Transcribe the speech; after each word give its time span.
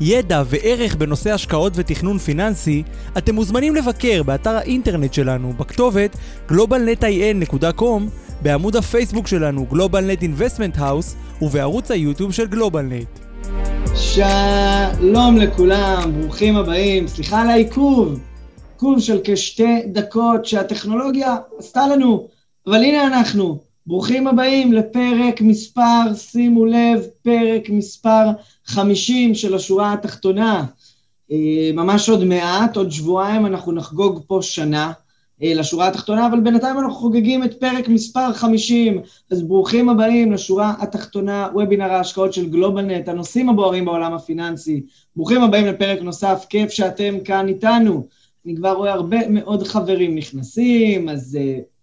ידע 0.00 0.42
וערך 0.46 0.94
בנושא 0.94 1.32
השקעות 1.32 1.72
ותכנון 1.76 2.18
פיננסי, 2.18 2.82
אתם 3.18 3.34
מוזמנים 3.34 3.74
לבקר 3.74 4.22
באתר 4.22 4.50
האינטרנט 4.50 5.14
שלנו 5.14 5.52
בכתובת 5.52 6.16
globalnetin.com, 6.48 8.02
בעמוד 8.42 8.76
הפייסבוק 8.76 9.26
שלנו 9.26 9.66
GlobalNet 9.72 10.22
Investment 10.22 10.78
House 10.78 11.42
ובערוץ 11.42 11.90
היוטיוב 11.90 12.32
של 12.32 12.46
גלובלנט. 12.46 13.18
שלום 13.94 15.36
לכולם, 15.36 16.12
ברוכים 16.20 16.56
הבאים, 16.56 17.08
סליחה 17.08 17.42
על 17.42 17.50
העיכוב, 17.50 18.20
עיכוב 18.72 19.00
של 19.00 19.20
כשתי 19.24 19.82
דקות 19.86 20.44
שהטכנולוגיה 20.44 21.36
עשתה 21.58 21.86
לנו, 21.86 22.28
אבל 22.66 22.84
הנה 22.84 23.06
אנחנו, 23.06 23.58
ברוכים 23.86 24.26
הבאים 24.26 24.72
לפרק 24.72 25.40
מספר, 25.40 26.14
שימו 26.14 26.64
לב, 26.64 27.06
פרק 27.22 27.68
מספר 27.68 28.24
50 28.64 29.34
של 29.34 29.54
השורה 29.54 29.92
התחתונה. 29.92 30.64
אה, 31.32 31.70
ממש 31.74 32.08
עוד 32.08 32.24
מעט, 32.24 32.76
עוד 32.76 32.90
שבועיים 32.90 33.46
אנחנו 33.46 33.72
נחגוג 33.72 34.24
פה 34.26 34.38
שנה 34.42 34.92
אה, 35.42 35.54
לשורה 35.54 35.88
התחתונה, 35.88 36.26
אבל 36.26 36.40
בינתיים 36.40 36.78
אנחנו 36.78 36.94
חוגגים 36.94 37.44
את 37.44 37.60
פרק 37.60 37.88
מספר 37.88 38.32
50, 38.32 39.00
אז 39.30 39.42
ברוכים 39.42 39.88
הבאים 39.88 40.32
לשורה 40.32 40.74
התחתונה, 40.80 41.48
וובינר 41.54 41.92
ההשקעות 41.92 42.32
של 42.32 42.50
גלובלנט, 42.50 43.08
הנושאים 43.08 43.48
הבוערים 43.48 43.84
בעולם 43.84 44.14
הפיננסי. 44.14 44.82
ברוכים 45.16 45.42
הבאים 45.42 45.66
לפרק 45.66 46.02
נוסף, 46.02 46.46
כיף 46.48 46.70
שאתם 46.70 47.14
כאן 47.24 47.48
איתנו. 47.48 48.06
אני 48.46 48.56
כבר 48.56 48.72
רואה 48.72 48.92
הרבה 48.92 49.28
מאוד 49.28 49.66
חברים 49.66 50.14
נכנסים, 50.14 51.08
אז 51.08 51.38
uh, 51.40 51.73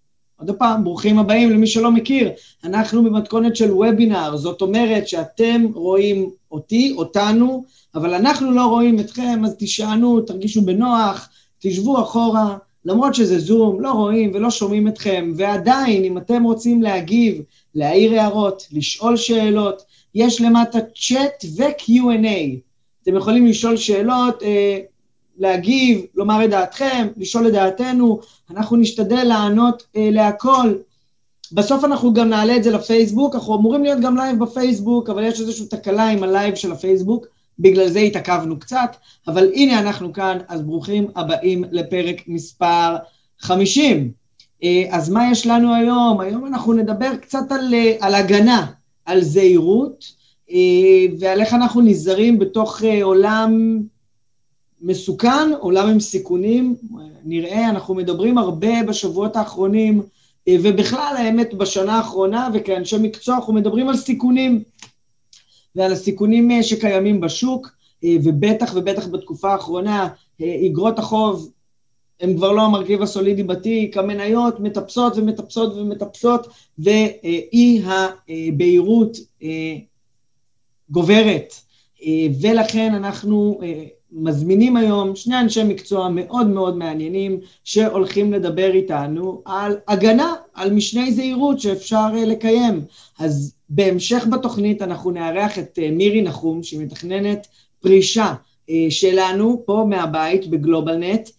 עוד 0.48 0.58
פעם, 0.58 0.84
ברוכים 0.84 1.20
הבאים 1.20 1.50
למי 1.50 1.68
שלא 1.68 1.92
מכיר. 1.92 2.30
אנחנו 2.64 3.04
במתכונת 3.04 3.56
של 3.56 3.72
וובינר, 3.72 4.38
זאת 4.38 4.62
אומרת 4.62 5.08
שאתם 5.08 5.66
רואים 5.74 6.30
אותי, 6.52 6.94
אותנו, 6.98 7.64
אבל 7.96 8.14
אנחנו 8.14 8.52
לא 8.52 8.66
רואים 8.66 9.00
אתכם, 9.00 9.42
אז 9.46 9.56
תשענו, 9.60 10.22
תרגישו 10.22 10.62
בנוח, 10.62 11.30
תשבו 11.60 12.02
אחורה, 12.02 12.58
למרות 12.86 13.16
שזה 13.16 13.40
זום, 13.40 13.82
לא 13.82 13.92
רואים 13.92 14.32
ולא 14.34 14.52
שומעים 14.52 14.88
אתכם, 14.88 15.34
ועדיין, 15.36 16.04
אם 16.04 16.18
אתם 16.18 16.44
רוצים 16.44 16.82
להגיב, 16.82 17.42
להעיר 17.76 18.20
הערות, 18.20 18.68
לשאול 18.72 19.18
שאלות, 19.18 19.82
יש 20.16 20.42
למטה 20.42 20.80
צ'אט 20.80 21.46
ו-Q&A. 21.58 22.58
אתם 23.04 23.16
יכולים 23.16 23.46
לשאול 23.46 23.78
שאלות, 23.78 24.44
אה, 24.44 24.80
להגיב, 25.42 26.06
לומר 26.16 26.46
את 26.46 26.50
דעתכם, 26.50 27.08
לשאול 27.18 27.48
את 27.48 27.52
דעתנו, 27.52 28.20
אנחנו 28.52 28.78
נשתדל 28.78 29.24
לענות 29.24 29.84
אה, 29.96 30.10
להכל. 30.12 30.74
בסוף 31.52 31.84
אנחנו 31.84 32.14
גם 32.14 32.30
נעלה 32.30 32.56
את 32.56 32.64
זה 32.64 32.72
לפייסבוק, 32.72 33.36
אנחנו 33.36 33.56
אמורים 33.56 33.84
להיות 33.84 34.00
גם 34.00 34.18
live 34.18 34.40
בפייסבוק, 34.40 35.10
אבל 35.10 35.24
יש 35.24 35.40
איזושהי 35.40 35.66
תקלה 35.66 36.08
עם 36.08 36.24
ה 36.24 36.30
live 36.30 36.56
של 36.56 36.72
הפייסבוק, 36.72 37.26
בגלל 37.60 37.90
זה 37.90 38.00
התעכבנו 38.00 38.60
קצת, 38.60 38.96
אבל 39.28 39.52
הנה 39.54 39.80
אנחנו 39.80 40.14
כאן, 40.14 40.38
אז 40.48 40.62
ברוכים 40.62 41.08
הבאים 41.16 41.64
לפרק 41.72 42.22
מספר 42.28 42.96
50. 43.40 44.12
אה, 44.64 44.84
אז 44.90 45.10
מה 45.10 45.32
יש 45.32 45.48
לנו 45.48 45.76
היום? 45.76 46.20
היום 46.20 46.46
אנחנו 46.46 46.74
נדבר 46.74 47.16
קצת 47.16 47.52
על, 47.52 47.74
אה, 47.74 47.96
על 48.00 48.16
הגנה, 48.16 48.66
על 49.06 49.22
זהירות, 49.22 50.06
אה, 50.52 50.58
ועל 51.20 51.42
איך 51.42 51.54
אנחנו 51.54 51.82
נזהרים 51.82 52.40
בתוך 52.40 52.82
עולם 53.04 53.82
מסוכן, 54.82 55.54
עולם 55.60 55.90
עם 55.90 56.00
סיכונים, 56.00 56.76
נראה, 57.24 57.70
אנחנו 57.70 57.96
מדברים 57.96 58.38
הרבה 58.38 58.84
בשבועות 58.88 59.36
האחרונים, 59.36 60.02
ובכלל 60.50 61.16
האמת 61.18 61.54
בשנה 61.54 61.98
האחרונה, 61.98 62.50
וכאנשי 62.54 62.96
מקצוע 63.02 63.36
אנחנו 63.36 63.54
מדברים 63.54 63.90
על 63.90 63.98
סיכונים, 63.98 64.64
ועל 65.76 65.92
הסיכונים 65.92 66.52
אה, 66.52 66.64
שקיימים 66.64 67.22
בשוק, 67.22 67.70
אה, 68.04 68.16
ובטח 68.24 68.72
ובטח 68.76 69.08
בתקופה 69.08 69.52
האחרונה, 69.52 70.08
איגרות 70.40 71.00
אה, 71.00 71.04
החוב 71.04 71.52
הם 72.20 72.36
כבר 72.36 72.52
לא 72.52 72.62
המרכיב 72.62 73.02
הסולידי 73.02 73.44
בתיק, 73.44 73.98
המניות 73.98 74.60
מטפסות 74.60 75.14
ומטפסות 75.18 75.74
ומטפסות, 75.76 76.48
ואי 76.80 77.82
הבהירות 77.86 79.18
גוברת. 80.90 81.54
ולכן 82.42 82.94
אנחנו 82.94 83.60
מזמינים 84.12 84.78
היום 84.78 85.16
שני 85.16 85.40
אנשי 85.40 85.64
מקצוע 85.64 86.10
מאוד 86.10 86.48
מאוד 86.48 86.78
מעניינים 86.78 87.40
שהולכים 87.64 88.34
לדבר 88.34 88.72
איתנו 88.74 89.42
על 89.46 89.78
הגנה, 89.88 90.36
על 90.54 90.74
משני 90.74 91.12
זהירות 91.12 91.60
שאפשר 91.60 92.08
אה, 92.16 92.26
לקיים. 92.26 92.86
אז 93.20 93.54
בהמשך 93.70 94.28
בתוכנית 94.32 94.82
אנחנו 94.82 95.12
נארח 95.12 95.60
את 95.60 95.80
אה, 95.82 95.92
מירי 95.92 96.22
נחום, 96.22 96.64
שהיא 96.64 96.80
מתכננת 96.80 97.48
פרישה 97.80 98.34
אה, 98.70 98.86
שלנו 98.90 99.64
פה 99.66 99.86
מהבית 99.90 100.48
בגלובלנט. 100.48 101.30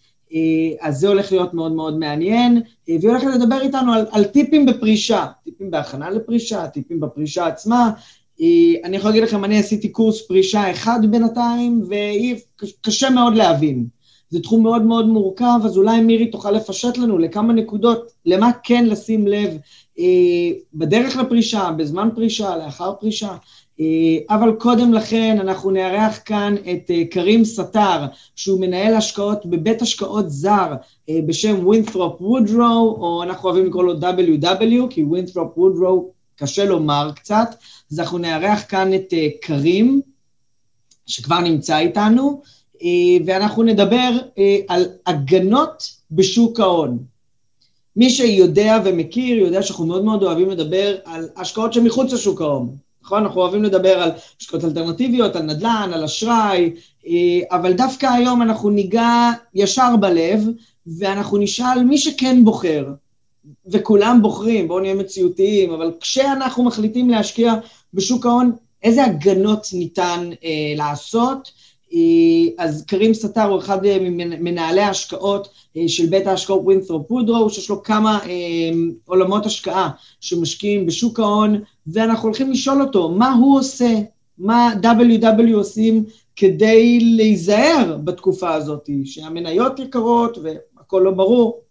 אז 0.81 0.99
זה 0.99 1.07
הולך 1.07 1.31
להיות 1.31 1.53
מאוד 1.53 1.71
מאוד 1.71 1.99
מעניין, 1.99 2.61
והיא 2.87 3.09
הולכת 3.09 3.27
לדבר 3.35 3.61
איתנו 3.61 3.93
על, 3.93 4.05
על 4.11 4.23
טיפים 4.23 4.65
בפרישה, 4.65 5.25
טיפים 5.43 5.71
בהכנה 5.71 6.09
לפרישה, 6.09 6.67
טיפים 6.67 6.99
בפרישה 6.99 7.47
עצמה, 7.47 7.91
אני 8.83 8.97
יכול 8.97 9.09
להגיד 9.09 9.23
לכם, 9.23 9.45
אני 9.45 9.59
עשיתי 9.59 9.89
קורס 9.89 10.27
פרישה 10.27 10.71
אחד 10.71 10.99
בינתיים, 11.11 11.83
וקשה 11.89 13.09
מאוד 13.09 13.35
להבין. 13.35 13.85
זה 14.29 14.41
תחום 14.41 14.63
מאוד 14.63 14.81
מאוד 14.81 15.07
מורכב, 15.07 15.59
אז 15.65 15.77
אולי 15.77 16.01
מירי 16.01 16.27
תוכל 16.27 16.51
לפשט 16.51 16.97
לנו 16.97 17.17
לכמה 17.17 17.53
נקודות, 17.53 18.11
למה 18.25 18.51
כן 18.63 18.85
לשים 18.85 19.27
לב 19.27 19.57
אה, 19.99 20.05
בדרך 20.73 21.17
לפרישה, 21.17 21.71
בזמן 21.77 22.09
פרישה, 22.15 22.57
לאחר 22.57 22.93
פרישה. 22.99 23.35
אה, 23.79 24.35
אבל 24.35 24.51
קודם 24.51 24.93
לכן 24.93 25.37
אנחנו 25.39 25.71
נארח 25.71 26.19
כאן 26.25 26.55
את 26.71 26.91
אה, 26.91 27.05
קרים 27.11 27.45
סטאר, 27.45 28.05
שהוא 28.35 28.61
מנהל 28.61 28.93
השקעות 28.95 29.45
בבית 29.45 29.81
השקעות 29.81 30.29
זר 30.29 30.73
אה, 31.09 31.19
בשם 31.25 31.67
ווינת'רופ 31.67 32.21
וודרו, 32.21 32.97
או 32.99 33.23
אנחנו 33.23 33.49
אוהבים 33.49 33.65
לקרוא 33.65 33.83
לו 33.83 33.99
WW, 33.99 34.87
כי 34.89 35.03
ווינת'רופ 35.03 35.57
וודרו 35.57 36.12
קשה 36.35 36.65
לומר 36.65 37.11
קצת, 37.15 37.55
אז 37.91 37.99
אנחנו 37.99 38.17
נארח 38.17 38.63
כאן 38.69 38.93
את 38.93 39.13
uh, 39.13 39.15
קרים, 39.41 40.01
שכבר 41.05 41.39
נמצא 41.39 41.77
איתנו, 41.77 42.41
uh, 42.75 42.79
ואנחנו 43.25 43.63
נדבר 43.63 44.11
uh, 44.19 44.39
על 44.67 44.85
הגנות 45.05 45.83
בשוק 46.11 46.59
ההון. 46.59 46.97
מי 47.95 48.09
שיודע 48.09 48.79
ומכיר, 48.85 49.37
יודע 49.37 49.61
שאנחנו 49.61 49.85
מאוד 49.85 50.03
מאוד 50.03 50.23
אוהבים 50.23 50.49
לדבר 50.49 50.95
על 51.05 51.29
השקעות 51.37 51.73
שמחוץ 51.73 52.13
לשוק 52.13 52.41
ההון. 52.41 52.75
נכון? 53.03 53.23
אנחנו 53.23 53.41
אוהבים 53.41 53.63
לדבר 53.63 53.99
על 53.99 54.11
השקעות 54.41 54.63
אלטרנטיביות, 54.63 55.35
על 55.35 55.41
נדל"ן, 55.41 55.91
על 55.93 56.03
אשראי, 56.03 56.71
אבל 57.51 57.73
דווקא 57.73 58.05
היום 58.05 58.41
אנחנו 58.41 58.69
ניגע 58.69 59.31
ישר 59.53 59.95
בלב, 59.99 60.47
ואנחנו 60.97 61.37
נשאל 61.37 61.83
מי 61.83 61.97
שכן 61.97 62.45
בוחר, 62.45 62.85
וכולם 63.67 64.19
בוחרים, 64.21 64.67
בואו 64.67 64.79
נהיה 64.79 64.95
מציאותיים, 64.95 65.71
אבל 65.71 65.91
כשאנחנו 66.01 66.63
מחליטים 66.63 67.09
להשקיע 67.09 67.53
בשוק 67.93 68.25
ההון, 68.25 68.51
איזה 68.83 69.03
הגנות 69.05 69.67
ניתן 69.73 70.29
אה, 70.43 70.73
לעשות? 70.75 71.51
אה, 71.93 72.63
אז 72.65 72.85
קרים 72.87 73.13
סטאר 73.13 73.49
הוא 73.49 73.59
אחד 73.59 73.79
ממנהלי 74.01 74.81
ההשקעות 74.81 75.47
אה, 75.77 75.83
של 75.87 76.05
בית 76.05 76.27
ההשקעות 76.27 76.61
ווינת'רופ 76.63 77.07
פודרו, 77.07 77.49
שיש 77.49 77.69
לו 77.69 77.83
כמה 77.83 78.19
אה, 78.25 78.29
עולמות 79.05 79.45
השקעה 79.45 79.89
שמשקיעים 80.21 80.85
בשוק 80.85 81.19
ההון, 81.19 81.61
ואנחנו 81.87 82.27
הולכים 82.27 82.51
לשאול 82.51 82.81
אותו 82.81 83.09
מה 83.09 83.33
הוא 83.33 83.59
עושה, 83.59 83.99
מה 84.37 84.73
WW 84.81 85.55
עושים 85.55 86.05
כדי 86.35 86.99
להיזהר 86.99 87.97
בתקופה 88.03 88.53
הזאת, 88.53 88.89
שהמניות 89.05 89.79
יקרות 89.79 90.37
והכל 90.37 91.01
לא 91.05 91.11
ברור. 91.11 91.62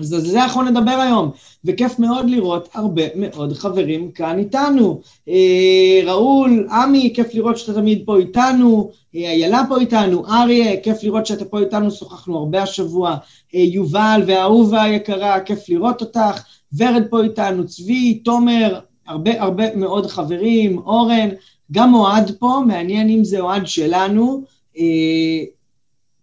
אז 0.00 0.12
על 0.12 0.20
זה 0.20 0.42
אנחנו 0.42 0.62
נדבר 0.62 0.90
היום, 0.90 1.30
וכיף 1.64 1.98
מאוד 1.98 2.30
לראות 2.30 2.68
הרבה 2.74 3.02
מאוד 3.14 3.52
חברים 3.52 4.10
כאן 4.10 4.38
איתנו. 4.38 5.00
אה, 5.28 6.00
ראול, 6.04 6.68
עמי, 6.70 7.12
כיף 7.14 7.34
לראות 7.34 7.58
שאתה 7.58 7.74
תמיד 7.74 8.02
פה 8.06 8.16
איתנו, 8.16 8.90
אה, 9.16 9.20
איילה 9.20 9.62
פה 9.68 9.78
איתנו, 9.78 10.26
אריה, 10.26 10.80
כיף 10.80 11.02
לראות 11.02 11.26
שאתה 11.26 11.44
פה 11.44 11.58
איתנו, 11.58 11.90
שוחחנו 11.90 12.38
הרבה 12.38 12.62
השבוע, 12.62 13.16
אה, 13.54 13.60
יובל 13.60 14.22
ואהובה 14.26 14.82
היקרה, 14.82 15.40
כיף 15.40 15.68
לראות 15.68 16.00
אותך, 16.00 16.44
ורד 16.76 17.02
פה 17.10 17.22
איתנו, 17.22 17.66
צבי, 17.66 18.14
תומר, 18.14 18.78
הרבה 19.06 19.42
הרבה 19.42 19.76
מאוד 19.76 20.06
חברים, 20.06 20.78
אורן, 20.78 21.28
גם 21.72 21.94
אוהד 21.94 22.30
פה, 22.38 22.60
מעניין 22.66 23.08
אם 23.08 23.24
זה 23.24 23.40
אוהד 23.40 23.66
שלנו, 23.66 24.44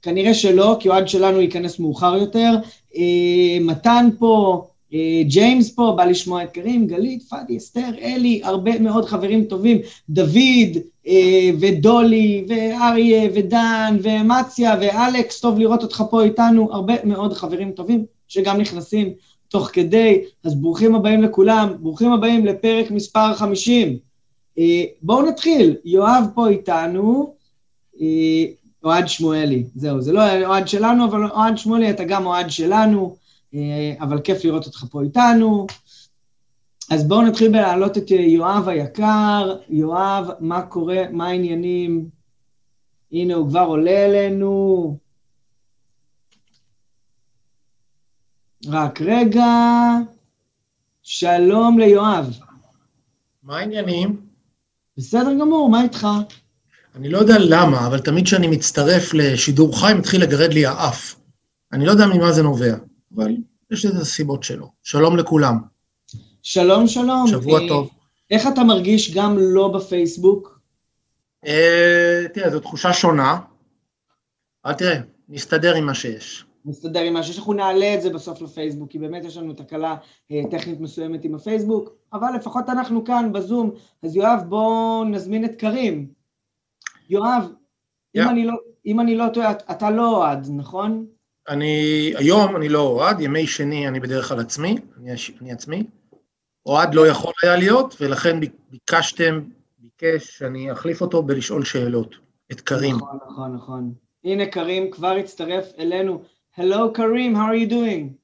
כנראה 0.02 0.34
שלא, 0.34 0.78
כי 0.80 0.90
אוהד 0.90 1.08
שלנו 1.08 1.42
ייכנס 1.42 1.80
מאוחר 1.80 2.16
יותר. 2.16 2.52
אה, 2.98 3.58
מתן 3.62 4.10
פה, 4.20 4.64
אה, 4.94 5.22
ג'יימס 5.28 5.72
פה, 5.72 5.94
בא 5.98 6.06
לשמוע 6.06 6.44
את 6.44 6.52
קרים, 6.52 6.88
גלית, 6.88 7.24
פאדי, 7.24 7.58
אסתר, 7.58 7.90
אלי, 8.02 8.42
הרבה 8.44 8.80
מאוד 8.80 9.06
חברים 9.06 9.44
טובים, 9.44 9.78
דוד 10.10 10.78
אה, 11.08 11.50
ודולי 11.60 12.46
ואריה 12.48 13.30
ודן 13.34 13.98
ומציה 14.02 14.76
ואלכס, 14.82 15.40
טוב 15.40 15.60
לראות 15.60 15.84
אותך 15.84 16.04
פה 16.10 16.24
איתנו, 16.24 16.74
הרבה 16.74 16.94
מאוד 17.04 17.34
חברים 17.34 17.72
טובים 17.72 18.06
שגם 18.28 18.58
נכנסים 18.58 19.14
תוך 19.48 19.70
כדי, 19.74 20.22
אז 20.44 20.56
ברוכים 20.56 20.96
הבאים 20.96 21.22
לכולם, 21.22 21.74
ברוכים 21.80 22.12
הבאים 22.12 22.46
לפרק 22.46 22.92
מספר 22.92 23.34
50. 23.34 23.98
בואו 25.02 25.22
נתחיל, 25.22 25.76
יואב 25.86 26.24
פה 26.36 26.48
איתנו, 26.48 27.34
אוהד 28.84 29.08
שמואלי, 29.08 29.66
זהו, 29.76 30.02
זה 30.02 30.12
לא 30.12 30.46
אוהד 30.46 30.68
שלנו, 30.68 31.06
אבל 31.06 31.32
אוהד 31.32 31.58
שמואלי, 31.58 31.90
אתה 31.90 32.04
גם 32.04 32.26
אוהד 32.26 32.50
שלנו, 32.50 33.16
אה, 33.54 33.94
אבל 34.00 34.22
כיף 34.22 34.46
לראות 34.46 34.66
אותך 34.66 34.86
פה 34.92 35.02
איתנו. 35.02 35.68
אז 36.92 37.08
בואו 37.08 37.22
נתחיל 37.22 37.52
בלהעלות 37.52 37.98
את 37.98 38.12
יואב 38.12 38.68
היקר. 38.68 39.58
יואב, 39.70 40.30
מה 40.40 40.62
קורה, 40.62 41.04
מה 41.12 41.28
העניינים? 41.28 42.10
הנה, 43.12 43.34
הוא 43.34 43.50
כבר 43.50 43.60
עולה 43.60 44.06
אלינו. 44.06 44.98
רק 48.68 49.02
רגע. 49.02 49.46
שלום 51.04 51.80
ליואב. 51.80 52.40
מה 53.44 53.58
העניינים? 53.58 54.22
בסדר 54.98 55.34
גמור, 55.40 55.70
מה 55.70 55.84
איתך? 55.84 56.08
אני 56.98 57.10
לא 57.10 57.18
יודע 57.18 57.36
למה, 57.40 57.88
אבל 57.88 58.00
תמיד 58.00 58.26
כשאני 58.26 58.48
מצטרף 58.48 59.14
לשידור 59.14 59.80
חי, 59.80 59.94
מתחיל 59.98 60.22
לגרד 60.22 60.54
לי 60.54 60.66
האף. 60.66 61.16
אני 61.74 61.86
לא 61.86 61.92
יודע 61.92 62.06
ממה 62.06 62.32
זה 62.32 62.44
נובע, 62.44 62.76
אבל 63.16 63.32
יש 63.72 63.86
לזה 63.86 64.06
סיבות 64.06 64.44
שלו. 64.44 64.68
שלום 64.84 65.18
לכולם. 65.18 65.58
שלום, 66.44 66.88
שלום. 66.88 67.28
שבוע 67.28 67.62
אה, 67.62 67.68
טוב. 67.68 67.90
איך 68.32 68.48
אתה 68.48 68.64
מרגיש 68.64 69.16
גם 69.16 69.38
לא 69.40 69.68
בפייסבוק? 69.68 70.60
אה, 71.46 72.26
תראה, 72.34 72.50
זו 72.50 72.60
תחושה 72.60 72.94
שונה, 72.94 73.40
אבל 74.66 74.74
תראה, 74.74 75.00
נסתדר 75.30 75.76
עם 75.76 75.86
מה 75.86 75.94
שיש. 75.94 76.46
נסתדר 76.66 77.00
עם 77.00 77.14
מה 77.14 77.24
שיש, 77.24 77.38
אנחנו 77.38 77.54
נעלה 77.54 77.96
את 77.96 78.02
זה 78.02 78.10
בסוף 78.10 78.42
לפייסבוק, 78.42 78.92
כי 78.92 79.00
באמת 79.00 79.26
יש 79.26 79.38
לנו 79.38 79.54
תקלה 79.54 79.96
אה, 80.32 80.42
טכנית 80.52 80.80
מסוימת 80.80 81.26
עם 81.26 81.36
הפייסבוק, 81.36 81.90
אבל 82.14 82.28
לפחות 82.36 82.70
אנחנו 82.70 83.06
כאן 83.06 83.34
בזום, 83.34 83.72
אז 84.04 84.16
יואב, 84.16 84.40
בואו 84.50 85.04
נזמין 85.04 85.46
את 85.46 85.56
קרים. 85.56 86.17
יואב, 87.09 87.44
yeah. 87.44 88.21
אם, 88.21 88.30
אני 88.30 88.45
לא, 88.45 88.54
אם 88.86 89.00
אני 89.00 89.15
לא 89.15 89.25
טועה, 89.33 89.51
אתה 89.51 89.89
לא 89.89 90.18
אוהד, 90.18 90.48
נכון? 90.56 91.06
אני, 91.50 92.13
היום 92.18 92.56
אני 92.56 92.69
לא 92.69 92.81
אוהד, 92.81 93.21
ימי 93.21 93.48
שני 93.48 93.88
אני 93.88 94.00
בדרך 94.00 94.27
כלל 94.27 94.39
עצמי, 94.39 94.75
אני, 94.98 95.12
אני 95.42 95.51
עצמי. 95.51 95.83
אוהד 96.65 96.94
לא 96.94 97.07
יכול 97.07 97.33
היה 97.44 97.56
להיות, 97.56 97.95
ולכן 98.01 98.39
ביקשתם, 98.69 99.42
ביקש 99.77 100.38
שאני 100.38 100.71
אחליף 100.71 101.01
אותו 101.01 101.24
בלשאול 101.24 101.65
שאלות, 101.65 102.15
את 102.51 102.62
קרים. 102.62 102.95
נכון, 102.95 103.18
נכון, 103.30 103.56
נכון. 103.56 103.94
הנה 104.24 104.45
קרים 104.45 104.92
כבר 104.92 105.12
הצטרף 105.12 105.65
אלינו. 105.80 106.24
Hello 106.57 106.92
קרים, 106.94 107.36
how 107.36 107.39
are 107.39 107.56
you 107.56 107.69
doing? 107.69 108.18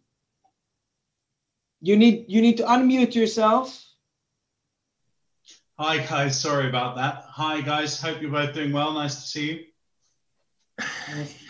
You 1.83 1.95
need, 1.97 2.25
you 2.27 2.41
need 2.41 2.57
to 2.57 2.65
unmute 2.65 3.15
yourself. 3.15 3.93
Hi 5.79 5.99
guys, 5.99 6.41
sorry 6.41 6.69
about 6.69 6.97
that. 6.97 7.25
Hi 7.29 7.61
guys, 7.61 8.00
hope 8.00 8.20
you're 8.20 8.31
both 8.31 8.55
doing 8.55 8.73
well. 8.73 8.93
Nice 8.93 9.15
to 9.23 9.29
see 9.29 9.47
you. 9.50 9.65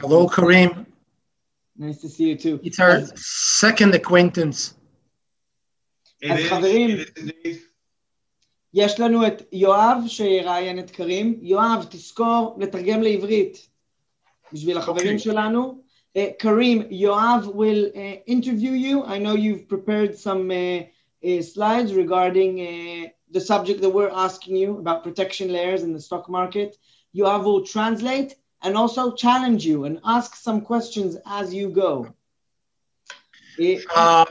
Hello, 0.01 0.29
Kareem. 0.29 0.87
Nice 1.77 2.01
to 2.03 2.09
see 2.09 2.29
you 2.31 2.37
too. 2.37 2.61
It's 2.63 2.79
our 2.79 2.91
אז... 2.91 3.13
second 3.61 3.95
acquaintance. 3.95 4.75
אז 6.31 6.39
חברים, 6.49 6.97
יש 8.75 9.01
לנו 9.01 9.27
את 9.27 9.43
יואב 9.53 9.99
שיראיין 10.07 10.79
את 10.79 10.91
קרים. 10.91 11.39
יואב, 11.43 11.87
תזכור 11.91 12.57
לתרגם 12.61 13.03
לעברית 13.03 13.69
בשביל 14.53 14.79
החברים 14.79 15.17
okay. 15.17 15.19
שלנו. 15.19 15.83
Uh, 16.17 16.33
Kareem, 16.41 16.91
Yoav 16.91 17.55
will 17.55 17.93
uh, 17.95 18.17
interview 18.27 18.73
you. 18.73 19.05
I 19.05 19.19
know 19.19 19.35
you've 19.35 19.69
prepared 19.69 20.19
some 20.19 20.51
uh, 20.51 20.81
uh 21.29 21.43
slides 21.43 21.93
regarding 21.95 22.53
uh, 22.61 23.09
the 23.34 23.42
subject 23.42 23.82
that 23.82 23.90
we're 23.90 24.12
asking 24.12 24.56
you 24.56 24.78
about 24.78 25.04
protection 25.04 25.52
layers 25.52 25.82
in 25.82 25.92
the 25.92 26.00
stock 26.00 26.30
market. 26.30 26.78
Yoav 27.16 27.44
will 27.44 27.66
translate 27.66 28.36
and 28.62 28.78
also 28.78 29.14
challenge 29.14 29.66
you 29.66 29.86
and 29.86 30.00
ask 30.06 30.36
some 30.36 30.62
questions 30.62 31.18
as 31.26 31.54
you 31.54 31.70
go. 31.70 32.14
Uh, 33.94 34.26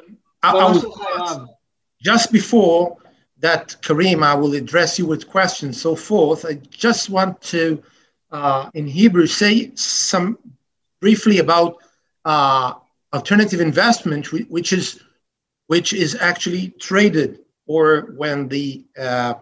just 2.00 2.32
before 2.32 2.96
that, 3.38 3.76
Kareem, 3.82 4.22
I 4.22 4.34
will 4.34 4.54
address 4.54 4.98
you 4.98 5.06
with 5.06 5.28
questions, 5.28 5.80
so 5.80 5.94
forth. 5.94 6.44
I 6.44 6.54
just 6.70 7.10
want 7.10 7.40
to, 7.42 7.82
uh, 8.30 8.70
in 8.74 8.86
Hebrew, 8.86 9.26
say 9.26 9.72
some 9.74 10.38
briefly 11.00 11.38
about 11.38 11.76
uh, 12.24 12.74
alternative 13.12 13.60
investment, 13.60 14.32
which 14.32 14.72
is 14.72 15.00
which 15.68 15.92
is 15.92 16.16
actually 16.20 16.70
traded 16.80 17.38
or 17.72 18.14
when 18.20 18.38
the 18.48 18.66
uh, 18.98 19.32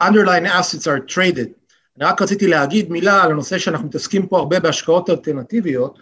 underlying 0.00 0.46
assets 0.46 0.86
are 0.86 1.00
traded. 1.14 1.48
אני 1.96 2.04
רק 2.04 2.22
רציתי 2.22 2.46
להגיד 2.46 2.90
מילה 2.90 3.22
על 3.22 3.30
הנושא 3.30 3.58
שאנחנו 3.58 3.86
מתעסקים 3.86 4.26
פה 4.26 4.38
הרבה 4.38 4.60
בהשקעות 4.60 5.10
אלטרנטיביות, 5.10 5.98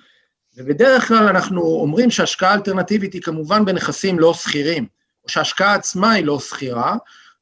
ובדרך 0.57 1.09
כלל 1.09 1.29
אנחנו 1.29 1.63
אומרים 1.63 2.11
שהשקעה 2.11 2.55
אלטרנטיבית 2.55 3.13
היא 3.13 3.23
כמובן 3.23 3.65
בנכסים 3.65 4.19
לא 4.19 4.35
שכירים, 4.35 4.87
או 5.25 5.29
שההשקעה 5.29 5.75
עצמה 5.75 6.13
היא 6.13 6.25
לא 6.25 6.41
שכירה. 6.41 6.97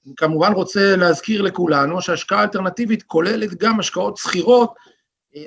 אני 0.06 0.14
כמובן 0.16 0.52
רוצה 0.52 0.96
להזכיר 0.96 1.42
לכולנו 1.42 2.02
שהשקעה 2.02 2.42
אלטרנטיבית 2.42 3.02
כוללת 3.02 3.54
גם 3.54 3.80
השקעות 3.80 4.16
שכירות, 4.16 4.74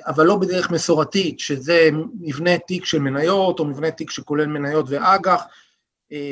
אבל 0.06 0.26
לא 0.26 0.36
בדרך 0.36 0.70
מסורתית, 0.70 1.40
שזה 1.40 1.88
מבנה 2.20 2.58
תיק 2.58 2.84
של 2.84 2.98
מניות, 2.98 3.58
או 3.58 3.64
מבנה 3.64 3.90
תיק 3.90 4.10
שכולל 4.10 4.46
מניות 4.46 4.86
ואג"ח, 4.88 5.40
אה, 5.40 5.46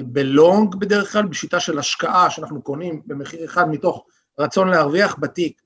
בלונג 0.05 0.75
בדרך 0.75 1.12
כלל, 1.12 1.26
בשיטה 1.26 1.61
של 1.61 1.79
השקעה 1.79 2.31
שאנחנו 2.31 2.62
קונים 2.62 3.02
במחיר 3.06 3.44
אחד 3.44 3.69
מתוך 3.69 4.05
רצון 4.38 4.69
להרוויח 4.69 5.17
בתיק 5.20 5.62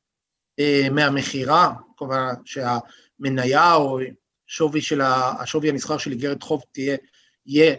אה, 0.58 0.88
מהמכירה, 0.90 1.72
כמובן 1.96 2.34
שהמניה 2.44 3.74
או 3.74 3.98
שווי 4.46 4.80
של 4.80 5.00
השווי 5.00 5.68
הנסחר 5.68 5.98
של 5.98 6.10
איגרת 6.10 6.42
חוב 6.42 6.62
תהיה, 6.72 6.96
יהיה, 7.46 7.76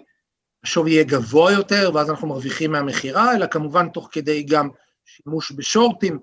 השווי 0.63 0.91
יהיה 0.91 1.03
גבוה 1.03 1.51
יותר, 1.51 1.91
ואז 1.93 2.09
אנחנו 2.09 2.27
מרוויחים 2.27 2.71
מהמכירה, 2.71 3.35
אלא 3.35 3.47
כמובן 3.47 3.89
תוך 3.89 4.09
כדי 4.11 4.43
גם 4.43 4.69
שימוש 5.05 5.51
בשורטים 5.51 6.19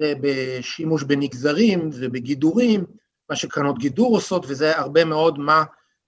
ובשימוש 0.00 1.02
בנגזרים 1.02 1.90
ובגידורים, 1.92 2.84
מה 3.30 3.36
שקרנות 3.36 3.78
גידור 3.78 4.16
עושות, 4.16 4.46
וזה 4.48 4.78
הרבה 4.78 5.04
מאוד 5.04 5.38
מה 5.38 5.64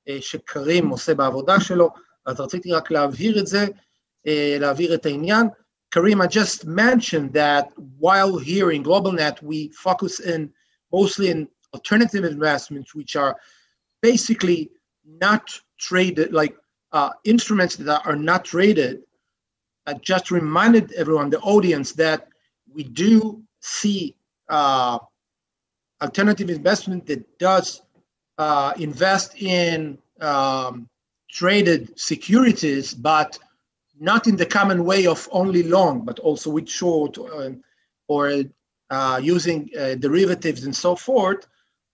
אה, 0.09 0.17
שקרים 0.21 0.89
עושה 0.89 1.15
בעבודה 1.15 1.61
שלו. 1.61 1.91
אז 2.26 2.40
רציתי 2.40 2.72
רק 2.72 2.92
להבהיר 2.92 3.40
את 3.40 3.48
זה, 3.48 3.66
להבהיר 4.60 4.94
את 4.94 5.06
העניין. 5.06 5.48
Karim, 5.92 6.22
I 6.22 6.28
just 6.28 6.68
mentioned 6.68 7.34
that 7.34 7.72
while 7.98 8.38
here 8.38 8.70
in 8.72 8.84
GlobalNet, 8.84 9.42
we 9.42 9.70
focus 9.70 10.20
in 10.20 10.54
mostly 10.92 11.30
in 11.30 11.48
alternative 11.74 12.24
investments, 12.24 12.94
which 12.94 13.16
are 13.16 13.36
basically 14.02 14.70
not 15.04 15.60
traded, 15.80 16.32
like 16.32 16.56
uh, 16.92 17.10
instruments 17.24 17.76
that 17.76 18.06
are 18.06 18.16
not 18.16 18.46
traded. 18.46 19.02
I 19.88 19.94
just 19.96 20.30
reminded 20.30 20.92
everyone, 20.94 21.30
the 21.32 21.40
audience, 21.40 21.94
that 21.94 22.28
we 22.72 22.84
do 22.84 23.42
see 23.62 24.16
uh, 24.50 25.00
alternative 26.02 26.50
investment 26.50 27.08
that 27.08 27.40
does 27.40 27.82
uh, 28.38 28.74
invest 28.78 29.36
in 29.42 29.98
um, 30.22 30.88
traded 31.35 31.99
securities, 31.99 32.95
but 32.95 33.39
not 33.99 34.27
in 34.29 34.37
the 34.37 34.47
common 34.47 34.85
way 34.85 35.07
of 35.07 35.29
only 35.33 35.65
long, 35.65 36.05
but 36.05 36.21
also 36.21 36.49
with 36.49 36.69
short 36.69 37.19
uh, 37.19 37.51
or 38.07 38.45
uh, 38.91 39.21
using 39.23 39.69
uh, 39.79 39.97
derivatives 39.97 40.65
and 40.65 40.75
so 40.75 40.95
forth, 40.95 41.47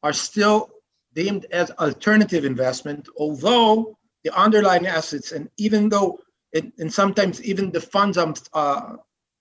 are 0.02 0.12
still 0.12 0.70
deemed 1.14 1.46
as 1.52 1.70
alternative 1.72 2.44
investment, 2.44 3.08
although 3.18 3.96
the 4.24 4.38
underlying 4.38 4.86
assets, 4.86 5.32
and 5.32 5.48
even 5.56 5.88
though, 5.88 6.18
it, 6.52 6.70
and 6.78 6.92
sometimes 6.92 7.42
even 7.42 7.70
the 7.70 7.80
funds 7.80 8.18
uh, 8.52 8.96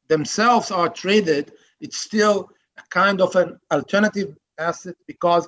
themselves 0.07 0.71
are 0.71 0.89
traded, 0.89 1.51
it's 1.81 1.97
still 1.97 2.49
a 2.77 2.83
kind 2.89 3.19
of 3.19 3.35
an 3.35 3.59
alternative 3.71 4.37
asset 4.57 4.95
because 5.07 5.47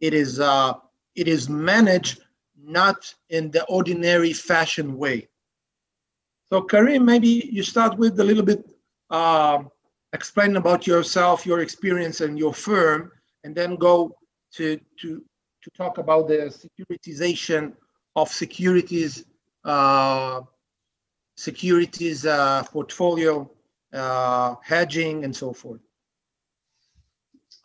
it 0.00 0.14
is 0.14 0.38
uh, 0.38 0.72
it 1.16 1.26
is 1.26 1.48
managed 1.48 2.20
not 2.68 3.14
in 3.30 3.50
the 3.50 3.64
ordinary 3.64 4.32
fashion 4.32 4.96
way. 4.96 5.28
So 6.50 6.62
Karim, 6.62 7.04
maybe 7.04 7.50
you 7.50 7.62
start 7.62 7.98
with 7.98 8.20
a 8.20 8.24
little 8.24 8.44
bit 8.44 8.64
uh, 9.10 9.62
explain 10.12 10.56
about 10.56 10.86
yourself, 10.86 11.46
your 11.46 11.60
experience 11.60 12.20
and 12.20 12.38
your 12.38 12.54
firm, 12.54 13.10
and 13.44 13.54
then 13.54 13.76
go 13.76 14.16
to, 14.54 14.78
to 15.00 15.22
to 15.62 15.70
talk 15.76 15.98
about 15.98 16.28
the 16.28 16.54
securitization 16.62 17.72
of 18.16 18.28
securities, 18.28 19.24
uh, 19.64 20.40
securities 21.36 22.24
uh, 22.24 22.62
portfolio, 22.64 23.50
uh, 23.92 24.54
hedging, 24.62 25.24
and 25.24 25.34
so 25.34 25.52
forth. 25.52 25.80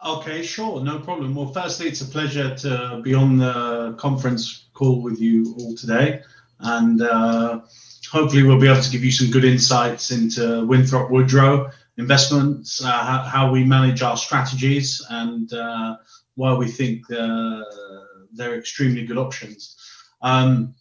Okay, 0.06 0.44
sure, 0.44 0.84
no 0.84 1.00
problem. 1.00 1.34
Well, 1.34 1.54
firstly, 1.54 1.88
it's 1.88 2.02
a 2.02 2.06
pleasure 2.06 2.54
to 2.56 3.00
be 3.02 3.14
on 3.14 3.38
the 3.38 3.96
conference 3.98 4.68
call 4.74 5.02
with 5.02 5.22
you 5.22 5.56
all 5.58 5.76
today, 5.76 6.22
and 6.60 7.02
uh, 7.02 7.62
hopefully, 8.12 8.44
we'll 8.44 8.60
be 8.60 8.68
able 8.68 8.82
to 8.82 8.92
give 8.92 9.06
you 9.06 9.14
some 9.14 9.32
good 9.32 9.46
insights 9.46 10.12
into 10.12 10.66
Winthrop 10.66 11.10
Woodrow 11.10 11.72
investments, 11.98 12.84
uh, 12.84 12.92
how, 12.92 13.24
how, 13.24 13.52
we 13.52 13.64
manage 13.64 14.02
our 14.02 14.18
strategies, 14.18 15.02
and 15.10 15.54
uh, 15.54 15.96
why 16.36 16.54
we 16.54 16.68
think 16.68 17.10
uh, 17.10 17.62
they're 18.34 18.60
extremely 18.60 19.06
good 19.06 19.18
options. 19.18 19.78
Um, 20.22 20.76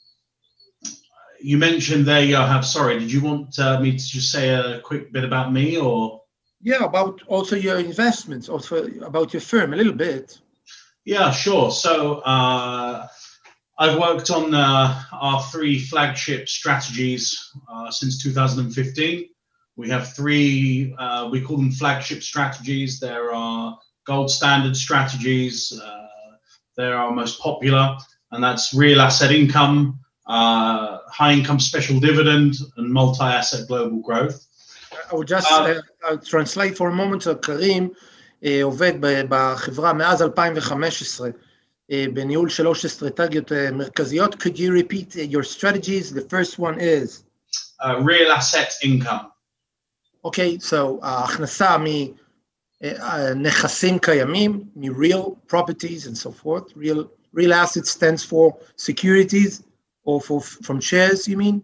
you 1.41 1.59
mentioned 1.59 2.07
there, 2.07 2.23
Yoav. 2.23 2.65
Sorry, 2.65 2.99
did 2.99 3.13
you 3.13 3.21
want 3.21 3.57
uh, 3.61 3.79
me 3.79 3.93
to 3.93 4.05
just 4.05 4.33
say 4.33 4.49
a 4.49 4.81
quick 4.81 5.13
bit 5.13 5.23
about 5.23 5.53
me, 5.53 5.77
or? 5.77 6.22
Yeah, 6.63 6.85
about 6.85 7.21
also 7.27 7.57
your 7.57 7.79
investments, 7.79 8.49
also 8.49 8.87
about 9.03 9.33
your 9.33 9.41
firm 9.41 9.73
a 9.73 9.77
little 9.77 9.93
bit. 9.93 10.39
Yeah, 11.05 11.33
sure. 11.33 11.73
So 11.73 12.21
uh, 12.21 13.09
I've 13.79 13.99
worked 13.99 14.31
on 14.31 14.55
uh, 14.55 15.03
our 15.13 15.43
three 15.43 15.79
flagship 15.79 16.49
strategies 16.49 17.37
uh, 17.69 17.91
since 17.91 18.23
2015. 18.23 19.29
We 19.77 19.89
have 19.89 20.15
three, 20.15 20.95
uh, 20.99 21.29
we 21.33 21.41
call 21.41 21.57
them 21.57 21.73
flagship 21.73 22.23
strategies. 22.23 23.01
There 23.01 23.33
are 23.33 23.77
gold 24.07 24.31
standard 24.31 24.77
strategies, 24.77 25.73
uh, 25.83 26.07
they're 26.77 26.97
our 26.97 27.11
most 27.11 27.41
popular, 27.41 27.97
and 28.31 28.43
that's 28.43 28.75
real 28.75 29.01
asset 29.01 29.33
income, 29.33 29.99
uh, 30.27 30.99
high 31.11 31.33
income 31.33 31.61
special 31.61 31.99
dividend, 32.01 32.55
and 32.77 32.93
multi 32.93 33.25
asset 33.25 33.67
global 33.69 34.01
growth. 34.01 34.47
I 35.12 35.16
would 35.16 35.28
just 35.28 35.52
uh, 35.52 35.82
uh, 36.08 36.18
translate 36.18 36.78
for 36.78 36.90
a 36.90 36.94
moment, 36.94 37.28
קרים 37.42 37.90
uh, 38.44 38.48
עובד 38.64 38.94
בחברה 39.30 39.94
מאז 39.94 40.22
2015 40.22 41.30
uh, 41.30 41.94
בניהול 42.14 42.50
שלוש 42.50 42.86
אסטרטגיות 42.86 43.52
uh, 43.52 43.56
מרכזיות. 43.74 44.36
Could 44.36 44.58
you 44.58 44.72
repeat 44.72 45.16
your 45.16 45.44
strategies? 45.44 46.12
The 46.14 46.22
first 46.30 46.60
one 46.60 46.80
is? 46.80 47.24
Uh, 47.82 48.02
real 48.04 48.32
asset 48.32 48.74
income. 48.84 49.32
Okay, 50.26 50.60
so 50.60 51.00
הכנסה 51.02 51.78
מנכסים 52.82 54.00
קיימים, 54.00 54.64
מ-real 54.76 55.36
properties 55.48 56.08
and 56.08 56.18
so 56.18 56.32
forth. 56.32 56.74
Real, 56.76 57.10
real 57.34 57.54
assets 57.54 57.90
stands 57.92 58.24
for 58.24 58.58
securities 58.76 59.64
or 60.04 60.22
for, 60.22 60.42
from 60.42 60.80
shares, 60.82 61.28
you 61.28 61.38
mean? 61.38 61.64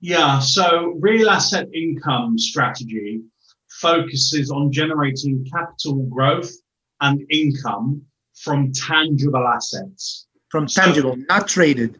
Yeah, 0.00 0.38
so 0.38 0.94
real 1.00 1.28
asset 1.28 1.68
income 1.74 2.38
strategy 2.38 3.20
focuses 3.68 4.50
on 4.50 4.70
generating 4.70 5.44
capital 5.52 6.06
growth 6.08 6.52
and 7.00 7.20
income 7.30 8.02
from 8.36 8.72
tangible 8.72 9.46
assets. 9.46 10.26
From 10.50 10.66
tangible, 10.66 11.14
so, 11.14 11.22
not 11.28 11.48
traded. 11.48 11.98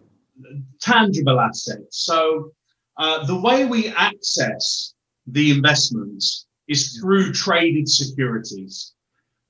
Tangible 0.81 1.41
assets. 1.41 2.05
So 2.05 2.53
uh, 2.97 3.27
the 3.27 3.39
way 3.39 3.65
we 3.65 3.89
access 3.89 4.95
the 5.27 5.51
investments 5.51 6.47
is 6.69 6.99
through 6.99 7.33
traded 7.33 7.89
securities. 7.89 8.95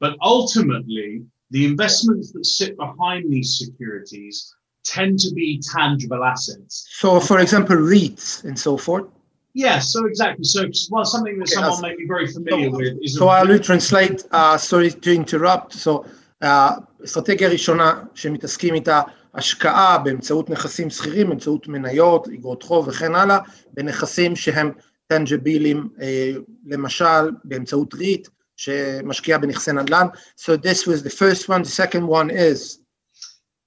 But 0.01 0.17
ultimately, 0.23 1.23
the 1.51 1.67
investments 1.67 2.33
that 2.33 2.47
sit 2.47 2.77
behind 2.77 3.31
these 3.31 3.59
securities 3.59 4.55
tend 4.88 5.20
to 5.20 5.32
be 5.34 5.62
tangible 5.76 6.24
assets. 6.24 6.88
So, 6.92 7.20
for 7.20 7.40
example, 7.40 7.78
REITs 7.78 8.44
and 8.44 8.58
so 8.58 8.78
forth. 8.78 9.06
Yes, 9.54 9.94
so 9.94 10.06
exactly. 10.06 10.44
So, 10.44 10.66
well, 10.90 11.06
something 11.06 11.38
that 11.38 11.50
okay, 11.50 11.54
someone 11.54 11.82
may 11.82 11.96
be 11.96 12.08
very 12.08 12.28
familiar 12.28 12.72
so, 12.72 12.78
with 12.78 12.98
is. 13.04 13.18
So, 13.18 13.28
I'll 13.28 13.46
retranslate. 13.46 14.26
Uh, 14.32 14.58
sorry 14.58 14.90
to 14.92 15.16
interrupt. 15.16 15.74
So, 15.74 16.06
האסטרטגיה 16.42 17.48
הראשונה 17.48 18.04
שמתעסקים 18.14 18.74
איתה, 18.74 19.02
השקעה 19.34 19.98
באמצעות 19.98 20.50
נכסים 20.50 20.90
שכירים, 20.90 21.30
באמצעות 21.30 21.68
מניות, 21.68 22.28
אגרות 22.28 22.64
חוב 22.64 22.88
וכן 22.88 23.16
הלאה, 23.16 23.40
בנכסים 23.74 24.36
שהם 24.36 24.72
טנג'בילים, 25.08 25.90
למשל 26.66 27.32
באמצעות 27.44 27.94
ריט, 27.94 28.28
שמשקיע 28.58 29.38
בנכסי 29.38 29.72
נדל"ן. 29.72 30.08
So 30.38 30.58
this 30.58 30.88
was 30.88 31.04
the 31.04 31.10
first 31.10 31.50
one. 31.50 31.64
The 31.64 31.70
second 31.70 32.08
one 32.08 32.30
is? 32.30 32.80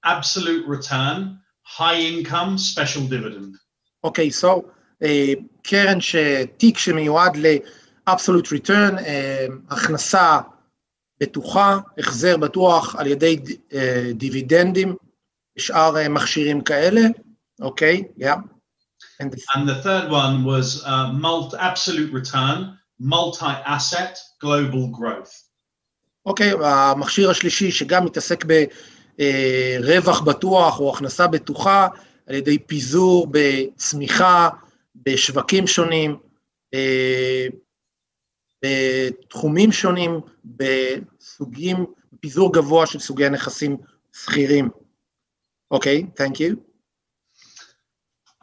absolute 0.03 0.65
return, 0.67 1.37
high 1.77 1.99
income, 1.99 2.57
special 2.57 3.07
dividend. 3.09 3.57
אוקיי, 4.03 4.29
okay, 4.29 4.31
so 4.31 4.61
uh, 5.03 5.07
קרן 5.63 6.01
שתיק 6.01 6.77
שמיועד 6.77 7.37
ל-absolute 7.37 8.47
return, 8.47 8.97
uh, 8.97 9.03
הכנסה 9.69 10.39
בטוחה, 11.19 11.77
החזר 11.97 12.37
בטוח 12.37 12.95
על 12.95 13.07
ידי 13.07 13.37
uh, 13.45 13.75
דיבידנדים, 14.13 14.95
שאר 15.57 15.95
uh, 16.05 16.09
מכשירים 16.09 16.61
כאלה, 16.61 17.01
אוקיי, 17.61 18.03
okay, 18.17 18.21
yeah. 18.21 18.35
And 19.21 19.31
the, 19.31 19.41
and 19.55 19.69
the 19.69 19.75
third 19.75 20.09
one 20.09 20.43
was 20.43 20.83
uh, 20.85 21.11
multi, 21.13 21.57
absolute 21.57 22.11
return, 22.11 22.77
multi-asset, 22.99 24.17
global 24.39 24.87
growth. 24.87 25.31
אוקיי, 26.25 26.53
okay, 26.53 26.65
המכשיר 26.65 27.29
השלישי 27.29 27.71
שגם 27.71 28.05
מתעסק. 28.05 28.45
רווח 29.79 30.21
בטוח 30.21 30.79
או 30.79 30.93
הכנסה 30.93 31.27
בטוחה 31.27 31.87
על 32.27 32.35
ידי 32.35 32.59
פיזור 32.59 33.27
בצמיחה 33.31 34.49
בשווקים 34.95 35.67
שונים, 35.67 36.17
בתחומים 38.63 39.71
שונים, 39.71 40.19
בסוגים, 40.45 41.85
פיזור 42.19 42.53
גבוה 42.53 42.85
של 42.85 42.99
סוגי 42.99 43.29
נכסים 43.29 43.77
שכירים. 44.13 44.69
אוקיי, 45.71 46.05
okay, 46.07 46.17
thank. 46.17 46.37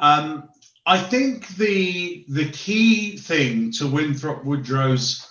Um, 0.00 0.44
I 0.86 0.96
think 0.96 1.48
the 1.58 2.24
the 2.28 2.48
key 2.50 3.16
thing 3.16 3.72
to 3.72 3.86
Winthrop 3.86 4.44
Woodrow's 4.44 5.26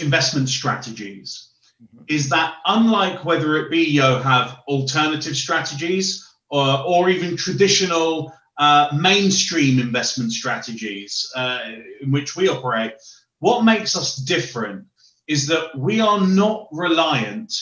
investment 0.00 0.48
strategies 0.48 1.47
is 2.08 2.28
that 2.30 2.54
unlike 2.66 3.24
whether 3.24 3.56
it 3.56 3.70
be 3.70 3.84
you 3.84 4.02
have 4.02 4.58
alternative 4.66 5.36
strategies 5.36 6.26
or, 6.50 6.82
or 6.86 7.10
even 7.10 7.36
traditional 7.36 8.32
uh, 8.58 8.88
mainstream 8.92 9.78
investment 9.78 10.32
strategies 10.32 11.30
uh, 11.36 11.60
in 12.00 12.10
which 12.10 12.36
we 12.36 12.48
operate, 12.48 12.92
what 13.38 13.64
makes 13.64 13.96
us 13.96 14.16
different 14.16 14.84
is 15.28 15.46
that 15.46 15.76
we 15.76 16.00
are 16.00 16.26
not 16.26 16.68
reliant 16.72 17.54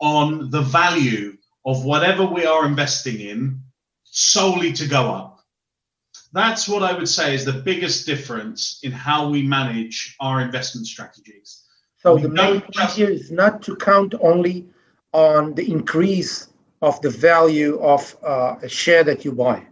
on 0.00 0.50
the 0.50 0.62
value 0.62 1.36
of 1.66 1.84
whatever 1.84 2.24
we 2.24 2.46
are 2.46 2.66
investing 2.66 3.20
in 3.20 3.60
solely 4.04 4.72
to 4.72 4.86
go 4.86 5.10
up. 5.10 5.40
That's 6.32 6.68
what 6.68 6.82
I 6.82 6.96
would 6.96 7.08
say 7.08 7.34
is 7.34 7.44
the 7.44 7.52
biggest 7.52 8.06
difference 8.06 8.80
in 8.82 8.92
how 8.92 9.28
we 9.28 9.42
manage 9.42 10.16
our 10.20 10.40
investment 10.40 10.86
strategies. 10.86 11.64
So 12.02 12.14
we 12.14 12.22
the 12.22 12.28
main 12.30 12.60
point 12.62 12.90
here 12.90 13.10
is 13.10 13.30
not 13.30 13.62
to 13.62 13.76
count 13.76 14.14
only 14.20 14.66
on 15.12 15.54
the 15.54 15.70
increase 15.70 16.48
of 16.82 17.00
the 17.02 17.10
value 17.10 17.78
of 17.80 18.16
uh, 18.24 18.56
a 18.62 18.68
share 18.68 19.04
that 19.04 19.24
you 19.24 19.32
buy. 19.32 19.62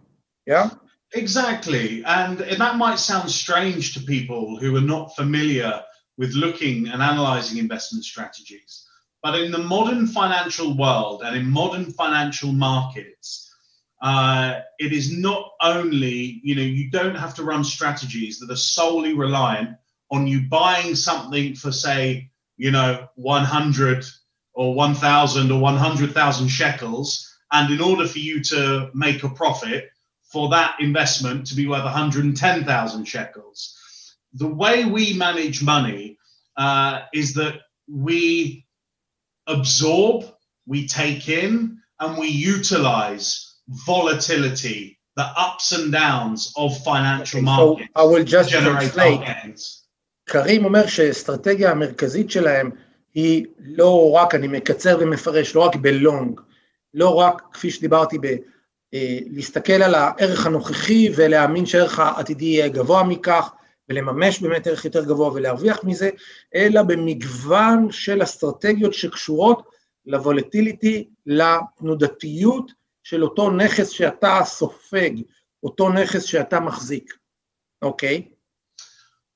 Yeah. 0.47 0.70
Exactly. 1.14 2.04
And 2.04 2.38
that 2.38 2.76
might 2.76 2.99
sound 2.99 3.30
strange 3.30 3.94
to 3.94 4.00
people 4.00 4.58
who 4.58 4.76
are 4.76 4.82
not 4.82 5.16
familiar 5.16 5.82
with 6.18 6.35
looking 6.35 6.88
and 6.88 7.00
analyzing 7.00 7.58
investment 7.58 8.04
strategies. 8.04 8.85
But 9.23 9.38
in 9.38 9.50
the 9.50 9.58
modern 9.58 10.06
financial 10.06 10.76
world 10.76 11.23
and 11.25 11.35
in 11.35 11.50
modern 11.50 11.87
financial 11.92 12.52
markets, 12.52 13.50
uh, 14.02 14.61
it 14.78 14.92
is 14.92 15.16
not 15.16 15.52
only, 15.62 16.40
you 16.44 16.54
know, 16.54 16.62
you 16.62 16.90
don't 16.90 17.16
have 17.16 17.35
to 17.37 17.42
run 17.42 17.64
strategies 17.64 18.38
that 18.38 18.50
are 18.50 18.56
solely 18.56 19.14
reliant 19.14 19.70
on 20.10 20.26
you 20.26 20.48
buying 20.48 20.94
something 20.94 21.54
for 21.54 21.72
say 21.72 22.30
you 22.56 22.70
know 22.70 23.08
100 23.16 24.04
or 24.54 24.74
1000 24.74 25.50
or 25.52 25.60
100,000 25.60 26.48
shekels 26.48 27.32
and 27.52 27.72
in 27.72 27.80
order 27.80 28.06
for 28.06 28.18
you 28.18 28.42
to 28.42 28.90
make 28.94 29.22
a 29.22 29.28
profit 29.28 29.90
for 30.24 30.48
that 30.50 30.74
investment 30.80 31.46
to 31.46 31.54
be 31.54 31.66
worth 31.66 31.84
110,000 31.84 33.04
shekels 33.04 34.16
the 34.34 34.46
way 34.46 34.84
we 34.84 35.14
manage 35.14 35.62
money 35.62 36.18
uh, 36.56 37.02
is 37.14 37.34
that 37.34 37.60
we 37.88 38.66
absorb 39.46 40.24
we 40.66 40.86
take 40.86 41.28
in 41.28 41.78
and 42.00 42.18
we 42.18 42.28
utilize 42.28 43.56
volatility 43.86 44.98
the 45.18 45.28
ups 45.36 45.72
and 45.72 45.90
downs 45.90 46.52
of 46.56 46.78
financial 46.84 47.38
okay, 47.38 47.44
markets 47.44 47.88
so 47.96 48.00
I 48.00 48.04
will 48.04 48.22
just 48.22 48.50
translate 48.50 49.20
gains. 49.20 49.77
קרים 50.28 50.64
אומר 50.64 50.87
שהאסטרטגיה 50.87 51.70
המרכזית 51.70 52.30
שלהם 52.30 52.70
היא 53.14 53.47
לא 53.58 54.11
רק, 54.11 54.35
אני 54.35 54.49
מקצר 54.49 54.99
ומפרש, 55.00 55.54
לא 55.54 55.61
רק 55.61 55.76
בלונג, 55.76 56.40
לא 56.94 57.14
רק, 57.14 57.42
כפי 57.52 57.70
שדיברתי, 57.70 58.18
ב, 58.18 58.26
אה, 58.94 59.18
להסתכל 59.30 59.73
על 59.73 59.94
הערך 59.94 60.47
הנוכחי 60.47 61.08
ולהאמין 61.16 61.66
שהערך 61.66 61.99
העתידי 61.99 62.44
יהיה 62.44 62.68
גבוה 62.68 63.02
מכך, 63.02 63.50
ולממש 63.88 64.40
באמת 64.40 64.66
ערך 64.66 64.85
יותר 64.85 65.04
גבוה 65.04 65.32
ולהרוויח 65.32 65.85
מזה, 65.85 66.11
אלא 66.54 66.82
במגוון 66.82 67.92
של 67.92 68.23
אסטרטגיות 68.23 68.94
שקשורות 68.94 69.68
לוולטיליטי, 70.06 71.08
לתנודתיות 71.26 72.73
של 73.02 73.23
אותו 73.23 73.50
נכס 73.50 73.88
שאתה 73.88 74.40
סופג, 74.44 75.11
אותו 75.62 75.92
נכס 75.92 76.23
שאתה 76.23 76.61
מחזיק, 76.61 77.14
אוקיי? 77.82 78.23
Okay? 78.28 78.38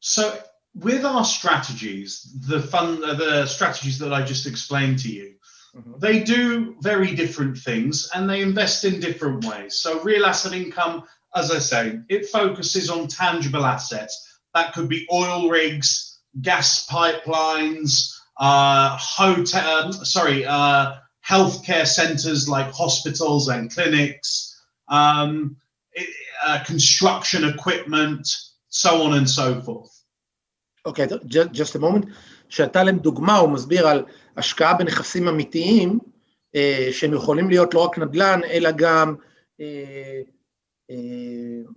So 0.05 0.52
with 0.75 1.05
our 1.05 1.25
strategies, 1.25 2.35
the 2.47 2.61
fun, 2.61 3.01
the 3.01 3.47
strategies 3.47 3.99
that 3.99 4.13
I 4.13 4.23
just 4.23 4.47
explained 4.47 4.99
to 5.01 5.09
you, 5.09 5.35
mm-hmm. 5.77 5.99
they 5.99 6.21
do 6.21 6.77
very 6.81 7.15
different 7.15 7.59
things 7.59 8.11
and 8.15 8.29
they 8.29 8.41
invest 8.41 8.85
in 8.85 9.01
different 9.01 9.45
ways. 9.45 9.77
So 9.77 10.01
real 10.03 10.25
asset 10.25 10.55
income, 10.55 11.05
as 11.35 11.51
I 11.51 11.59
say, 11.59 12.01
it 12.09 12.27
focuses 12.27 12.91
on 12.91 13.09
tangible 13.09 13.67
assets. 13.67 14.39
That 14.55 14.73
could 14.73 14.89
be 14.89 15.07
oil 15.13 15.49
rigs, 15.49 16.21
gas 16.41 16.87
pipelines, 16.87 18.15
uh, 18.39 18.97
hotel, 18.99 19.85
um, 19.85 19.93
sorry, 19.93 20.45
uh, 20.45 20.95
healthcare 21.27 21.87
centers 21.87 22.49
like 22.49 22.73
hospitals 22.73 23.49
and 23.49 23.73
clinics, 23.73 24.61
um, 24.89 25.57
uh, 26.45 26.63
construction 26.65 27.45
equipment, 27.45 28.29
so 28.69 29.03
on 29.03 29.15
and 29.15 29.29
so 29.29 29.61
forth. 29.61 30.02
אוקיי, 30.85 31.07
okay, 31.07 31.09
just 31.55 31.77
a 31.77 31.81
moment. 31.81 32.07
שאתה 32.49 32.83
להם 32.83 32.99
דוגמה, 32.99 33.37
הוא 33.37 33.51
מסביר 33.51 33.89
על 33.89 34.05
השקעה 34.37 34.75
בנכסים 34.75 35.29
אמיתיים, 35.29 35.99
אה, 36.55 36.89
שהם 36.93 37.15
יכולים 37.15 37.49
להיות 37.49 37.75
לא 37.75 37.85
רק 37.85 37.99
נדל"ן, 37.99 38.41
אלא 38.45 38.71
גם 38.77 39.15
אה, 39.61 40.21
אה, 40.91 41.71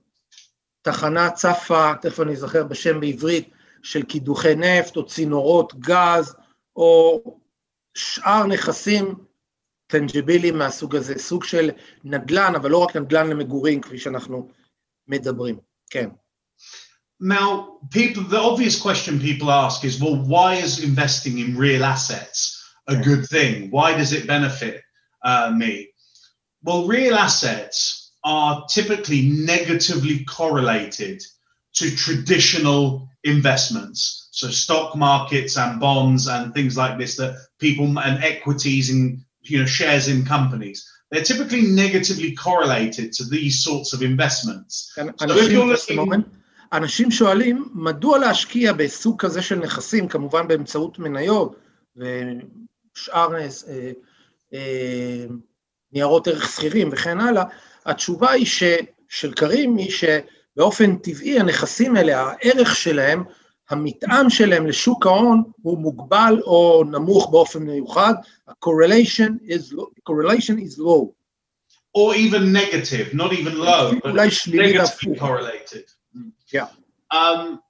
תחנה 0.82 1.30
צפה, 1.30 1.92
תכף 2.02 2.20
אני 2.20 2.32
אזכר 2.32 2.64
בשם 2.64 3.00
בעברית, 3.00 3.50
של 3.84 4.04
קידוחי 4.04 4.56
נפט 4.56 4.96
או 4.96 5.06
צינורות 5.06 5.74
גז, 5.80 6.36
או 6.76 7.22
שאר 7.98 8.46
נכסים 8.46 9.16
טנג'ביליים 9.88 10.58
מהסוג 10.58 10.96
הזה, 10.96 11.18
סוג 11.18 11.44
של 11.44 11.70
נדל"ן, 12.04 12.54
אבל 12.56 12.70
לא 12.70 12.78
רק 12.78 12.96
נדל"ן 12.96 13.30
למגורים, 13.30 13.82
כפי 13.82 13.98
שאנחנו 13.98 14.50
מדברים. 15.08 15.60
כן. 15.90 16.10
Now, 17.26 17.80
people, 17.90 18.22
the 18.22 18.40
obvious 18.40 18.80
question 18.80 19.20
people 19.20 19.50
ask 19.50 19.84
is, 19.84 20.00
well, 20.00 20.16
why 20.16 20.56
is 20.56 20.84
investing 20.84 21.40
in 21.40 21.58
real 21.58 21.84
assets 21.84 22.64
a 22.88 22.96
good 22.96 23.26
thing? 23.26 23.72
Why 23.72 23.98
does 23.98 24.14
it 24.14 24.28
benefit 24.28 24.84
uh, 25.24 25.52
me? 25.58 25.90
Well, 26.62 26.86
real 26.86 27.16
assets 27.16 28.12
are 28.24 28.64
typically 28.72 29.24
negatively 29.24 30.24
correlated 30.26 31.24
to 31.74 31.96
traditional 31.96 33.10
investments. 33.24 34.28
So 34.30 34.50
stock 34.50 34.96
markets 34.96 35.58
and 35.58 35.80
bonds 35.80 36.28
and 36.28 36.54
things 36.54 36.78
like 36.78 37.00
this 37.00 37.16
that 37.18 37.38
people 37.58 37.86
and 37.98 38.24
equities 38.24 38.92
and 38.92 39.20
you 39.42 39.58
know 39.60 39.66
shares 39.66 40.10
in 40.10 40.26
companies. 40.26 40.88
They're 41.10 41.24
typically 41.24 41.64
negatively 41.64 42.36
correlated 42.36 43.14
to 43.14 43.24
these 43.24 43.64
sorts 43.64 43.94
of 43.94 44.04
investments. 44.04 44.94
And, 44.96 45.12
so 45.20 45.36
if 45.36 45.52
you're 45.52 45.66
looking, 45.66 46.26
אנשים 46.78 47.12
שואלים, 47.12 47.66
מדוע 47.74 48.18
להשקיע 48.18 48.74
בסוג 48.74 49.22
כזה 49.22 49.42
של 49.42 49.56
נכסים, 49.56 50.08
כמובן 50.08 50.48
באמצעות 50.48 51.00
מניות 51.00 51.56
ושאר 51.98 53.36
אה, 53.36 53.48
אה, 54.54 55.26
ניירות 55.92 56.28
ערך 56.28 56.50
שכירים 56.52 56.90
וכן 56.92 57.20
הלאה, 57.20 57.44
התשובה 57.86 58.32
היא 58.32 58.46
ש, 58.46 58.64
של 59.10 59.34
קרים 59.34 59.78
היא 59.78 59.92
שבאופן 59.92 60.96
טבעי 60.96 61.40
הנכסים 61.40 61.96
האלה, 61.96 62.22
הערך 62.22 62.76
שלהם, 62.76 63.24
המתאם 63.70 64.30
שלהם 64.30 64.68
לשוק 64.68 65.06
ההון 65.06 65.44
הוא 65.62 65.78
מוגבל 65.78 66.42
או 66.44 66.84
נמוך 66.92 67.30
באופן 67.32 67.64
מיוחד, 67.64 68.14
ה-correlation 68.48 69.50
is, 69.50 69.74
correlation 70.10 70.60
is 70.60 70.80
low. 70.80 71.14
Or 71.98 72.14
even 72.16 72.52
negative, 72.52 73.14
not 73.14 73.32
even 73.32 73.58
low, 73.58 73.94
but 74.04 74.14
negatively 74.14 75.18
correlated. 75.18 75.86
Yeah. 76.55 76.69
Um, 77.11 77.61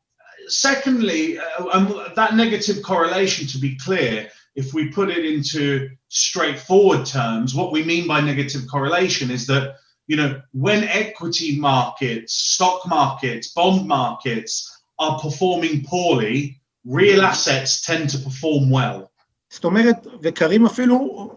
secondly, 0.49 1.39
uh, 1.39 1.67
um, 1.73 1.87
that 2.17 2.35
negative 2.35 2.83
correlation, 2.83 3.47
to 3.49 3.59
be 3.59 3.77
clear, 3.77 4.29
if 4.55 4.75
we 4.75 4.89
put 4.89 5.11
it 5.11 5.25
into 5.25 5.89
straightforward 6.09 7.07
terms, 7.07 7.55
what 7.55 7.73
we 7.73 7.83
mean 7.85 8.07
by 8.07 8.21
negative 8.21 8.63
correlation 8.71 9.31
is 9.31 9.47
that 9.47 9.77
you 10.07 10.17
know 10.17 10.41
when 10.53 10.85
equity 10.85 11.59
markets, 11.59 12.35
stock 12.35 12.87
markets, 12.87 13.53
bond 13.53 13.87
markets 13.87 14.51
are 14.99 15.19
performing 15.19 15.85
poorly, 15.85 16.61
real 16.85 17.23
assets 17.23 17.83
tend 17.83 18.11
to 18.11 18.19
perform 18.19 18.71
well. 18.71 19.07
זאת 19.51 19.65
אומרת, 19.65 20.07
וקרים 20.23 20.67
אפילו, 20.67 21.31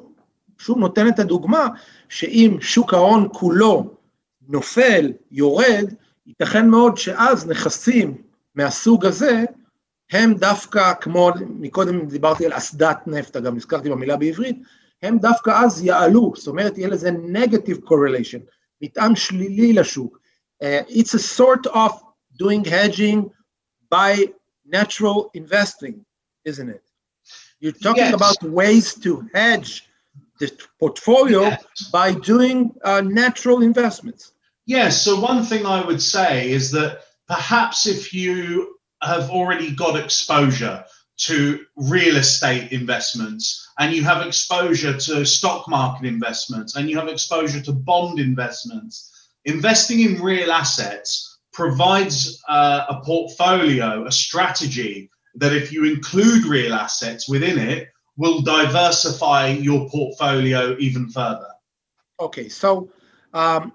שוב 0.59 0.77
נותן 0.77 1.07
את 1.07 1.19
הדוגמה, 1.19 1.67
שאם 2.09 2.57
שוק 2.61 2.93
ההון 2.93 3.27
כולו 3.33 3.95
נופל, 4.47 5.11
יורד, 5.31 5.93
ייתכן 6.28 6.68
מאוד 6.68 6.96
שאז 6.96 7.46
נכסים 7.46 8.22
מהסוג 8.54 9.06
הזה, 9.06 9.44
הם 10.10 10.34
דווקא, 10.34 10.92
כמו 11.00 11.30
מקודם 11.48 12.06
דיברתי 12.06 12.46
על 12.46 12.52
אסדת 12.56 12.98
נפט, 13.06 13.36
גם 13.36 13.56
הזכרתי 13.56 13.90
במילה 13.90 14.16
בעברית, 14.16 14.56
הם 15.02 15.18
דווקא 15.18 15.50
אז 15.64 15.84
יעלו, 15.84 16.32
זאת 16.36 16.46
אומרת 16.46 16.78
יהיה 16.78 16.88
לזה 16.88 17.10
negative 17.10 17.88
correlation, 17.88 18.40
מטען 18.82 19.16
שלילי 19.16 19.72
לשוק. 19.72 20.18
Uh, 20.62 20.66
it's 20.88 21.14
a 21.14 21.18
sort 21.38 21.66
of 21.66 21.92
doing 22.42 22.64
hedging 22.64 23.30
by 23.94 24.12
natural 24.66 25.30
investing, 25.34 26.04
isn't 26.44 26.68
it? 26.68 26.84
You're 27.60 27.80
talking 27.86 28.10
yes. 28.10 28.18
about 28.20 28.38
ways 28.60 28.94
to 29.04 29.10
hedge 29.34 29.70
the 30.40 30.48
portfolio 30.80 31.42
yes. 31.42 31.90
by 31.92 32.08
doing 32.12 32.58
uh, 32.84 33.02
natural 33.22 33.62
investments. 33.62 34.32
Yes. 34.68 35.00
So 35.02 35.18
one 35.18 35.42
thing 35.42 35.64
I 35.64 35.82
would 35.82 36.02
say 36.02 36.50
is 36.50 36.70
that 36.72 37.00
perhaps 37.26 37.86
if 37.86 38.12
you 38.12 38.76
have 39.02 39.30
already 39.30 39.74
got 39.74 39.98
exposure 39.98 40.84
to 41.20 41.64
real 41.76 42.18
estate 42.18 42.70
investments 42.70 43.66
and 43.78 43.94
you 43.94 44.04
have 44.04 44.26
exposure 44.26 44.94
to 44.98 45.24
stock 45.24 45.66
market 45.68 46.06
investments 46.06 46.76
and 46.76 46.90
you 46.90 46.98
have 46.98 47.08
exposure 47.08 47.62
to 47.62 47.72
bond 47.72 48.20
investments, 48.20 49.30
investing 49.46 50.00
in 50.00 50.20
real 50.20 50.52
assets 50.52 51.38
provides 51.54 52.38
uh, 52.50 52.84
a 52.90 53.00
portfolio, 53.00 54.06
a 54.06 54.12
strategy 54.12 55.10
that 55.36 55.54
if 55.54 55.72
you 55.72 55.86
include 55.86 56.44
real 56.44 56.74
assets 56.74 57.26
within 57.26 57.58
it, 57.58 57.88
will 58.18 58.42
diversify 58.42 59.48
your 59.48 59.88
portfolio 59.88 60.76
even 60.78 61.08
further. 61.08 61.48
Okay, 62.20 62.50
so 62.50 62.90
um, 63.32 63.72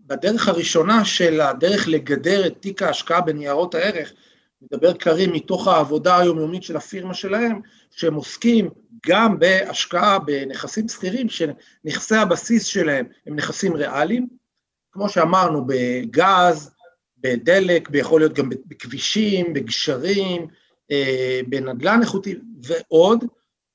בדרך 0.00 0.48
הראשונה 0.48 1.04
של 1.04 1.40
הדרך 1.40 1.88
לגדר 1.88 2.46
את 2.46 2.54
תיק 2.60 2.82
ההשקעה 2.82 3.20
בניירות 3.20 3.74
הערך, 3.74 4.12
מדבר 4.62 4.92
קרים 4.92 5.32
מתוך 5.32 5.68
העבודה 5.68 6.18
היומיומית 6.18 6.62
של 6.62 6.76
הפירמה 6.76 7.14
שלהם, 7.14 7.60
שהם 7.90 8.14
עוסקים 8.14 8.70
גם 9.06 9.38
בהשקעה 9.38 10.18
בנכסים 10.18 10.88
שכירים, 10.88 11.26
שנכסי 11.28 12.16
הבסיס 12.16 12.64
שלהם. 12.64 13.06
הם 13.26 13.36
נכסים 13.36 13.76
ריאליים, 13.76 14.28
כמו 14.92 15.08
שאמרנו, 15.08 15.64
בגז, 15.66 16.70
בדלק, 17.18 17.88
יכול 17.94 18.20
להיות 18.20 18.32
גם 18.32 18.48
בכבישים, 18.66 19.52
בגשרים, 19.52 20.46
אה, 20.90 21.40
בנדל"ן 21.48 22.00
איכותי 22.02 22.34
ועוד, 22.62 23.24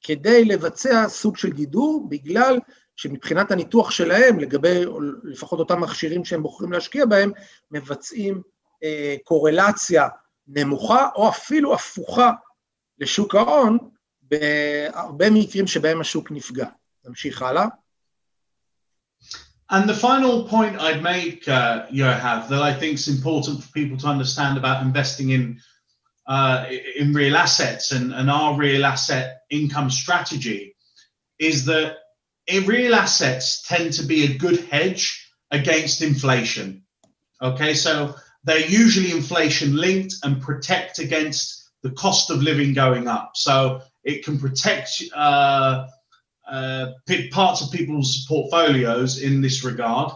כדי 0.04 0.46
לבצע 0.46 1.06
סוג 1.08 1.38
של 1.38 1.52
גידור, 1.52 2.08
בגלל 2.10 2.60
שמבחינת 2.96 3.52
הניתוח 3.52 3.92
שלהם, 3.92 4.40
לגבי 4.40 4.86
לפחות 5.24 5.60
אותם 5.60 5.82
מכשירים 5.82 6.26
שהם 6.26 6.44
בוחרים 6.44 6.72
להשקיע 6.72 7.06
בהם, 7.06 7.32
מבצעים 7.72 8.42
אה, 8.84 9.16
קורלציה 9.24 10.08
נמוכה 10.48 11.10
או 11.16 11.30
אפילו 11.30 11.74
הפוכה 11.74 12.32
לשוק 13.00 13.36
ההון, 13.36 13.78
בהרבה 14.22 15.30
מקרים 15.30 15.68
שבהם 15.68 16.02
השוק 16.02 16.32
נפגע. 16.32 16.66
נמשיך 17.06 17.42
הלאה. 17.42 17.66
And 19.72 19.90
the 19.90 19.96
final 19.96 20.48
point 20.48 20.80
I'd 20.80 21.02
make, 21.02 21.48
uh, 21.48 21.88
Yohav, 21.90 22.48
that 22.50 22.62
I 22.62 22.74
think 22.80 22.94
is 23.00 23.08
important 23.08 23.64
for 23.64 23.72
people 23.72 23.98
to 23.98 24.08
understand 24.08 24.58
about 24.58 24.84
investing 24.84 25.30
in 25.32 25.60
uh, 26.28 26.66
in 26.96 27.14
real 27.14 27.36
assets 27.36 27.92
and, 27.92 28.14
and 28.14 28.30
our 28.30 28.56
real 28.56 28.86
asset 28.86 29.42
income 29.50 29.90
strategy 29.90 30.76
is 31.40 31.66
that 31.66 31.98
real 32.66 32.96
assets 32.96 33.64
tend 33.64 33.94
to 33.94 34.04
be 34.04 34.26
a 34.26 34.38
good 34.38 34.66
hedge 34.66 35.32
against 35.52 36.02
inflation. 36.02 36.84
Okay, 37.42 37.74
so 37.74 38.16
they're 38.44 38.68
usually 38.68 39.12
inflation 39.12 39.76
linked 39.76 40.16
and 40.24 40.42
protect 40.42 41.00
against 41.00 41.72
the 41.82 41.92
cost 41.92 42.30
of 42.30 42.42
living 42.42 42.74
going 42.74 43.08
up. 43.08 43.32
So 43.36 43.82
it 44.04 44.26
can 44.26 44.40
protect 44.40 45.04
uh, 45.16 45.88
uh, 46.50 46.88
parts 47.32 47.62
of 47.62 47.72
people's 47.72 48.26
portfolios 48.28 49.22
in 49.22 49.42
this 49.42 49.64
regard. 49.64 50.12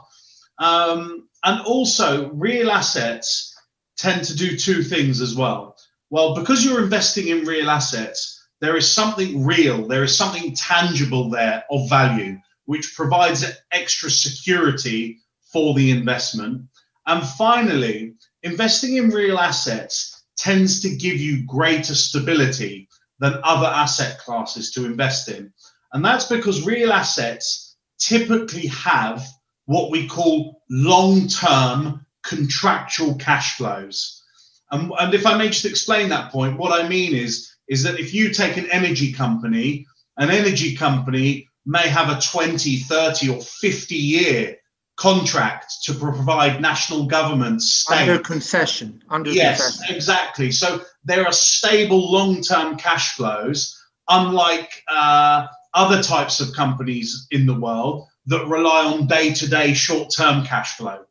Um, 0.60 1.28
and 1.44 1.62
also, 1.62 2.30
real 2.32 2.72
assets 2.72 3.56
tend 3.98 4.26
to 4.26 4.36
do 4.36 4.58
two 4.58 4.84
things 4.84 5.22
as 5.22 5.36
well. 5.36 5.76
Well, 6.10 6.36
because 6.36 6.64
you're 6.64 6.84
investing 6.84 7.28
in 7.28 7.46
real 7.46 7.70
assets, 7.70 8.37
there 8.60 8.76
is 8.76 8.92
something 8.92 9.46
real, 9.46 9.88
there 9.88 10.04
is 10.04 10.18
something 10.18 10.56
tangible 10.56 11.30
there 11.30 11.64
of 11.70 11.90
value, 11.90 12.38
which 12.66 12.96
provides 12.96 13.46
extra 13.72 14.10
security 14.10 15.20
for 15.52 15.74
the 15.74 15.92
investment. 15.92 16.64
And 17.06 17.26
finally, 17.26 18.16
investing 18.44 18.98
in 18.98 19.10
real 19.10 19.40
assets 19.40 20.26
tends 20.38 20.82
to 20.82 20.96
give 20.96 21.18
you 21.18 21.46
greater 21.46 21.96
stability 21.96 22.90
than 23.20 23.40
other 23.44 23.68
asset 23.68 24.20
classes 24.20 24.72
to 24.72 24.86
invest 24.86 25.30
in. 25.30 25.52
And 25.94 26.04
that's 26.04 26.26
because 26.26 26.66
real 26.66 26.92
assets 26.92 27.76
typically 28.00 28.68
have 28.68 29.26
what 29.66 29.92
we 29.92 30.08
call 30.08 30.62
long 30.70 31.28
term 31.28 32.06
contractual 32.24 33.16
cash 33.16 33.58
flows. 33.58 34.24
And, 34.72 34.92
and 35.00 35.14
if 35.14 35.26
I 35.26 35.38
may 35.38 35.48
just 35.48 35.66
explain 35.66 36.10
that 36.10 36.32
point, 36.32 36.58
what 36.58 36.78
I 36.78 36.88
mean 36.88 37.16
is, 37.16 37.54
is 37.68 37.84
that 37.84 38.00
if 38.00 38.14
you 38.14 38.32
take 38.34 38.58
an 38.58 38.70
energy 38.72 39.12
company, 39.12 39.86
an 40.18 40.30
energy 40.30 40.76
company 40.76 41.48
may 41.66 41.88
have 41.88 42.10
a 42.10 42.20
20, 42.20 42.78
30, 42.78 43.30
or 43.30 43.42
50 43.42 43.96
year 43.96 44.58
contract 44.98 45.84
to 45.84 45.94
provide 45.94 46.60
national 46.60 47.06
governments 47.06 47.72
state. 47.72 48.10
under 48.10 48.20
concession. 48.20 49.02
Under 49.10 49.30
yes, 49.32 49.64
concession. 49.64 49.96
exactly. 49.96 50.52
So 50.52 50.82
there 51.04 51.26
are 51.26 51.32
stable 51.32 52.12
long-term 52.12 52.78
cash 52.78 53.14
flows, 53.16 53.80
unlike 54.10 54.84
uh, 54.90 55.48
other 55.74 56.02
types 56.02 56.40
of 56.40 56.54
companies 56.54 57.28
in 57.32 57.46
the 57.46 57.54
world 57.54 58.08
that 58.26 58.46
rely 58.48 58.86
on 58.86 59.08
day-to-day 59.08 59.74
short-term 59.74 60.46
cash 60.46 60.78
flow, 60.78 61.06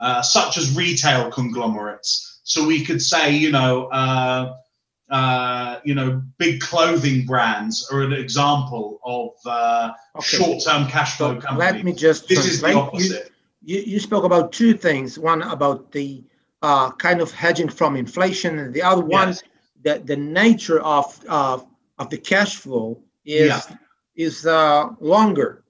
uh, 0.00 0.22
such 0.22 0.58
as 0.58 0.76
retail 0.76 1.30
conglomerates. 1.30 2.40
So 2.44 2.66
we 2.66 2.84
could 2.84 3.00
say, 3.00 3.34
you 3.34 3.50
know, 3.50 3.86
uh, 3.86 4.56
uh, 5.10 5.80
you 5.84 5.94
know, 5.94 6.22
big 6.38 6.60
clothing 6.60 7.26
brands 7.26 7.88
are 7.92 8.02
an 8.02 8.12
example 8.12 9.00
of 9.04 9.30
uh, 9.44 9.92
okay. 10.16 10.36
short-term 10.36 10.86
cash 10.86 11.16
flow 11.16 11.34
so 11.34 11.40
companies. 11.40 11.72
Let 11.72 11.84
me 11.84 11.92
just 11.92 12.28
this 12.28 12.46
is 12.46 12.60
the 12.60 12.74
opposite. 12.74 13.32
You, 13.62 13.80
you, 13.80 13.98
spoke 13.98 14.24
about 14.24 14.52
two 14.52 14.72
things. 14.72 15.18
One 15.18 15.42
about 15.42 15.90
the 15.90 16.22
uh, 16.62 16.92
kind 16.92 17.20
of 17.20 17.32
hedging 17.32 17.68
from 17.68 17.96
inflation, 17.96 18.58
and 18.58 18.72
the 18.72 18.82
other 18.82 19.02
one, 19.02 19.28
yes. 19.28 19.42
the, 19.82 20.02
the 20.04 20.16
nature 20.16 20.80
of, 20.80 21.22
of 21.28 21.66
of 21.98 22.08
the 22.08 22.18
cash 22.18 22.56
flow 22.56 23.02
is 23.24 23.48
yeah. 23.48 23.76
is 24.14 24.46
uh, 24.46 24.90
longer. 25.00 25.64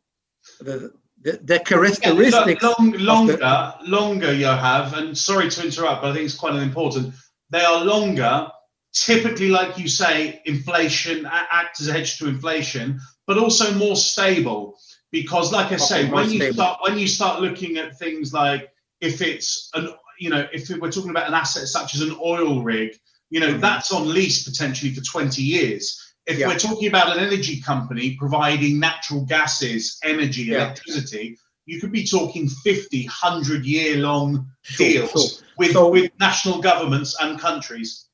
The, 0.61 0.93
the, 1.23 1.39
the 1.45 1.59
characteristics 1.61 2.63
yeah, 2.63 2.75
long, 2.79 2.93
longer, 2.93 3.37
the, 3.37 3.75
longer 3.87 4.33
you 4.33 4.47
have, 4.47 4.95
and 4.95 5.17
sorry 5.17 5.51
to 5.51 5.65
interrupt, 5.65 6.03
but 6.03 6.11
I 6.11 6.15
think 6.15 6.27
it's 6.27 6.37
quite 6.37 6.55
important. 6.55 7.15
They 7.51 7.63
are 7.63 7.85
longer 7.85 8.51
typically, 8.93 9.49
like 9.49 9.79
you 9.79 9.89
say, 9.89 10.43
inflation 10.45 11.27
act 11.27 11.81
as 11.81 11.89
a 11.89 11.93
hedge 11.93 12.19
to 12.19 12.29
inflation, 12.29 13.01
but 13.27 13.39
also 13.39 13.73
more 13.75 13.97
stable. 13.97 14.79
Because, 15.13 15.53
like 15.53 15.73
I 15.73 15.77
say, 15.77 16.09
when 16.09 16.31
you 16.31 16.53
start 16.53 16.79
when 16.83 16.99
you 16.99 17.09
start 17.09 17.41
looking 17.41 17.79
at 17.79 17.99
things 17.99 18.33
like 18.33 18.69
if 19.01 19.21
it's 19.21 19.71
an 19.75 19.89
you 20.19 20.31
know 20.31 20.47
if 20.53 20.69
we're 20.69 20.91
talking 20.91 21.11
about 21.11 21.27
an 21.27 21.35
asset 21.35 21.67
such 21.67 21.95
as 21.95 22.01
an 22.01 22.17
oil 22.23 22.63
rig, 22.63 22.97
you 23.29 23.41
know 23.41 23.49
mm-hmm. 23.49 23.61
that's 23.61 23.93
on 23.93 24.13
lease 24.13 24.49
potentially 24.49 24.95
for 24.95 25.03
20 25.03 25.43
years. 25.43 26.01
If 26.27 26.39
yeah. 26.39 26.47
we're 26.47 26.59
talking 26.59 26.87
about 26.87 27.17
an 27.17 27.25
energy 27.25 27.61
company 27.61 28.17
providing 28.17 28.79
natural 28.79 29.25
gases, 29.25 29.99
energy, 30.05 30.43
yeah. 30.43 30.67
electricity, 30.67 31.39
you 31.65 31.81
could 31.81 31.91
be 31.93 32.05
talking 32.05 32.49
50, 32.49 33.05
100 33.05 33.65
year 33.65 33.97
long 33.97 34.47
sure, 34.63 34.87
deals 34.87 35.11
sure. 35.11 35.47
With, 35.57 35.73
so, 35.73 35.89
with 35.89 36.13
national 36.21 36.61
governments 36.61 37.17
and 37.21 37.39
countries. 37.39 38.07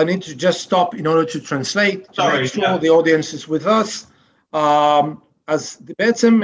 I 0.00 0.04
need 0.04 0.22
to 0.22 0.34
just 0.34 0.60
stop 0.68 0.94
in 1.00 1.06
order 1.06 1.26
to 1.34 1.38
translate, 1.40 2.00
to 2.04 2.14
Sorry, 2.14 2.40
make 2.42 2.52
sure 2.52 2.62
yeah. 2.62 2.78
the 2.78 2.90
audience 2.90 3.28
is 3.34 3.46
with 3.48 3.66
us. 3.66 4.06
Um, 4.52 5.16
אז 5.46 5.82
בעצם 5.98 6.40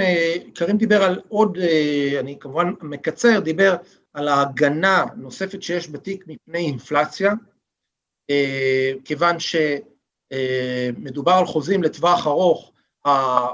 קרים 0.54 0.76
דיבר 0.76 1.02
על 1.02 1.20
עוד, 1.28 1.58
אני 2.20 2.38
כמובן 2.40 2.72
מקצר, 2.82 3.40
דיבר 3.40 3.76
על 4.14 4.28
ההגנה 4.28 5.04
נוספת 5.16 5.62
שיש 5.62 5.90
בתיק 5.90 6.24
מפני 6.26 6.58
אינפלציה, 6.58 7.32
כיוון 9.04 9.36
שמדובר 9.40 11.32
על 11.32 11.46
חוזים 11.46 11.82
לטווח 11.82 12.26
ארוך, 12.26 12.72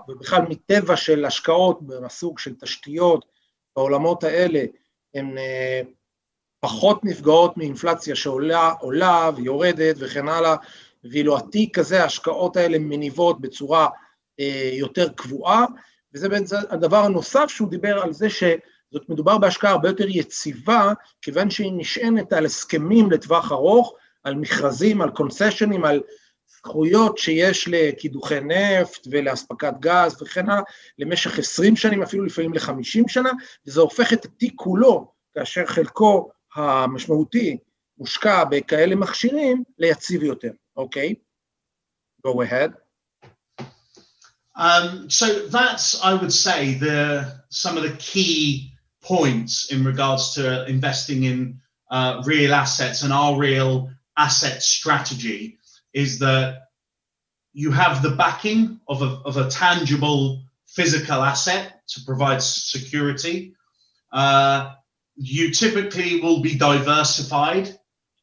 ובכלל 0.09 0.43
מטבע 0.49 0.97
של 0.97 1.25
השקעות 1.25 1.79
מהסוג 1.83 2.39
של 2.39 2.55
תשתיות 2.55 3.25
בעולמות 3.77 4.25
האלה, 4.25 4.65
הן 5.15 5.37
פחות 6.65 7.05
נפגעות 7.05 7.57
מאינפלציה 7.57 8.17
שעולה 8.17 8.73
עולה 8.81 9.31
ויורדת 9.37 9.97
וכן 9.99 10.29
הלאה, 10.29 10.57
ואילו 11.05 11.37
התיק 11.37 11.79
הזה, 11.79 12.03
ההשקעות 12.03 12.57
האלה 12.57 12.79
מניבות 12.79 13.41
בצורה 13.41 13.89
אה, 14.41 14.71
יותר 14.73 15.09
קבועה, 15.09 15.65
וזה 16.15 16.29
בעצם 16.29 16.57
הדבר 16.71 16.97
הנוסף 16.97 17.45
שהוא 17.49 17.69
דיבר 17.69 18.03
על 18.03 18.13
זה 18.13 18.31
שזאת 18.31 19.09
מדובר 19.09 19.39
בהשקעה 19.39 19.71
הרבה 19.71 19.89
יותר 19.89 20.07
יציבה, 20.09 20.93
כיוון 21.23 21.51
שהיא 21.51 21.73
נשענת 21.77 22.33
על 22.33 22.47
הסכמים 22.47 23.11
לטווח 23.11 23.53
ארוך, 23.53 23.95
על 24.25 24.35
מכרזים, 24.35 25.03
על 25.03 25.11
קונסשנים, 25.11 25.85
על 25.85 26.01
זכויות 26.57 27.19
שיש 27.19 27.69
לקידוחי 27.69 28.41
נפט 28.41 29.07
ולאספקת 29.11 29.75
גז 29.81 30.23
וכן 30.23 30.51
הלאה, 30.51 30.63
למשך 30.99 31.39
20 31.39 31.77
שנים, 31.77 32.03
אפילו 32.03 32.25
לפעמים 32.25 32.55
ל-50 32.55 33.09
שנה, 33.09 33.31
וזה 33.67 33.81
הופך 33.81 34.13
את 34.13 34.25
התיק 34.25 34.53
כולו, 34.57 35.13
כאשר 35.35 35.67
חלקו 35.67 36.31
המשמעותי 36.56 37.58
מושקע 37.98 38.44
בכאלה 38.44 38.96
מכשירים 38.96 39.64
ליציב 39.80 40.24
יותר, 40.24 40.52
אוקיי? 40.76 41.16
Go 42.28 42.42
ahead. 42.42 42.74
Um, 44.56 45.10
so 45.10 45.48
that's, 45.48 46.02
I 46.04 46.14
would 46.14 46.34
say, 46.34 46.74
the 46.74 47.00
some 47.50 47.78
of 47.78 47.84
the 47.84 47.96
key 47.98 48.74
points 49.02 49.72
in 49.72 49.86
regards 49.86 50.34
to 50.36 50.66
investing 50.66 51.24
in 51.24 51.62
uh, 51.90 52.22
real 52.26 52.54
assets 52.54 53.04
and 53.04 53.14
our 53.14 53.38
real 53.38 53.90
asset 54.18 54.62
strategy 54.62 55.58
is 55.94 56.20
that 56.20 56.68
you 57.54 57.72
have 57.72 58.02
the 58.02 58.12
backing 58.12 58.80
of 58.88 59.02
a, 59.02 59.22
of 59.26 59.38
a 59.38 59.50
tangible 59.50 60.42
physical 60.68 61.24
asset 61.24 61.82
to 61.88 62.02
provide 62.06 62.44
security. 62.44 63.54
Uh, 64.12 64.74
you 65.17 65.51
typically 65.51 66.21
will 66.21 66.41
be 66.41 66.57
diversified 66.57 67.77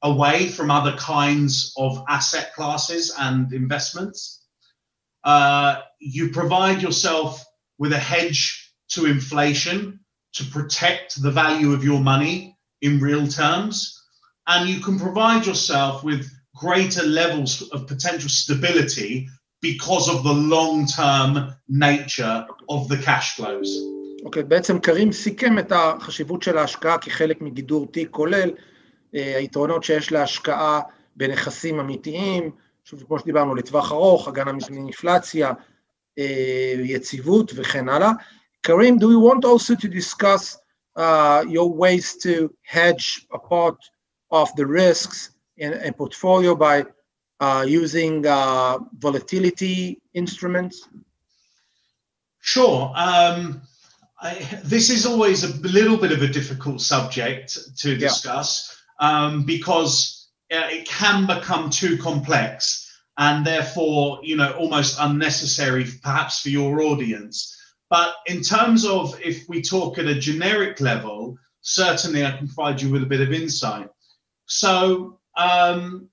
away 0.04 0.48
from 0.48 0.72
other 0.72 0.94
kinds 0.98 1.74
of 1.78 2.04
asset 2.10 2.54
classes 2.54 3.14
and 3.18 3.54
investments. 3.54 4.46
Uh, 5.24 5.82
you 6.00 6.32
provide 6.32 6.82
yourself 6.82 7.46
with 7.78 7.94
a 7.94 8.00
hedge 8.00 8.74
to 8.90 9.06
inflation 9.06 10.00
to 10.34 10.44
protect 10.46 11.22
the 11.22 11.32
value 11.32 11.74
of 11.74 11.84
your 11.84 12.00
money 12.00 12.58
in 12.82 13.00
real 13.00 13.28
terms. 13.28 13.98
And 14.48 14.68
you 14.68 14.82
can 14.82 15.00
provide 15.00 15.46
yourself 15.46 16.04
with 16.04 16.30
greater 16.56 17.04
levels 17.04 17.62
of 17.72 17.88
potential 17.88 18.30
stability 18.30 19.30
because 19.62 20.10
of 20.10 20.24
the 20.24 20.34
long 20.34 20.88
term 20.88 21.54
nature 21.70 22.46
of 22.68 22.88
the 22.90 22.98
cash 22.98 23.36
flows. 23.36 23.91
אוקיי, 24.26 24.44
בעצם 24.44 24.80
קרים 24.80 25.12
סיכם 25.12 25.60
את 25.60 25.72
החשיבות 25.72 26.44
של 26.44 26.58
ההשקעה 26.58 26.98
כחלק 26.98 27.42
מגידור 27.42 27.88
תיק 27.88 28.10
כולל, 28.10 28.52
אה, 29.16 29.38
היתרונות 29.38 29.84
שיש 29.84 30.12
להשקעה 30.12 30.82
בנכסים 31.16 31.80
אמיתיים, 31.80 32.52
שוב, 32.84 33.04
כמו 33.08 33.20
שדיברנו, 33.20 33.56
לטווח 33.56 33.92
ארוך, 33.92 34.28
הגנה 34.28 34.52
מפני 34.52 34.78
אינפלציה, 34.78 35.52
אה, 36.20 36.74
יציבות 36.78 37.52
וכן 37.56 37.90
הלאה. 37.90 38.12
קרים, 38.62 38.98
do 39.00 39.06
you 39.06 39.20
want 39.20 39.46
also 39.46 39.76
to 39.76 39.88
discuss 39.88 40.58
uh, 40.98 41.44
your 41.48 41.70
ways 41.74 42.16
to 42.16 42.54
hedge 42.64 43.26
a 43.34 43.40
part 43.40 43.80
of 44.32 44.48
the 44.56 44.66
risks 44.66 45.32
in 45.58 45.74
a 45.74 45.92
portfolio 45.92 46.56
by 46.56 46.84
uh, 47.40 47.64
using 47.68 48.26
uh, 48.28 48.78
volatility 49.00 50.00
instruments? 50.14 50.88
Sure. 52.40 52.94
Um, 52.96 53.62
I, 54.22 54.34
this 54.64 54.90
is 54.90 55.06
always 55.06 55.44
a 55.44 55.56
little 55.68 55.98
bit 55.98 56.12
of 56.12 56.22
a 56.22 56.28
difficult 56.28 56.82
subject 56.82 57.58
to 57.80 57.98
discuss 57.98 58.80
yeah. 59.00 59.26
um, 59.26 59.44
because 59.46 60.30
uh, 60.52 60.68
it 60.70 60.88
can 60.88 61.26
become 61.26 61.72
too 61.72 61.98
complex 61.98 62.88
and 63.18 63.46
therefore, 63.46 64.20
you 64.22 64.36
know, 64.36 64.52
almost 64.54 64.98
unnecessary, 65.00 65.86
perhaps 66.04 66.42
for 66.42 66.50
your 66.50 66.82
audience. 66.82 67.58
But 67.90 68.16
in 68.26 68.42
terms 68.42 68.86
of 68.86 69.20
if 69.22 69.50
we 69.50 69.62
talk 69.62 69.98
at 69.98 70.06
a 70.06 70.16
generic 70.16 70.80
level, 70.80 71.38
certainly 71.62 72.26
I 72.26 72.32
can 72.32 72.48
provide 72.48 72.82
you 72.82 72.90
with 72.90 73.04
a 73.04 73.08
bit 73.08 73.22
of 73.22 73.34
insight. 73.34 73.90
So, 74.46 75.20
um, 75.36 76.10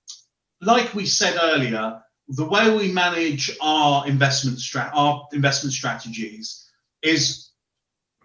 like 0.60 0.94
we 0.94 1.06
said 1.06 1.38
earlier, 1.40 2.02
the 2.28 2.44
way 2.44 2.74
we 2.76 2.92
manage 2.92 3.56
our 3.60 4.06
investment 4.06 4.58
strat 4.58 4.90
our 4.92 5.26
investment 5.32 5.72
strategies 5.72 6.68
is 7.02 7.47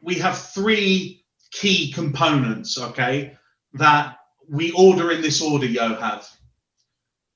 we 0.03 0.15
have 0.15 0.37
three 0.37 1.23
key 1.51 1.91
components, 1.91 2.79
okay, 2.79 3.37
that 3.73 4.17
we 4.49 4.71
order 4.71 5.11
in 5.11 5.21
this 5.21 5.41
order, 5.41 5.65
Yohav. 5.65 6.29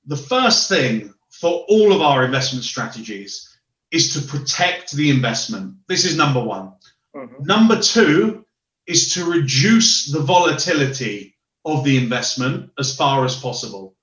The 0.06 0.16
first 0.16 0.68
thing 0.68 1.14
for 1.30 1.64
all 1.68 1.92
of 1.92 2.02
our 2.02 2.24
investment 2.24 2.64
strategies 2.64 3.58
is 3.90 4.12
to 4.14 4.28
protect 4.28 4.92
the 4.92 5.10
investment. 5.10 5.74
This 5.88 6.04
is 6.04 6.16
number 6.16 6.42
one. 6.42 6.72
Mhm. 7.16 7.46
Number 7.46 7.80
two 7.80 8.44
is 8.86 9.14
to 9.14 9.24
reduce 9.24 10.06
the 10.06 10.20
volatility 10.20 11.36
of 11.64 11.84
the 11.84 11.96
investment 11.96 12.70
as 12.78 12.94
far 12.94 13.24
as 13.24 13.36
possible. 13.36 13.96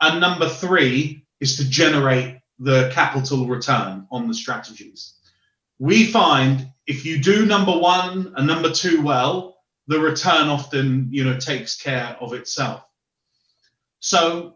And 0.00 0.20
number 0.20 0.48
three 0.48 1.24
is 1.40 1.56
to 1.56 1.68
generate 1.68 2.40
the 2.58 2.90
capital 2.92 3.46
return 3.46 4.06
on 4.10 4.26
the 4.26 4.34
strategies. 4.34 5.14
We 5.78 6.06
find 6.06 6.72
if 6.87 7.05
you 7.05 7.19
do 7.19 7.45
number 7.45 7.71
one 7.77 8.33
and 8.35 8.47
number 8.47 8.71
two 8.71 9.01
well, 9.01 9.57
the 9.87 9.99
return 9.99 10.47
often 10.47 11.07
you 11.11 11.23
know 11.23 11.37
takes 11.37 11.75
care 11.75 12.17
of 12.19 12.33
itself. 12.33 12.85
So 13.99 14.55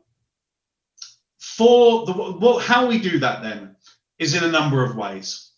for 1.40 2.06
the 2.06 2.14
what, 2.14 2.64
how 2.64 2.88
we 2.88 2.98
do 3.00 3.20
that 3.20 3.42
then 3.42 3.76
is 4.20 4.34
in 4.34 4.44
a 4.44 4.52
number 4.52 4.84
of 4.84 4.96
ways. 4.96 5.52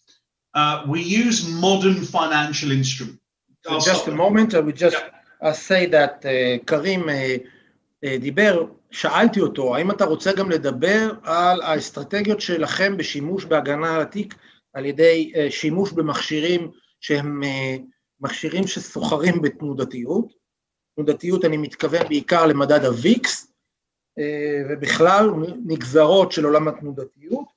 Uh, 0.54 0.84
we 0.88 1.02
use 1.02 1.48
modern 1.48 2.04
financial 2.04 2.72
instruments. 2.72 3.22
So 3.66 3.80
just 3.80 4.08
a 4.08 4.12
moment, 4.12 4.56
I 4.56 4.62
would 4.62 4.76
just 4.76 4.98
uh, 5.42 5.54
say 5.54 5.86
that 5.88 6.26
uh, 6.26 6.66
קרים 6.66 7.10
uh, 7.10 7.38
uh, 8.06 8.18
דיבר, 8.20 8.66
שאלתי 8.92 9.40
אותו, 9.40 9.76
האם 9.76 9.92
אתה 9.92 10.06
רוצה 10.06 10.34
גם 10.34 10.52
לדבר 10.52 11.12
על 11.24 11.62
האסטרטגיות 11.62 12.42
שלכם 12.42 12.98
בשימוש 12.98 13.46
בהגנה 13.46 13.96
על 13.96 14.02
התיק 14.02 14.36
על 14.75 14.87
ידי 14.87 15.33
uh, 15.35 15.51
שימוש 15.51 15.93
במכשירים 15.93 16.71
שהם 17.01 17.43
uh, 17.43 17.83
מכשירים 18.21 18.67
שסוחרים 18.67 19.43
בתנודתיות. 19.43 20.33
תנודתיות 20.97 21.45
אני 21.45 21.57
מתכוון 21.57 22.09
בעיקר 22.09 22.47
למדד 22.47 22.85
הוויקס, 22.85 23.45
uh, 23.45 24.23
ובכלל 24.71 25.31
נגזרות 25.65 26.33
של 26.33 26.45
עולם 26.45 26.69
התנודתיות. 26.69 27.55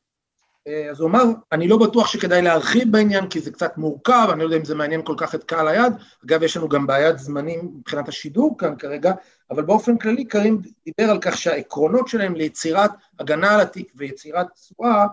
אה, 0.68 0.90
אז 0.92 1.00
הוא 1.00 1.10
אמר, 1.10 1.24
אני 1.52 1.68
לא 1.68 1.78
בטוח 1.78 2.08
שכדאי 2.08 2.42
להרחיב 2.42 2.92
בעניין, 2.92 3.30
כי 3.30 3.40
זה 3.40 3.52
קצת 3.52 3.78
מורכב, 3.78 4.28
אני 4.32 4.40
לא 4.40 4.46
יודע 4.46 4.58
אם 4.58 4.66
זה 4.66 4.76
מעניין 4.76 5.02
כל 5.06 5.16
כך 5.18 5.36
את 5.36 5.44
קהל 5.44 5.68
היד. 5.68 5.94
אגב, 6.26 6.44
יש 6.44 6.58
לנו 6.58 6.70
גם 6.70 6.88
בעיית 6.88 7.20
זמנים 7.20 7.72
מבחינת 7.80 8.08
השידור 8.08 8.58
כאן 8.58 8.76
כרגע, 8.78 9.14
אבל 9.52 9.64
באופן 9.64 9.98
כללי 9.98 10.26
קרים 10.26 10.62
דיבר 10.86 11.12
על 11.12 11.18
כך 11.22 11.38
שהעקרונות 11.38 12.08
שלהם 12.08 12.36
ליצירת 12.36 12.92
הגנה 13.20 13.54
על 13.54 13.62
התיק 13.62 13.92
ויצירת 13.96 14.48
תשואה, 14.54 15.06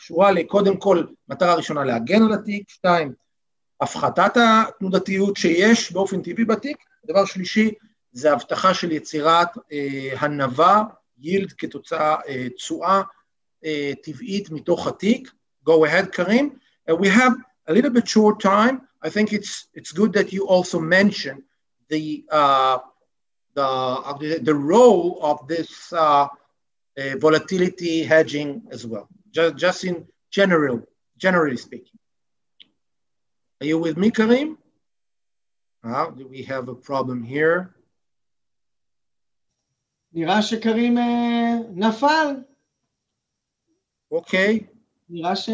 קשורה 0.00 0.32
לקודם 0.32 0.76
כל, 0.76 1.04
מטרה 1.28 1.54
ראשונה 1.54 1.84
להגן 1.84 2.22
על 2.22 2.32
התיק, 2.32 2.68
שתיים, 2.68 3.12
הפחתת 3.80 4.36
התנודתיות 4.36 5.36
שיש 5.36 5.92
באופן 5.92 6.22
טבעי 6.22 6.44
בתיק, 6.44 6.76
דבר 7.06 7.24
שלישי, 7.24 7.70
זה 8.12 8.32
הבטחה 8.32 8.74
של 8.74 8.92
יצירת 8.92 9.48
אה, 9.72 10.10
הנבה, 10.18 10.82
יילד 11.18 11.52
כתוצאה, 11.52 12.16
אה, 12.28 12.48
תשואה, 12.56 13.02
uh, 13.64 14.02
טבעית 14.02 14.50
מתוך 14.50 14.86
התיק. 14.86 15.30
Go 15.68 15.84
ahead, 15.84 16.12
Karim. 16.12 16.60
Uh, 16.88 16.96
we 16.96 17.08
have 17.08 17.34
a 17.68 17.72
little 17.72 17.90
bit 17.90 18.08
short 18.08 18.40
time. 18.40 18.74
I 19.02 19.10
think 19.10 19.32
it's 19.32 19.52
it's 19.78 19.92
good 19.92 20.12
that 20.18 20.32
you 20.32 20.42
also 20.54 20.78
mention 20.80 21.42
the 21.90 22.24
uh, 22.30 22.78
the, 23.54 23.68
uh, 24.08 24.18
the 24.48 24.54
role 24.54 25.18
of 25.30 25.36
this 25.52 25.70
uh, 25.92 26.26
uh, 27.00 27.16
volatility 27.18 28.04
hedging 28.04 28.50
as 28.74 28.86
well. 28.86 29.08
Just 29.32 29.56
just 29.56 29.84
in 29.84 29.96
general, 30.30 30.78
generally 31.16 31.56
speaking. 31.56 31.98
Are 33.60 33.66
you 33.66 33.78
with 33.78 33.96
me, 33.96 34.10
Karim? 34.10 34.58
Uh, 35.84 36.10
do 36.18 36.26
we 36.26 36.42
have 36.42 36.68
a 36.68 36.74
problem 36.74 37.22
here? 37.22 37.70
נראה 40.12 40.42
שקרים 40.42 40.98
אה, 40.98 41.54
נפל, 41.74 42.34
אוקיי. 44.10 44.60
נראה 45.08 45.36
ש... 45.36 45.50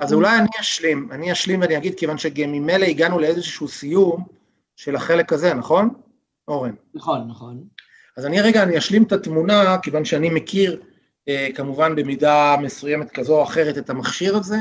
אז 0.00 0.12
אולי 0.12 0.38
אני 0.38 0.48
אשלים, 0.60 1.12
אני 1.12 1.32
אשלים 1.32 1.60
ואני 1.60 1.76
אגיד, 1.76 1.98
כיוון 1.98 2.18
שממילא 2.18 2.84
הגענו 2.84 3.18
לאיזשהו 3.18 3.68
סיום 3.68 4.24
של 4.76 4.96
החלק 4.96 5.32
הזה, 5.32 5.54
נכון? 5.54 5.88
אורן. 6.48 6.74
נכון, 6.94 7.28
נכון. 7.28 7.64
אז 8.16 8.26
אני 8.26 8.40
רגע, 8.40 8.62
אני 8.62 8.78
אשלים 8.78 9.02
את 9.02 9.12
התמונה, 9.12 9.78
כיוון 9.82 10.04
שאני 10.04 10.30
מכיר 10.30 10.82
כמובן 11.54 11.96
במידה 11.96 12.56
מסוימת 12.62 13.10
כזו 13.10 13.38
או 13.38 13.42
אחרת 13.42 13.78
את 13.78 13.90
המכשיר 13.90 14.36
הזה. 14.36 14.56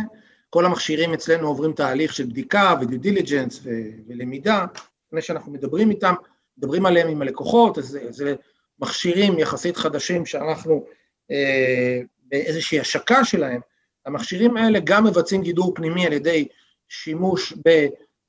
כל 0.50 0.66
המכשירים 0.66 1.14
אצלנו 1.14 1.48
עוברים 1.48 1.74
תהליך 1.74 2.14
של 2.14 2.26
בדיקה 2.26 2.76
ו 2.82 2.86
due 2.86 3.00
diligence 3.00 3.60
ו- 3.64 3.70
ולמידה, 4.08 4.66
לפני 5.08 5.22
שאנחנו 5.22 5.52
מדברים 5.52 5.90
איתם, 5.90 6.14
מדברים 6.58 6.86
עליהם 6.86 7.08
עם 7.08 7.22
הלקוחות, 7.22 7.78
אז 7.78 7.86
זה, 7.86 8.12
זה 8.12 8.36
מכשירים 8.80 9.40
יחסית 9.40 9.78
חדשים 9.78 10.26
שאנחנו 10.26 10.86
אה, 11.32 12.02
באיזושהי 12.24 12.80
השקה 12.80 13.26
שלהם, 13.26 13.62
המכשירים 14.06 14.58
האלה 14.58 14.80
גם 14.84 15.04
מבצעים 15.04 15.42
גידור 15.42 15.76
פנימי 15.76 16.06
על 16.06 16.14
ידי 16.14 16.48
שימוש 16.90 17.54
ב, 17.66 17.88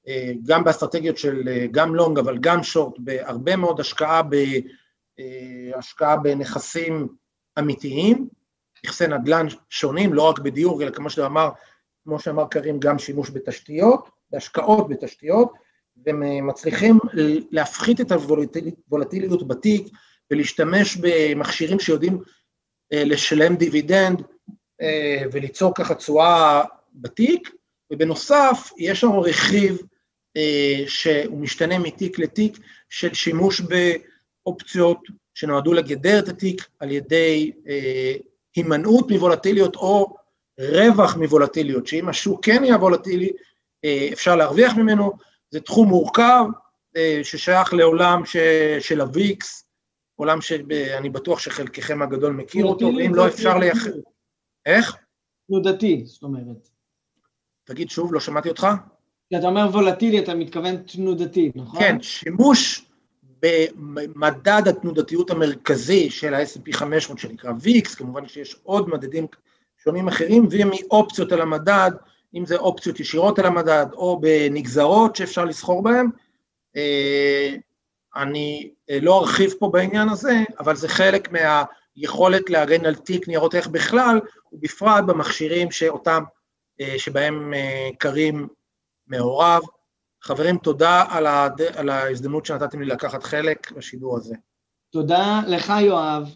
אה, 0.09 0.33
גם 0.47 0.65
באסטרטגיות 0.65 1.19
של 1.19 1.49
אה, 1.49 1.67
גם 1.71 1.95
long 1.95 2.19
אבל 2.19 2.39
גם 2.39 2.63
short, 2.63 2.95
בהרבה 2.99 3.57
מאוד 3.57 3.81
השקעה, 3.81 4.23
ב, 4.23 4.35
אה, 5.19 5.79
השקעה 5.79 6.17
בנכסים 6.17 7.09
אמיתיים, 7.59 8.29
נכסי 8.85 9.07
נדל"ן 9.07 9.47
שונים, 9.71 10.15
לא 10.15 10.23
רק 10.23 10.39
בדיור, 10.39 10.83
אלא 10.83 10.91
כמו 10.91 11.11
שאמר, 11.11 11.51
כמו 12.05 12.21
שאמר 12.21 12.47
קרים, 12.47 12.81
גם 12.81 12.99
שימוש 12.99 13.31
בתשתיות, 13.31 14.09
בהשקעות 14.31 14.89
בתשתיות, 14.89 15.53
ומצליחים 16.07 16.99
להפחית 17.51 18.01
את 18.01 18.13
הוולטיליות 18.13 19.49
בתיק 19.49 19.87
ולהשתמש 20.31 20.97
במכשירים 20.97 21.81
שיודעים 21.81 22.23
לשלם 22.93 23.57
דיבידנד 23.57 24.23
וליצור 25.33 25.75
ככה 25.75 25.95
תשואה 25.95 26.63
בתיק, 26.95 27.51
ובנוסף 27.93 28.71
יש 28.79 29.05
לנו 29.05 29.21
רכיב 29.21 29.79
שהוא 30.87 31.41
משתנה 31.41 31.79
מתיק 31.79 32.19
לתיק 32.19 32.59
של 32.89 33.15
שימוש 33.15 33.61
באופציות 33.61 34.99
שנועדו 35.35 35.73
לגדר 35.73 36.19
את 36.19 36.29
התיק 36.29 36.69
על 36.79 36.91
ידי 36.91 37.53
הימנעות 38.57 39.11
מוולטיליות 39.11 39.77
או 39.77 40.17
רווח 40.61 41.17
מוולטיליות, 41.17 41.87
שאם 41.87 42.09
השוק 42.09 42.45
כן 42.45 42.65
יהיה 42.65 42.77
וולטילי, 42.77 43.31
אפשר 44.13 44.37
להרוויח 44.37 44.77
ממנו, 44.77 45.13
זה 45.51 45.61
תחום 45.61 45.89
מורכב 45.89 46.45
ששייך 47.23 47.75
לעולם 47.75 48.23
של 48.81 49.01
הוויקס, 49.01 49.65
עולם 50.17 50.41
שאני 50.41 51.11
בטוח 51.11 51.39
שחלקכם 51.39 52.03
הגדול 52.03 52.33
מכיר 52.33 52.65
אותו, 52.65 52.87
ואם 52.87 53.15
לא 53.15 53.29
אפשר 53.29 53.59
לייחד... 53.59 53.91
איך? 54.67 54.97
תנודתי, 55.49 56.03
זאת 56.07 56.23
אומרת. 56.23 56.69
תגיד 57.65 57.91
שוב, 57.91 58.15
לא 58.15 58.21
שמעתי 58.21 58.49
אותך. 58.49 58.67
כשאתה 59.33 59.47
אומר 59.47 59.69
וולטילי, 59.73 60.19
אתה 60.19 60.35
מתכוון 60.35 60.77
תנודתי, 60.77 61.53
נכון? 61.55 61.81
כן, 61.81 62.03
שימוש 62.03 62.82
במדד 63.43 64.63
התנודתיות 64.69 65.31
המרכזי 65.31 66.11
של 66.11 66.35
ה-S&P 66.35 66.73
500 66.73 67.19
שנקרא 67.19 67.51
VIX, 67.51 67.97
כמובן 67.97 68.29
שיש 68.29 68.57
עוד 68.63 68.89
מדדים 68.89 69.27
שונים 69.79 70.09
אחרים, 70.09 70.49
ומאופציות 70.51 71.33
על 71.33 71.41
המדד, 71.41 71.91
אם 72.35 72.47
זה 72.47 72.57
אופציות 72.57 73.01
ישירות 73.01 73.39
על 73.39 73.47
המדד 73.47 73.87
או 73.93 74.21
בנגזרות 74.21 75.17
שאפשר 75.17 75.45
לסחור 75.45 75.83
בהן. 75.83 76.07
אני 78.17 78.71
לא 79.01 79.21
ארחיב 79.21 79.53
פה 79.59 79.71
בעניין 79.73 80.09
הזה, 80.09 80.35
אבל 80.59 80.77
זה 80.77 80.89
חלק 80.89 81.29
מהיכולת 81.33 82.51
להגן 82.51 82.87
על 82.87 82.95
תיק 82.95 83.29
ניירות 83.29 83.55
ערך 83.55 83.67
בכלל, 83.67 84.21
ובפרט 84.53 85.05
במכשירים 85.05 85.71
שאותם, 85.71 86.23
שבהם 86.97 87.53
קרים 87.99 88.49
מעורב. 89.07 89.63
חברים, 90.23 90.59
תודה 90.59 91.05
על, 91.09 91.27
הד... 91.27 91.63
על 91.77 91.89
ההזדמנות 91.89 92.47
שנתתם 92.47 92.81
לי 92.81 92.87
לקחת 92.87 93.23
חלק 93.23 93.73
בשידור 93.73 94.17
הזה. 94.17 94.35
תודה 94.93 95.41
לך, 95.47 95.73
יואב, 95.81 96.31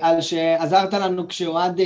על 0.00 0.20
שעזרת 0.20 0.94
לנו 0.94 1.28
כשאוהד 1.28 1.80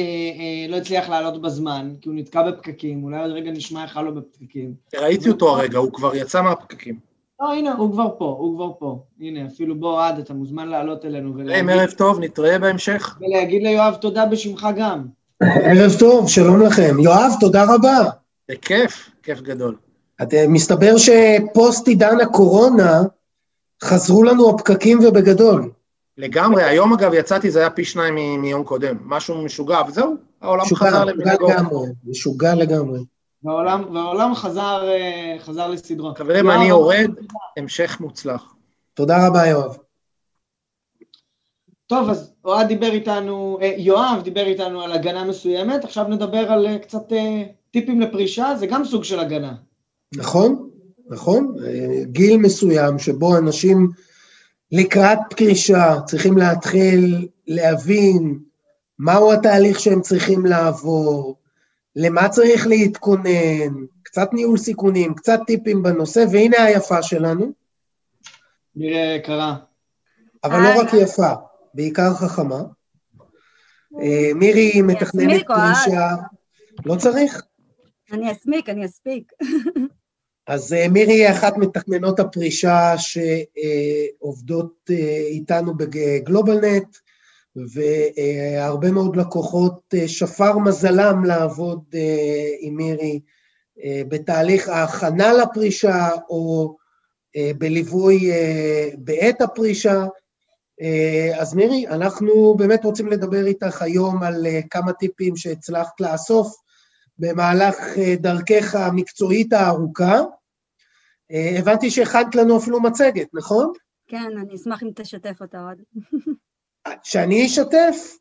לא 0.68 0.76
הצליח 0.76 1.08
לעלות 1.08 1.42
בזמן, 1.42 1.94
כי 2.00 2.08
הוא 2.08 2.16
נתקע 2.16 2.50
בפקקים, 2.50 3.04
אולי 3.04 3.22
עוד 3.22 3.30
רגע 3.30 3.50
נשמע 3.50 3.82
איך 3.82 3.96
לו 3.96 4.14
בפקקים. 4.14 4.74
ראיתי 4.96 5.30
אותו 5.30 5.56
הרגע, 5.56 5.78
הוא 5.78 5.92
כבר 5.92 6.16
יצא 6.16 6.42
מהפקקים. 6.42 6.98
לא, 7.40 7.52
הנה, 7.52 7.74
הוא 7.74 7.92
כבר 7.92 8.08
פה, 8.18 8.36
הוא 8.38 8.56
כבר 8.56 8.72
פה. 8.78 9.02
הנה, 9.20 9.46
אפילו 9.46 9.74
בוא, 9.74 9.92
אוהד, 9.92 10.18
אתה 10.18 10.34
מוזמן 10.34 10.68
לעלות 10.68 11.04
אלינו 11.04 11.34
ולהגיד... 11.34 11.70
ערב 11.70 11.90
טוב, 11.90 12.20
נתראה 12.20 12.58
בהמשך. 12.58 13.18
ולהגיד 13.20 13.62
ליואב 13.62 13.94
תודה 13.94 14.26
בשמך 14.26 14.66
גם. 14.76 15.06
ערב 15.40 15.92
טוב, 15.98 16.28
שלום 16.28 16.62
לכם. 16.62 17.00
יואב, 17.00 17.32
תודה 17.40 17.64
רבה. 17.74 18.10
בכיף, 18.50 19.10
כיף 19.22 19.40
גדול. 19.40 19.76
מסתבר 20.48 20.94
שפוסט 20.96 21.88
עידן 21.88 22.20
הקורונה 22.20 23.02
חזרו 23.84 24.22
לנו 24.22 24.50
הפקקים 24.50 24.98
ובגדול. 24.98 25.70
לגמרי, 26.18 26.62
היום 26.62 26.92
אגב 26.92 27.14
יצאתי, 27.14 27.50
זה 27.50 27.58
היה 27.58 27.70
פי 27.70 27.84
שניים 27.84 28.42
מיום 28.42 28.64
קודם, 28.64 28.96
משהו 29.04 29.42
משוגע, 29.42 29.80
וזהו, 29.88 30.14
העולם 30.40 30.62
משוגע, 30.62 30.86
חזר 30.86 31.04
למנהגו. 31.04 31.48
לגמרי, 31.48 31.88
משוגע 32.04 32.54
לגמרי. 32.54 33.00
והעולם, 33.42 33.94
והעולם 33.94 34.34
חזר, 34.34 34.88
אה, 34.88 35.36
חזר 35.40 35.68
לסדרו. 35.68 36.14
חברים, 36.14 36.50
אני 36.50 36.64
יורד, 36.64 37.10
המשך 37.56 38.00
מוצלח. 38.00 38.54
תודה 38.94 39.26
רבה, 39.26 39.46
יואב. 39.46 39.76
טוב, 41.86 42.10
אז 42.10 42.32
אוהד 42.44 42.68
דיבר 42.68 42.92
איתנו, 42.92 43.58
אה, 43.62 43.74
יואב 43.76 44.20
דיבר 44.24 44.46
איתנו 44.46 44.82
על 44.82 44.92
הגנה 44.92 45.24
מסוימת, 45.24 45.84
עכשיו 45.84 46.08
נדבר 46.08 46.52
על 46.52 46.66
אה, 46.66 46.78
קצת 46.78 47.12
אה, 47.12 47.42
טיפים 47.70 48.00
לפרישה, 48.00 48.54
זה 48.56 48.66
גם 48.66 48.84
סוג 48.84 49.04
של 49.04 49.20
הגנה. 49.20 49.54
נכון, 50.12 50.70
נכון. 51.08 51.56
אה, 51.66 52.04
גיל 52.04 52.36
מסוים 52.36 52.98
שבו 52.98 53.38
אנשים 53.38 53.88
לקראת 54.72 55.18
פרישה 55.36 55.94
צריכים 56.06 56.36
להתחיל 56.36 57.28
להבין 57.46 58.38
מהו 58.98 59.32
התהליך 59.32 59.80
שהם 59.80 60.00
צריכים 60.00 60.46
לעבור, 60.46 61.36
למה 61.96 62.28
צריך 62.28 62.66
להתכונן, 62.66 63.84
קצת 64.02 64.32
ניהול 64.32 64.58
סיכונים, 64.58 65.14
קצת 65.14 65.40
טיפים 65.46 65.82
בנושא, 65.82 66.24
והנה 66.32 66.62
היפה 66.64 67.02
שלנו, 67.02 67.52
נראה 68.76 69.18
קרה. 69.24 69.56
אבל 70.44 70.62
לא 70.62 70.80
רק 70.80 70.88
יפה, 70.94 71.32
בעיקר 71.74 72.14
חכמה. 72.14 72.62
אה, 74.00 74.30
מירי 74.34 74.82
מתכננת. 74.82 75.46
פרישה, 75.46 76.08
לא 76.84 76.96
צריך. 76.96 77.42
אני 78.12 78.32
אסמיק, 78.32 78.68
אני 78.68 78.86
אספיק. 78.86 79.32
אז 80.46 80.72
אה, 80.72 80.88
מירי 80.88 81.12
היא 81.12 81.30
אחת 81.30 81.56
מתכננות 81.56 82.20
הפרישה 82.20 82.94
שעובדות 82.98 84.90
אה, 84.90 85.22
איתנו 85.26 85.76
בגלובלנט, 85.76 86.96
והרבה 87.56 88.90
מאוד 88.90 89.16
לקוחות 89.16 89.80
אה, 89.94 90.08
שפר 90.08 90.58
מזלם 90.58 91.24
לעבוד 91.24 91.84
אה, 91.94 92.48
עם 92.60 92.76
מירי 92.76 93.20
אה, 93.84 94.02
בתהליך 94.08 94.68
ההכנה 94.68 95.32
לפרישה 95.32 96.08
או 96.28 96.76
אה, 97.36 97.50
בליווי 97.58 98.32
אה, 98.32 98.88
בעת 98.98 99.40
הפרישה. 99.40 100.04
אה, 100.82 101.32
אז 101.40 101.54
מירי, 101.54 101.88
אנחנו 101.88 102.54
באמת 102.58 102.84
רוצים 102.84 103.08
לדבר 103.08 103.46
איתך 103.46 103.82
היום 103.82 104.22
על 104.22 104.46
אה, 104.46 104.60
כמה 104.70 104.92
טיפים 104.92 105.36
שהצלחת 105.36 106.00
לאסוף 106.00 106.63
במהלך 107.18 107.74
אה, 107.98 108.14
דרכך 108.16 108.74
המקצועית 108.74 109.52
הארוכה. 109.52 110.20
אה, 111.30 111.58
הבנתי 111.58 111.90
שהכנת 111.90 112.34
לנו 112.34 112.58
אפילו 112.58 112.80
מצגת, 112.80 113.28
נכון? 113.34 113.72
כן, 114.08 114.30
אני 114.40 114.54
אשמח 114.54 114.82
אם 114.82 114.90
תשתף 114.94 115.36
אותה 115.40 115.58
עוד. 115.58 115.82
שאני 117.02 117.46
אשתף? 117.46 118.16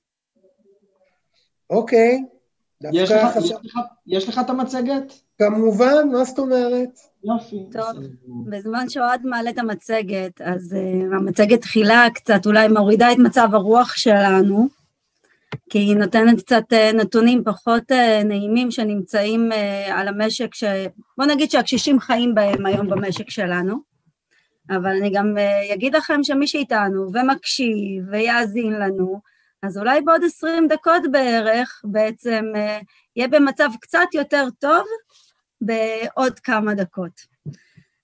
אוקיי. 1.69 2.23
יש 2.93 3.11
לך, 3.11 3.35
יש, 3.35 3.43
חשב... 3.43 3.55
לך, 3.63 3.79
יש 4.07 4.29
לך 4.29 4.39
את 4.45 4.49
המצגת? 4.49 5.13
כמובן, 5.37 6.09
מה 6.11 6.23
זאת 6.23 6.39
אומרת? 6.39 6.89
יופי. 7.23 7.65
טוב, 7.71 8.03
בזמן 8.49 8.89
שאוהד 8.89 9.25
מעלה 9.25 9.49
את 9.49 9.57
המצגת, 9.57 10.41
אז 10.41 10.75
uh, 10.75 11.15
המצגת 11.15 11.61
תחילה 11.61 12.07
קצת 12.13 12.45
אולי 12.45 12.67
מורידה 12.67 13.11
את 13.11 13.17
מצב 13.17 13.47
הרוח 13.51 13.95
שלנו, 13.95 14.67
כי 15.69 15.79
היא 15.79 15.95
נותנת 15.95 16.39
קצת 16.39 16.63
uh, 16.73 16.95
נתונים 16.95 17.43
פחות 17.43 17.91
uh, 17.91 18.23
נעימים 18.25 18.71
שנמצאים 18.71 19.51
uh, 19.51 19.91
על 19.91 20.07
המשק, 20.07 20.55
ש... 20.55 20.63
בוא 21.17 21.25
נגיד 21.25 21.51
שהקשישים 21.51 21.99
חיים 21.99 22.35
בהם 22.35 22.65
היום 22.65 22.89
במשק 22.89 23.29
שלנו, 23.29 23.75
אבל 24.69 24.95
אני 24.95 25.11
גם 25.13 25.35
אגיד 25.73 25.95
לכם 25.95 26.23
שמי 26.23 26.47
שאיתנו 26.47 27.09
ומקשיב 27.13 28.03
ויאזין 28.11 28.73
לנו, 28.73 29.21
אז 29.63 29.77
אולי 29.77 30.01
בעוד 30.01 30.23
20 30.23 30.67
דקות 30.67 31.01
בערך 31.11 31.81
בעצם 31.83 32.45
יהיה 33.15 33.27
במצב 33.27 33.69
קצת 33.81 34.07
יותר 34.13 34.47
טוב 34.59 34.83
בעוד 35.61 36.39
כמה 36.39 36.73
דקות. 36.73 37.33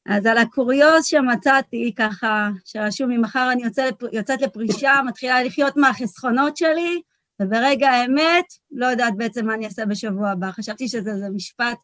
אז 0.09 0.25
על 0.25 0.37
הקוריוז 0.37 1.05
שמצאתי, 1.05 1.93
ככה, 1.97 2.49
שרשום 2.65 3.09
ממחר 3.09 3.51
אני. 3.51 3.63
יוצאת 4.11 4.41
לפרישה, 4.41 4.93
מתחילה 5.05 5.43
לחיות 5.43 5.77
מהחסכונות 5.77 6.57
שלי, 6.57 7.01
וברגע 7.41 7.89
האמת, 7.89 8.45
לא 8.71 8.85
יודעת 8.85 9.17
בעצם 9.17 9.45
מה 9.45 9.53
אני 9.53 9.65
אעשה 9.65 9.85
בשבוע 9.85 10.29
הבא. 10.29 10.51
חשבתי 10.51 10.87
שזה 10.87 11.17
זה 11.17 11.29
משפט 11.29 11.77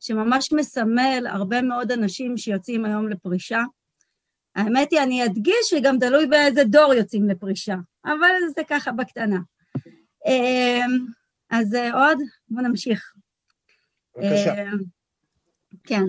שממש 0.00 0.52
מסמל 0.52 1.26
הרבה 1.30 1.62
מאוד 1.62 1.92
אנשים 1.92 2.36
שיוצאים 2.36 2.84
היום 2.84 3.08
לפרישה. 3.08 3.62
האמת 4.56 4.90
היא, 4.90 5.00
אני 5.00 5.24
אדגיש 5.24 5.66
שגם 5.70 5.98
תלוי 5.98 6.26
באיזה 6.26 6.64
דור 6.64 6.94
יוצאים 6.94 7.28
לפרישה, 7.28 7.76
אבל 8.04 8.30
זה 8.54 8.62
ככה 8.68 8.92
בקטנה. 8.92 9.38
אז 11.50 11.74
עוד, 11.92 12.18
בואו 12.48 12.64
נמשיך. 12.64 13.12
בבקשה. 14.16 14.54
כן. 15.84 16.04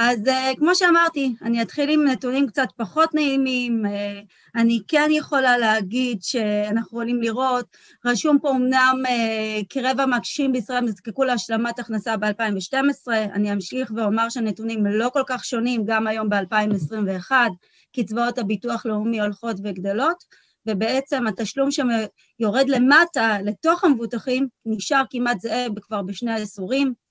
אז 0.00 0.18
uh, 0.26 0.58
כמו 0.58 0.74
שאמרתי, 0.74 1.34
אני 1.42 1.62
אתחיל 1.62 1.90
עם 1.90 2.04
נתונים 2.04 2.46
קצת 2.46 2.68
פחות 2.76 3.14
נעימים. 3.14 3.86
Uh, 3.86 3.88
אני 4.56 4.80
כן 4.88 5.08
יכולה 5.10 5.58
להגיד 5.58 6.22
שאנחנו 6.22 6.80
יכולים 6.80 7.22
לראות, 7.22 7.76
רשום 8.04 8.38
פה 8.42 8.50
אמנם 8.50 9.02
uh, 9.04 9.64
כרבע 9.68 10.06
מהקשישים 10.06 10.52
בישראל 10.52 10.80
נזקקו 10.80 11.24
להשלמת 11.24 11.78
הכנסה 11.78 12.16
ב-2012, 12.16 13.08
אני 13.08 13.52
אמשיך 13.52 13.92
ואומר 13.96 14.28
שהנתונים 14.28 14.86
לא 14.86 15.08
כל 15.12 15.22
כך 15.26 15.44
שונים 15.44 15.82
גם 15.86 16.06
היום 16.06 16.28
ב-2021, 16.28 17.32
קצבאות 17.96 18.38
הביטוח 18.38 18.86
לאומי 18.86 19.20
הולכות 19.20 19.56
וגדלות, 19.64 20.24
ובעצם 20.66 21.26
התשלום 21.26 21.68
שיורד 21.70 22.68
למטה, 22.68 23.36
לתוך 23.44 23.84
המבוטחים, 23.84 24.48
נשאר 24.66 25.02
כמעט 25.10 25.40
זהה 25.40 25.66
כבר 25.82 26.02
בשני 26.02 26.32
העשורים. 26.32 27.07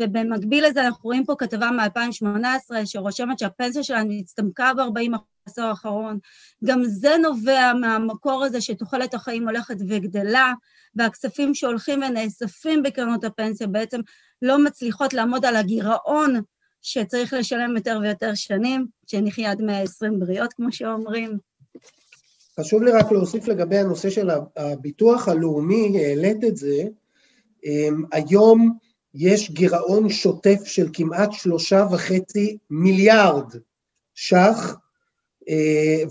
ובמקביל 0.00 0.66
לזה 0.66 0.86
אנחנו 0.86 1.00
רואים 1.02 1.24
פה 1.24 1.34
כתבה 1.38 1.70
מ-2018 1.70 2.70
שרושמת 2.84 3.38
שהפנסיה 3.38 3.82
שלנו 3.82 4.12
הצטמקה 4.12 4.72
ב-40 4.74 5.16
העשור 5.46 5.64
האחרון. 5.64 6.18
גם 6.64 6.84
זה 6.84 7.16
נובע 7.22 7.72
מהמקור 7.80 8.44
הזה 8.44 8.60
שתוחלת 8.60 9.14
החיים 9.14 9.48
הולכת 9.48 9.76
וגדלה, 9.88 10.52
והכספים 10.94 11.54
שהולכים 11.54 12.02
ונאספים 12.02 12.82
בקרנות 12.82 13.24
הפנסיה 13.24 13.66
בעצם 13.66 14.00
לא 14.42 14.64
מצליחות 14.64 15.14
לעמוד 15.14 15.44
על 15.44 15.56
הגירעון 15.56 16.40
שצריך 16.82 17.32
לשלם 17.32 17.76
יותר 17.76 17.98
ויותר 18.02 18.34
שנים, 18.34 18.86
שנחיה 19.06 19.50
עד 19.50 19.62
120 19.62 20.20
בריאות, 20.20 20.52
כמו 20.52 20.72
שאומרים. 20.72 21.38
חשוב 22.60 22.82
לי 22.82 22.90
רק 22.90 23.12
להוסיף 23.12 23.48
לגבי 23.48 23.78
הנושא 23.78 24.10
של 24.10 24.30
הביטוח 24.56 25.28
הלאומי, 25.28 26.06
העלית 26.06 26.44
את 26.44 26.56
זה. 26.56 26.82
היום 28.12 28.78
יש 29.14 29.50
גירעון 29.50 30.08
שוטף 30.08 30.64
של 30.64 30.88
כמעט 30.92 31.32
שלושה 31.32 31.86
וחצי 31.92 32.56
מיליארד 32.70 33.54
ש"ח, 34.14 34.76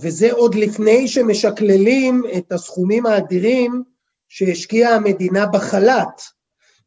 וזה 0.02 0.32
עוד 0.32 0.56
לפני 0.56 1.08
שמשקללים 1.08 2.24
את 2.38 2.52
הסכומים 2.52 3.06
האדירים 3.06 3.84
שהשקיעה 4.28 4.96
המדינה 4.96 5.46
בחל"ת, 5.46 6.22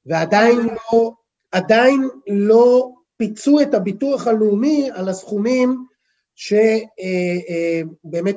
ועדיין 0.06 0.58
לא, 0.58 1.12
עדיין 1.52 2.08
לא 2.28 2.92
פיצו 3.16 3.60
את 3.60 3.74
הביטוח 3.74 4.26
הלאומי 4.26 4.90
על 4.94 5.08
הסכומים 5.08 5.86
שבאמת 6.34 6.80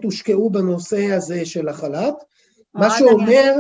הושקעו 0.04 0.50
בנושא 0.50 1.14
הזה 1.14 1.46
של 1.46 1.68
החל"ת, 1.68 2.16
מה 2.74 2.90
שאומר 2.98 3.54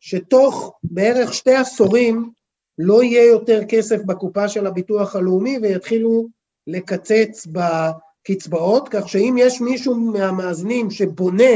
שתוך 0.00 0.78
בערך 0.82 1.34
שתי 1.34 1.54
עשורים 1.54 2.30
לא 2.78 3.02
יהיה 3.02 3.26
יותר 3.26 3.60
כסף 3.68 4.02
בקופה 4.06 4.48
של 4.48 4.66
הביטוח 4.66 5.16
הלאומי 5.16 5.58
ויתחילו 5.62 6.28
לקצץ 6.66 7.46
בקצבאות, 7.46 8.88
כך 8.88 9.08
שאם 9.08 9.34
יש 9.38 9.60
מישהו 9.60 9.94
מהמאזינים 9.94 10.90
שבונה 10.90 11.54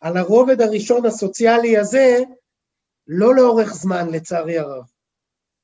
על 0.00 0.16
הרובד 0.16 0.60
הראשון 0.60 1.06
הסוציאלי 1.06 1.78
הזה, 1.78 2.18
לא 3.08 3.34
לאורך 3.34 3.74
זמן, 3.74 4.08
לצערי 4.10 4.58
הרב. 4.58 4.84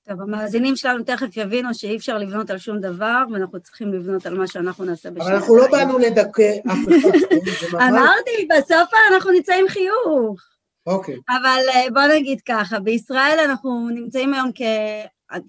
טוב, 0.08 0.20
המאזינים 0.20 0.76
שלנו 0.76 1.04
תכף 1.04 1.36
יבינו 1.36 1.74
שאי 1.74 1.96
אפשר 1.96 2.18
לבנות 2.18 2.50
על 2.50 2.58
שום 2.58 2.80
דבר, 2.80 3.24
ואנחנו 3.32 3.60
צריכים 3.60 3.92
לבנות 3.92 4.26
על 4.26 4.38
מה 4.38 4.46
שאנחנו 4.46 4.84
נעשה 4.84 5.10
בשביל... 5.10 5.22
אבל 5.22 5.34
אנחנו 5.34 5.56
לא 5.56 5.66
באנו 5.70 5.98
לדכא 5.98 6.52
אף 6.66 6.78
אחד. 6.88 7.78
אמרתי, 7.88 8.48
בסוף 8.58 8.90
אנחנו 9.14 9.30
נצא 9.30 9.54
עם 9.54 9.68
חיוך. 9.68 10.55
אוקיי. 10.86 11.16
אבל 11.28 11.60
בוא 11.94 12.02
נגיד 12.16 12.40
ככה, 12.40 12.80
בישראל 12.80 13.38
אנחנו 13.44 13.88
נמצאים 13.88 14.34
היום 14.34 14.50
כ... 14.54 14.62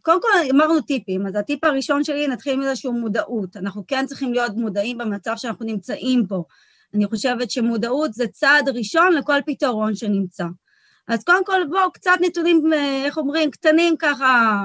קודם 0.01 0.21
כל 0.21 0.27
אמרנו 0.51 0.81
טיפים, 0.81 1.27
אז 1.27 1.35
הטיפ 1.35 1.63
הראשון 1.63 2.03
שלי 2.03 2.27
נתחיל 2.27 2.53
עם 2.53 2.61
איזושהי 2.61 2.91
מודעות. 2.91 3.57
אנחנו 3.57 3.83
כן 3.88 4.05
צריכים 4.05 4.33
להיות 4.33 4.51
מודעים 4.55 4.97
במצב 4.97 5.33
שאנחנו 5.35 5.65
נמצאים 5.65 6.25
פה. 6.27 6.43
אני 6.93 7.05
חושבת 7.05 7.51
שמודעות 7.51 8.13
זה 8.13 8.27
צעד 8.27 8.69
ראשון 8.69 9.13
לכל 9.13 9.39
פתרון 9.45 9.95
שנמצא. 9.95 10.45
אז 11.07 11.23
קודם 11.23 11.45
כל 11.45 11.61
בואו, 11.69 11.91
קצת 11.91 12.11
נתונים, 12.21 12.73
איך 13.05 13.17
אומרים, 13.17 13.51
קטנים 13.51 13.97
ככה, 13.99 14.63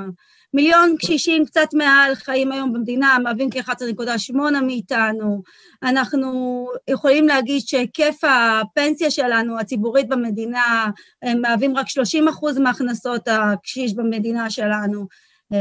מיליון 0.55 0.97
קשישים 0.99 1.45
קצת 1.45 1.69
מעל 1.75 2.15
חיים 2.15 2.53
היום 2.53 2.73
במדינה, 2.73 3.17
מהווים 3.23 3.51
כ-11.8 3.51 4.37
מאיתנו. 4.67 5.43
אנחנו 5.83 6.67
יכולים 6.89 7.29
להגיד 7.29 7.61
שהיקף 7.61 8.21
הפנסיה 8.23 9.11
שלנו, 9.11 9.59
הציבורית 9.59 10.09
במדינה, 10.09 10.91
מהווים 11.41 11.77
רק 11.77 11.89
30 11.89 12.29
אחוז 12.29 12.59
מהכנסות 12.59 13.29
הקשיש 13.29 13.95
במדינה 13.95 14.51
שלנו. 14.51 15.07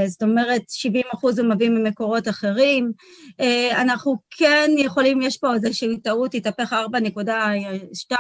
זאת 0.08 0.24
אומרת, 0.24 0.62
70 0.70 1.04
אחוז 1.14 1.40
הם 1.40 1.52
מביאים 1.52 1.76
ממקורות 1.76 2.28
אחרים. 2.28 2.92
אנחנו 3.72 4.16
כן 4.30 4.72
יכולים, 4.78 5.22
יש 5.22 5.38
פה 5.38 5.54
איזושהי 5.54 6.00
טעות, 6.00 6.34
התהפך 6.34 6.74
4.2, 6.74 8.16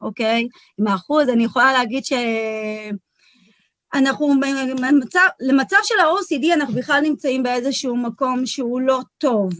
אוקיי? 0.00 0.48
עם 0.78 0.86
האחוז, 0.86 1.28
אני 1.28 1.44
יכולה 1.44 1.72
להגיד 1.72 2.04
ש... 2.04 2.12
אנחנו 3.94 4.34
במצב, 4.80 5.26
למצב 5.40 5.76
של 5.82 5.94
ה-OCD 6.00 6.54
אנחנו 6.54 6.74
בכלל 6.74 7.00
נמצאים 7.00 7.42
באיזשהו 7.42 7.96
מקום 7.96 8.46
שהוא 8.46 8.80
לא 8.80 9.00
טוב. 9.18 9.52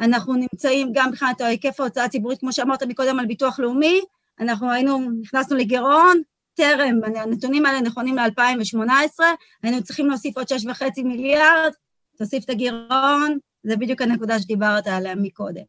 אנחנו 0.00 0.34
נמצאים 0.34 0.90
גם 0.92 1.08
מבחינת 1.08 1.40
היקף 1.40 1.80
ההוצאה 1.80 2.04
הציבורית, 2.04 2.40
כמו 2.40 2.52
שאמרת 2.52 2.82
מקודם 2.82 3.18
על 3.18 3.26
ביטוח 3.26 3.60
לאומי, 3.60 4.00
אנחנו 4.40 4.70
היינו, 4.70 5.10
נכנסנו 5.20 5.56
לגירעון, 5.56 6.22
טרם, 6.54 7.00
הנתונים 7.16 7.66
האלה 7.66 7.80
נכונים 7.80 8.16
ל-2018, 8.16 9.20
היינו 9.62 9.82
צריכים 9.82 10.08
להוסיף 10.08 10.36
עוד 10.36 10.46
6.5 10.52 11.02
מיליארד, 11.04 11.70
תוסיף 12.16 12.44
את 12.44 12.50
הגירעון, 12.50 13.38
זה 13.62 13.76
בדיוק 13.76 14.02
הנקודה 14.02 14.38
שדיברת 14.38 14.86
עליה 14.86 15.14
מקודם. 15.14 15.62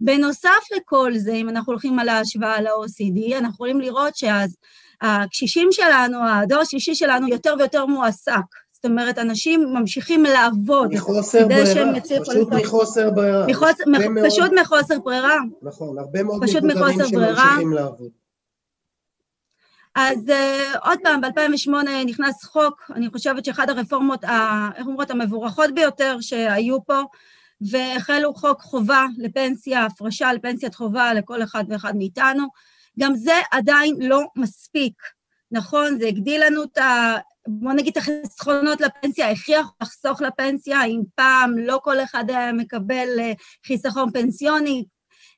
בנוסף 0.00 0.60
לכל 0.76 1.12
זה, 1.16 1.32
אם 1.32 1.48
אנחנו 1.48 1.72
הולכים 1.72 1.98
על 1.98 2.08
ההשוואה 2.08 2.60
ל-OCD, 2.60 3.36
אנחנו 3.38 3.54
יכולים 3.54 3.80
לראות 3.80 4.16
שהקשישים 5.02 5.68
שלנו, 5.70 6.18
הדור 6.28 6.58
השלישי 6.58 6.94
שלנו, 6.94 7.28
יותר 7.28 7.54
ויותר 7.58 7.86
מועסק. 7.86 8.32
זאת 8.72 8.84
אומרת, 8.84 9.18
אנשים 9.18 9.66
ממשיכים 9.72 10.24
לעבוד. 10.24 10.94
מחוסר 10.94 11.48
ברירה, 11.48 11.92
פשוט 12.20 12.48
מחוסר 12.52 13.10
ברירה. 13.10 13.46
מחוס... 13.46 13.74
מח... 13.86 14.00
פשוט 14.26 14.52
מחוסר 14.60 14.98
ברירה. 14.98 15.36
נכון, 15.62 15.98
הרבה 15.98 16.22
מאוד 16.22 16.44
מבוגרים 16.44 16.98
שממשיכים 17.08 17.72
לעבוד. 17.72 18.10
אז 19.94 20.18
uh, 20.28 20.78
עוד 20.88 20.98
פעם, 21.02 21.20
ב-2008 21.20 21.70
נכנס 22.06 22.44
חוק, 22.44 22.90
אני 22.94 23.08
חושבת 23.08 23.44
שאחד 23.44 23.70
הרפורמות, 23.70 24.24
ה, 24.24 24.68
איך 24.76 24.86
אומרות, 24.86 25.10
המבורכות 25.10 25.74
ביותר 25.74 26.16
שהיו 26.20 26.84
פה, 26.84 27.02
והחלו 27.60 28.34
חוק 28.34 28.60
חובה 28.60 29.06
לפנסיה, 29.18 29.84
הפרשה 29.84 30.32
לפנסיית 30.32 30.74
חובה 30.74 31.14
לכל 31.14 31.42
אחד 31.42 31.64
ואחד 31.68 31.96
מאיתנו. 31.96 32.46
גם 32.98 33.14
זה 33.14 33.34
עדיין 33.50 33.96
לא 34.00 34.22
מספיק, 34.36 34.94
נכון? 35.50 35.98
זה 35.98 36.06
הגדיל 36.06 36.46
לנו 36.46 36.62
את 36.62 36.78
ה... 36.78 37.16
בוא 37.48 37.72
נגיד 37.72 37.96
את 37.96 37.96
החסכונות 37.96 38.80
לפנסיה, 38.80 39.30
הכריח 39.30 39.72
לחסוך 39.82 40.22
לפנסיה, 40.22 40.84
אם 40.84 41.00
פעם 41.14 41.58
לא 41.58 41.80
כל 41.82 42.00
אחד 42.00 42.30
היה 42.30 42.52
מקבל 42.52 43.08
חיסכון 43.66 44.10
פנסיוני, 44.12 44.84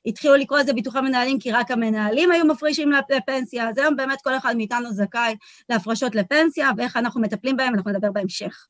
התחילו 0.05 0.35
לקרוא 0.35 0.59
לזה 0.59 0.73
ביטוחי 0.73 1.01
מנהלים 1.01 1.39
כי 1.39 1.51
רק 1.51 1.71
המנהלים 1.71 2.31
היו 2.31 2.45
מפרישים 2.45 2.91
לפנסיה, 3.09 3.69
אז 3.69 3.77
היום 3.77 3.95
באמת 3.95 4.21
כל 4.23 4.37
אחד 4.37 4.55
מאיתנו 4.57 4.93
זכאי 4.93 5.35
להפרשות 5.69 6.15
לפנסיה, 6.15 6.71
ואיך 6.77 6.97
אנחנו 6.97 7.21
מטפלים 7.21 7.57
בהם, 7.57 7.75
אנחנו 7.75 7.91
נדבר 7.91 8.11
בהמשך. 8.11 8.67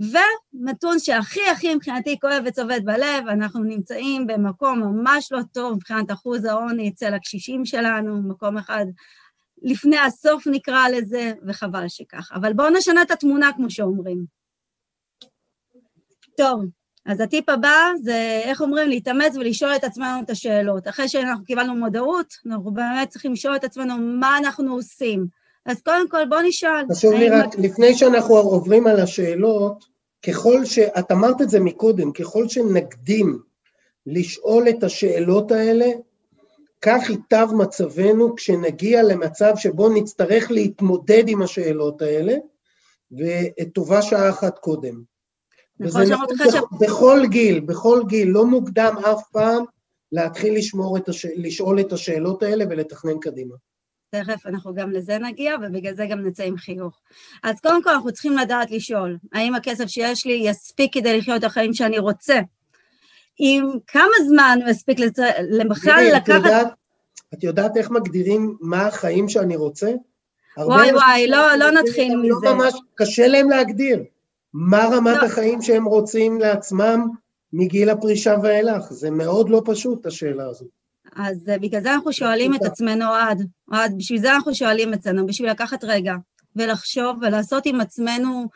ונתון 0.00 0.98
שהכי 0.98 1.40
הכי 1.52 1.74
מבחינתי 1.74 2.16
כואב 2.20 2.42
וצובט 2.46 2.82
בלב, 2.84 3.28
אנחנו 3.28 3.64
נמצאים 3.64 4.26
במקום 4.26 4.80
ממש 4.80 5.32
לא 5.32 5.40
טוב 5.52 5.74
מבחינת 5.74 6.10
אחוז 6.10 6.44
העוני 6.44 6.88
אצל 6.88 7.14
הקשישים 7.14 7.64
שלנו, 7.64 8.22
מקום 8.22 8.58
אחד 8.58 8.86
לפני 9.62 9.98
הסוף 9.98 10.46
נקרא 10.46 10.88
לזה, 10.88 11.32
וחבל 11.46 11.88
שכך. 11.88 12.30
אבל 12.34 12.52
בואו 12.52 12.70
נשנה 12.70 13.02
את 13.02 13.10
התמונה, 13.10 13.50
כמו 13.56 13.70
שאומרים. 13.70 14.24
טוב, 16.36 16.64
אז 17.06 17.20
הטיפ 17.20 17.48
הבא 17.48 17.76
זה, 18.02 18.40
איך 18.44 18.60
אומרים, 18.60 18.88
להתאמץ 18.88 19.36
ולשאול 19.36 19.76
את 19.76 19.84
עצמנו 19.84 20.22
את 20.22 20.30
השאלות. 20.30 20.88
אחרי 20.88 21.08
שאנחנו 21.08 21.44
קיבלנו 21.44 21.74
מודעות, 21.74 22.34
אנחנו 22.46 22.70
באמת 22.70 23.08
צריכים 23.08 23.32
לשאול 23.32 23.56
את 23.56 23.64
עצמנו 23.64 23.98
מה 23.98 24.38
אנחנו 24.38 24.72
עושים. 24.72 25.26
אז 25.66 25.82
קודם 25.82 26.08
כל 26.08 26.24
בוא 26.28 26.38
נשאל. 26.44 26.84
חשוב 26.92 27.12
לי 27.12 27.28
רק, 27.28 27.58
לפני 27.58 27.94
שאנחנו 27.94 28.36
עוברים 28.36 28.86
על 28.86 29.00
השאלות, 29.00 29.84
ככל 30.26 30.64
ש... 30.64 30.78
את 30.78 31.12
אמרת 31.12 31.42
את 31.42 31.50
זה 31.50 31.60
מקודם, 31.60 32.12
ככל 32.12 32.48
שנקדים 32.48 33.38
לשאול 34.06 34.68
את 34.68 34.84
השאלות 34.84 35.52
האלה, 35.52 35.86
כך 36.80 37.10
ייטב 37.10 37.48
מצבנו 37.58 38.34
כשנגיע 38.36 39.02
למצב 39.02 39.52
שבו 39.56 39.88
נצטרך 39.88 40.50
להתמודד 40.50 41.24
עם 41.26 41.42
השאלות 41.42 42.02
האלה, 42.02 42.34
וטובה 43.12 44.02
שעה 44.02 44.30
אחת 44.30 44.58
קודם. 44.58 45.02
נכון, 45.80 46.06
שאמרת 46.06 46.32
לך 46.32 46.52
ש... 46.52 46.56
בכל 46.80 47.20
גיל, 47.30 47.60
בכל 47.60 48.02
גיל, 48.08 48.28
לא 48.28 48.46
מוקדם 48.46 48.94
אף 49.12 49.22
פעם 49.32 49.64
להתחיל 50.12 50.56
לשמור 50.56 50.96
את 50.96 51.08
הש... 51.08 51.26
לשאול 51.36 51.80
את 51.80 51.92
השאלות 51.92 52.42
האלה 52.42 52.64
ולתכנן 52.70 53.18
קדימה. 53.20 53.54
תכף 54.24 54.46
אנחנו 54.46 54.74
גם 54.74 54.90
לזה 54.90 55.18
נגיע, 55.18 55.56
ובגלל 55.62 55.94
זה 55.94 56.06
גם 56.06 56.26
נצא 56.26 56.42
עם 56.42 56.56
חיוך. 56.56 57.00
אז 57.42 57.60
קודם 57.60 57.82
כל 57.82 57.90
אנחנו 57.90 58.12
צריכים 58.12 58.38
לדעת 58.38 58.70
לשאול, 58.70 59.16
האם 59.32 59.54
הכסף 59.54 59.86
שיש 59.86 60.26
לי 60.26 60.42
יספיק 60.44 60.94
כדי 60.94 61.18
לחיות 61.18 61.38
את 61.38 61.44
החיים 61.44 61.74
שאני 61.74 61.98
רוצה? 61.98 62.40
עם 63.38 63.70
כמה 63.86 64.12
זמן 64.28 64.58
הוא 64.62 64.70
יספיק 64.70 64.98
בכלל 65.70 66.04
לקחת... 66.16 66.28
יודעת, 66.28 66.68
את 67.34 67.44
יודעת 67.44 67.76
איך 67.76 67.90
מגדירים 67.90 68.56
מה 68.60 68.86
החיים 68.86 69.28
שאני 69.28 69.56
רוצה? 69.56 69.92
וואי 70.58 70.92
וואי, 70.92 71.28
לא, 71.28 71.54
לא 71.54 71.70
נתחיל 71.70 72.16
מזה. 72.16 72.28
לא 72.42 72.54
ממש, 72.54 72.74
קשה 72.94 73.26
להם 73.26 73.50
להגדיר. 73.50 74.04
מה 74.54 74.88
רמת 74.92 75.16
לא. 75.16 75.26
החיים 75.26 75.62
שהם 75.62 75.84
רוצים 75.84 76.40
לעצמם 76.40 77.08
מגיל 77.52 77.90
הפרישה 77.90 78.36
ואילך? 78.42 78.92
זה 78.92 79.10
מאוד 79.10 79.50
לא 79.50 79.62
פשוט, 79.64 80.06
השאלה 80.06 80.48
הזאת. 80.48 80.75
אז 81.16 81.44
בגלל 81.60 81.80
זה 81.80 81.94
אנחנו 81.94 82.12
שואלים 82.12 82.54
את 82.54 82.64
עצמנו, 82.64 83.04
אוהד, 83.04 83.42
אוהד, 83.72 83.94
בשביל 83.98 84.20
זה 84.20 84.34
אנחנו 84.34 84.54
שואלים 84.54 84.94
אצלנו, 84.94 85.26
בשביל 85.26 85.50
לקחת 85.50 85.84
רגע 85.84 86.14
ולחשוב 86.56 87.16
ולעשות 87.22 87.66
עם 87.66 87.80
עצמנו 87.80 88.48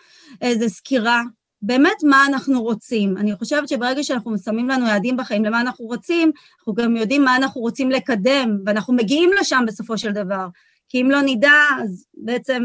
איזו 0.42 0.68
סקירה, 0.68 1.22
באמת 1.62 1.96
מה 2.02 2.26
אנחנו 2.26 2.62
רוצים. 2.62 3.16
אני 3.16 3.36
חושבת 3.36 3.68
שברגע 3.68 4.02
שאנחנו 4.02 4.38
שמים 4.38 4.68
לנו 4.68 4.86
יעדים 4.86 5.16
בחיים 5.16 5.44
למה 5.44 5.60
אנחנו 5.60 5.84
רוצים, 5.84 6.32
אנחנו 6.58 6.74
גם 6.74 6.96
יודעים 6.96 7.24
מה 7.24 7.36
אנחנו 7.36 7.60
רוצים 7.60 7.90
לקדם, 7.90 8.58
ואנחנו 8.66 8.94
מגיעים 8.94 9.30
לשם 9.40 9.64
בסופו 9.66 9.98
של 9.98 10.12
דבר. 10.12 10.46
כי 10.88 11.02
אם 11.02 11.10
לא 11.10 11.18
נדע, 11.24 11.52
אז 11.82 12.04
בעצם... 12.14 12.62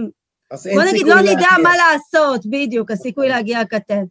אז 0.52 0.68
בוא 0.74 0.84
נגיד, 0.84 1.08
לא 1.08 1.22
נדע 1.22 1.50
מה 1.64 1.70
לעשות, 1.78 2.46
בדיוק, 2.46 2.92
הסיכוי 2.92 3.30
להגיע 3.30 3.66
קטן. 3.66 4.04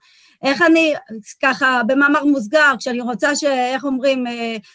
איך 0.45 0.63
אני, 0.63 0.95
ככה, 1.43 1.83
במאמר 1.87 2.25
מוסגר, 2.25 2.73
כשאני 2.79 3.01
רוצה 3.01 3.37
ש... 3.37 3.45
איך 3.45 3.85
אומרים, 3.85 4.25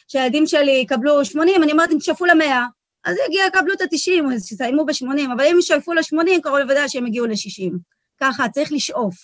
שהילדים 0.07 0.47
שלי 0.47 0.71
יקבלו 0.71 1.25
80, 1.25 1.63
אני 1.63 1.71
אומרת, 1.71 1.91
הם 1.91 1.99
תשאפו 1.99 2.25
למאה, 2.25 2.65
אז 3.05 3.15
יגיע, 3.27 3.45
יקבלו 3.45 3.73
את 3.73 3.81
ה-90, 3.81 4.33
אז 4.35 4.45
שיסיימו 4.45 4.85
ב-80, 4.85 5.33
אבל 5.33 5.45
אם 5.45 5.55
ישאפו 5.59 5.93
ל-80, 5.93 6.41
קרוב 6.43 6.57
לוודאי 6.57 6.89
שהם 6.89 7.07
יגיעו 7.07 7.25
ל-60. 7.25 7.73
ככה, 8.19 8.49
צריך 8.49 8.71
לשאוף. 8.71 9.15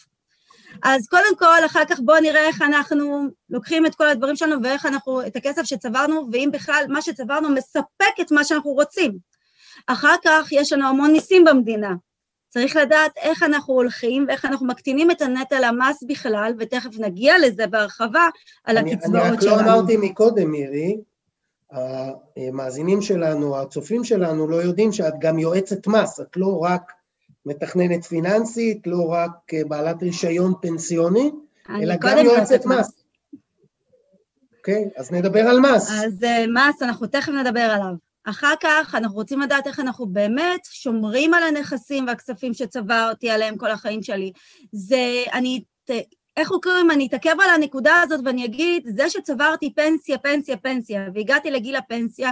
אז 0.83 1.07
קודם 1.07 1.35
כל, 1.37 1.65
אחר 1.65 1.85
כך 1.85 1.99
בואו 1.99 2.21
נראה 2.21 2.47
איך 2.47 2.61
אנחנו 2.61 3.27
לוקחים 3.49 3.85
את 3.85 3.95
כל 3.95 4.07
הדברים 4.07 4.35
שלנו 4.35 4.63
ואיך 4.63 4.85
אנחנו, 4.85 5.27
את 5.27 5.35
הכסף 5.35 5.63
שצברנו, 5.63 6.27
ואם 6.31 6.49
בכלל 6.53 6.85
מה 6.89 7.01
שצברנו 7.01 7.49
מספק 7.49 8.19
את 8.21 8.31
מה 8.31 8.43
שאנחנו 8.43 8.71
רוצים. 8.71 9.17
אחר 9.87 10.15
כך 10.23 10.47
יש 10.51 10.73
לנו 10.73 10.87
המון 10.87 11.11
ניסים 11.11 11.43
במדינה. 11.45 11.93
צריך 12.56 12.76
לדעת 12.76 13.18
איך 13.18 13.43
אנחנו 13.43 13.74
הולכים 13.74 14.26
ואיך 14.28 14.45
אנחנו 14.45 14.68
מקטינים 14.68 15.12
את 15.12 15.22
הנטל 15.22 15.64
המס 15.64 16.03
בכלל, 16.08 16.53
ותכף 16.60 16.99
נגיע 16.99 17.34
לזה 17.39 17.68
בהרחבה 17.68 18.30
על 18.64 18.78
אני, 18.78 18.93
הקצבאות 18.93 19.14
שלנו. 19.14 19.28
אני 19.28 19.38
רק 19.38 19.43
לא 19.43 19.60
אמרתי 19.60 19.97
מקודם, 19.97 20.51
מירי, 20.51 20.97
המאזינים 22.38 23.01
שלנו, 23.01 23.58
הצופים 23.58 24.03
שלנו, 24.03 24.47
לא 24.47 24.56
יודעים 24.56 24.91
שאת 24.91 25.14
גם 25.20 25.39
יועצת 25.39 25.88
מס, 25.88 26.20
את 26.20 26.38
לא 26.38 26.60
רק 26.64 26.91
מתכננת 27.45 28.03
פיננסית, 28.03 28.88
לא 28.88 29.12
רק 29.12 29.53
בעלת 29.68 30.03
רישיון 30.03 30.53
פנסיוני, 30.62 31.32
אלא 31.70 31.95
גם 31.99 32.18
יועצת 32.18 32.66
מס. 32.66 33.03
אוקיי, 34.58 34.86
okay, 34.86 34.99
אז 34.99 35.12
נדבר 35.12 35.47
על 35.47 35.60
מס. 35.60 35.91
אז 35.91 36.24
uh, 36.24 36.49
מס, 36.53 36.82
אנחנו 36.82 37.08
תכף 37.08 37.32
נדבר 37.32 37.60
עליו. 37.60 38.05
אחר 38.26 38.53
כך 38.59 38.95
אנחנו 38.95 39.15
רוצים 39.15 39.41
לדעת 39.41 39.67
איך 39.67 39.80
אנחנו 39.80 40.05
באמת 40.05 40.61
שומרים 40.71 41.34
על 41.34 41.43
הנכסים 41.43 42.07
והכספים 42.07 42.53
שצברתי 42.53 43.30
עליהם 43.30 43.57
כל 43.57 43.71
החיים 43.71 44.03
שלי. 44.03 44.32
זה, 44.71 45.23
אני, 45.34 45.63
איך 46.38 46.49
קוראים, 46.63 46.91
אני 46.91 47.07
אתעכב 47.07 47.36
על 47.43 47.49
הנקודה 47.49 48.01
הזאת 48.01 48.19
ואני 48.26 48.45
אגיד, 48.45 48.88
זה 48.95 49.09
שצברתי 49.09 49.73
פנסיה, 49.73 50.17
פנסיה, 50.17 50.57
פנסיה, 50.57 51.07
והגעתי 51.15 51.51
לגיל 51.51 51.76
הפנסיה, 51.76 52.32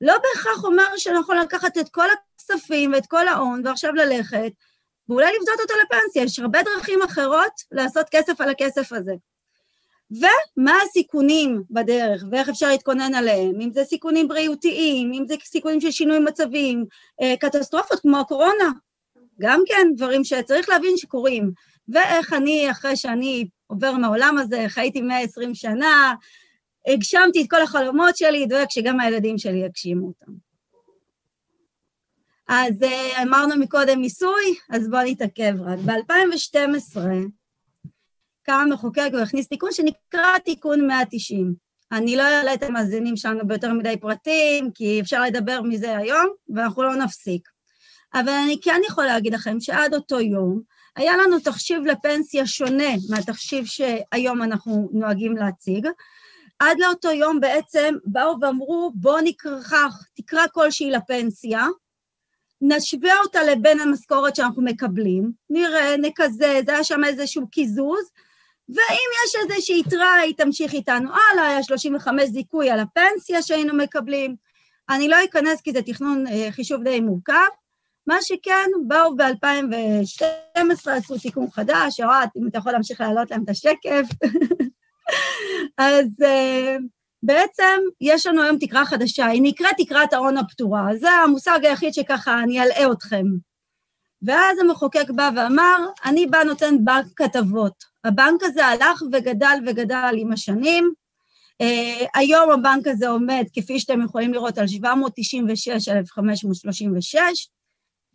לא 0.00 0.14
בהכרח 0.18 0.64
אומר 0.64 0.96
שאני 0.96 1.18
יכול 1.18 1.38
לקחת 1.38 1.78
את 1.78 1.88
כל 1.88 2.06
הכספים 2.10 2.92
ואת 2.92 3.06
כל 3.06 3.28
ההון 3.28 3.62
ועכשיו 3.64 3.92
ללכת, 3.92 4.52
ואולי 5.08 5.26
לבדות 5.26 5.60
אותו 5.60 5.74
לפנסיה. 5.84 6.22
יש 6.22 6.38
הרבה 6.38 6.58
דרכים 6.62 7.02
אחרות 7.02 7.52
לעשות 7.72 8.06
כסף 8.10 8.40
על 8.40 8.50
הכסף 8.50 8.92
הזה. 8.92 9.12
ומה 10.10 10.78
הסיכונים 10.86 11.62
בדרך, 11.70 12.24
ואיך 12.30 12.48
אפשר 12.48 12.68
להתכונן 12.68 13.14
עליהם, 13.14 13.60
אם 13.60 13.70
זה 13.72 13.84
סיכונים 13.84 14.28
בריאותיים, 14.28 15.12
אם 15.12 15.24
זה 15.28 15.34
סיכונים 15.44 15.80
של 15.80 15.90
שינוי 15.90 16.18
מצבים, 16.18 16.84
קטסטרופות 17.40 18.00
כמו 18.00 18.20
הקורונה, 18.20 18.70
גם 19.40 19.60
כן 19.66 19.86
דברים 19.96 20.24
שצריך 20.24 20.68
להבין 20.68 20.96
שקורים. 20.96 21.52
ואיך 21.88 22.32
אני, 22.32 22.70
אחרי 22.70 22.96
שאני 22.96 23.48
עובר 23.66 23.92
מהעולם 23.92 24.38
הזה, 24.38 24.64
חייתי 24.68 25.00
120 25.00 25.54
שנה, 25.54 26.14
הגשמתי 26.86 27.42
את 27.42 27.50
כל 27.50 27.62
החלומות 27.62 28.16
שלי, 28.16 28.46
דואג 28.46 28.66
שגם 28.70 29.00
הילדים 29.00 29.38
שלי 29.38 29.58
יגשימו 29.58 30.06
אותם. 30.06 30.32
אז 32.48 32.82
uh, 32.82 33.22
אמרנו 33.22 33.56
מקודם 33.56 34.00
מיסוי, 34.00 34.54
אז 34.70 34.88
בואו 34.88 35.02
נתעכב 35.06 35.54
רק. 35.60 35.78
ב-2012 35.78 36.98
קם 38.44 38.52
המחוקק 38.52 39.10
והכניס 39.12 39.48
תיקון 39.48 39.72
שנקרא 39.72 40.38
תיקון 40.38 40.86
190. 40.86 41.54
אני 41.92 42.16
לא 42.16 42.22
אעלה 42.22 42.54
את 42.54 42.62
המאזינים 42.62 43.16
שלנו 43.16 43.46
ביותר 43.46 43.72
מדי 43.72 43.96
פרטים, 44.00 44.70
כי 44.74 45.00
אפשר 45.00 45.22
לדבר 45.22 45.62
מזה 45.62 45.98
היום, 45.98 46.26
ואנחנו 46.54 46.82
לא 46.82 46.96
נפסיק. 46.96 47.48
אבל 48.14 48.32
אני 48.44 48.60
כן 48.62 48.80
יכולה 48.88 49.06
להגיד 49.06 49.34
לכם 49.34 49.60
שעד 49.60 49.94
אותו 49.94 50.20
יום 50.20 50.60
היה 50.96 51.16
לנו 51.16 51.40
תחשיב 51.40 51.82
לפנסיה 51.82 52.46
שונה 52.46 52.94
מהתחשיב 53.10 53.64
שהיום 53.66 54.42
אנחנו 54.42 54.88
נוהגים 54.92 55.36
להציג. 55.36 55.88
עד 56.58 56.78
לאותו 56.78 57.10
יום 57.10 57.40
בעצם 57.40 57.94
באו 58.04 58.36
ואמרו, 58.40 58.92
בואו 58.94 59.20
נקרח 59.20 60.06
תקרא 60.14 60.42
כלשהי 60.52 60.90
לפנסיה, 60.90 61.66
נשווה 62.60 63.18
אותה 63.24 63.42
לבין 63.42 63.80
המשכורת 63.80 64.36
שאנחנו 64.36 64.62
מקבלים, 64.62 65.32
נראה, 65.50 65.96
נקזז, 65.96 66.68
היה 66.68 66.84
שם 66.84 67.04
איזשהו 67.04 67.48
קיזוז, 67.48 68.10
ואם 68.68 69.10
יש 69.24 69.36
איזושהי 69.50 69.80
יתרה, 69.80 70.14
היא 70.14 70.34
תמשיך 70.36 70.72
איתנו 70.72 71.10
הלאה, 71.10 71.48
היה 71.48 71.62
35 71.62 72.24
זיכוי 72.24 72.70
על 72.70 72.80
הפנסיה 72.80 73.42
שהיינו 73.42 73.74
מקבלים. 73.74 74.36
אני 74.90 75.08
לא 75.08 75.16
אכנס 75.24 75.60
כי 75.60 75.72
זה 75.72 75.82
תכנון 75.82 76.26
אה, 76.26 76.48
חישוב 76.50 76.82
די 76.82 77.00
מורכב. 77.00 77.48
מה 78.06 78.16
שכן, 78.22 78.70
באו 78.86 79.16
ב-2012, 79.16 80.90
עשו 80.90 81.18
תיקון 81.18 81.50
חדש, 81.50 82.00
אוהד, 82.00 82.28
אם 82.36 82.48
אתה 82.48 82.58
יכול 82.58 82.72
להמשיך 82.72 83.00
להעלות 83.00 83.30
להם 83.30 83.42
את 83.44 83.48
השקף. 83.48 84.06
אז 85.78 86.06
uh, 86.06 86.82
בעצם 87.22 87.80
יש 88.00 88.26
לנו 88.26 88.42
היום 88.42 88.58
תקרה 88.58 88.86
חדשה, 88.86 89.26
היא 89.26 89.42
נקראת 89.44 89.74
תקרת 89.78 90.12
ההון 90.12 90.38
הפתורה, 90.38 90.86
זה 90.96 91.10
המושג 91.10 91.58
היחיד 91.62 91.94
שככה 91.94 92.40
אני 92.40 92.62
אלאה 92.62 92.92
אתכם. 92.92 93.24
ואז 94.22 94.58
המחוקק 94.58 95.10
בא 95.10 95.30
ואמר, 95.36 95.78
אני 96.04 96.26
בא 96.26 96.42
נותן 96.42 96.74
בנק 96.84 97.06
כתבות. 97.16 97.93
הבנק 98.04 98.42
הזה 98.42 98.66
הלך 98.66 99.02
וגדל 99.12 99.58
וגדל 99.66 100.14
עם 100.16 100.32
השנים. 100.32 100.92
Uh, 101.62 101.66
היום 102.14 102.50
הבנק 102.50 102.86
הזה 102.86 103.08
עומד, 103.08 103.44
כפי 103.52 103.80
שאתם 103.80 104.02
יכולים 104.02 104.32
לראות, 104.32 104.58
על 104.58 104.66
796,536, 104.66 107.48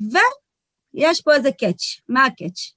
ויש 0.01 1.21
פה 1.21 1.33
איזה 1.33 1.51
קאץ'. 1.51 2.01
מה 2.09 2.25
הקאץ'? 2.25 2.73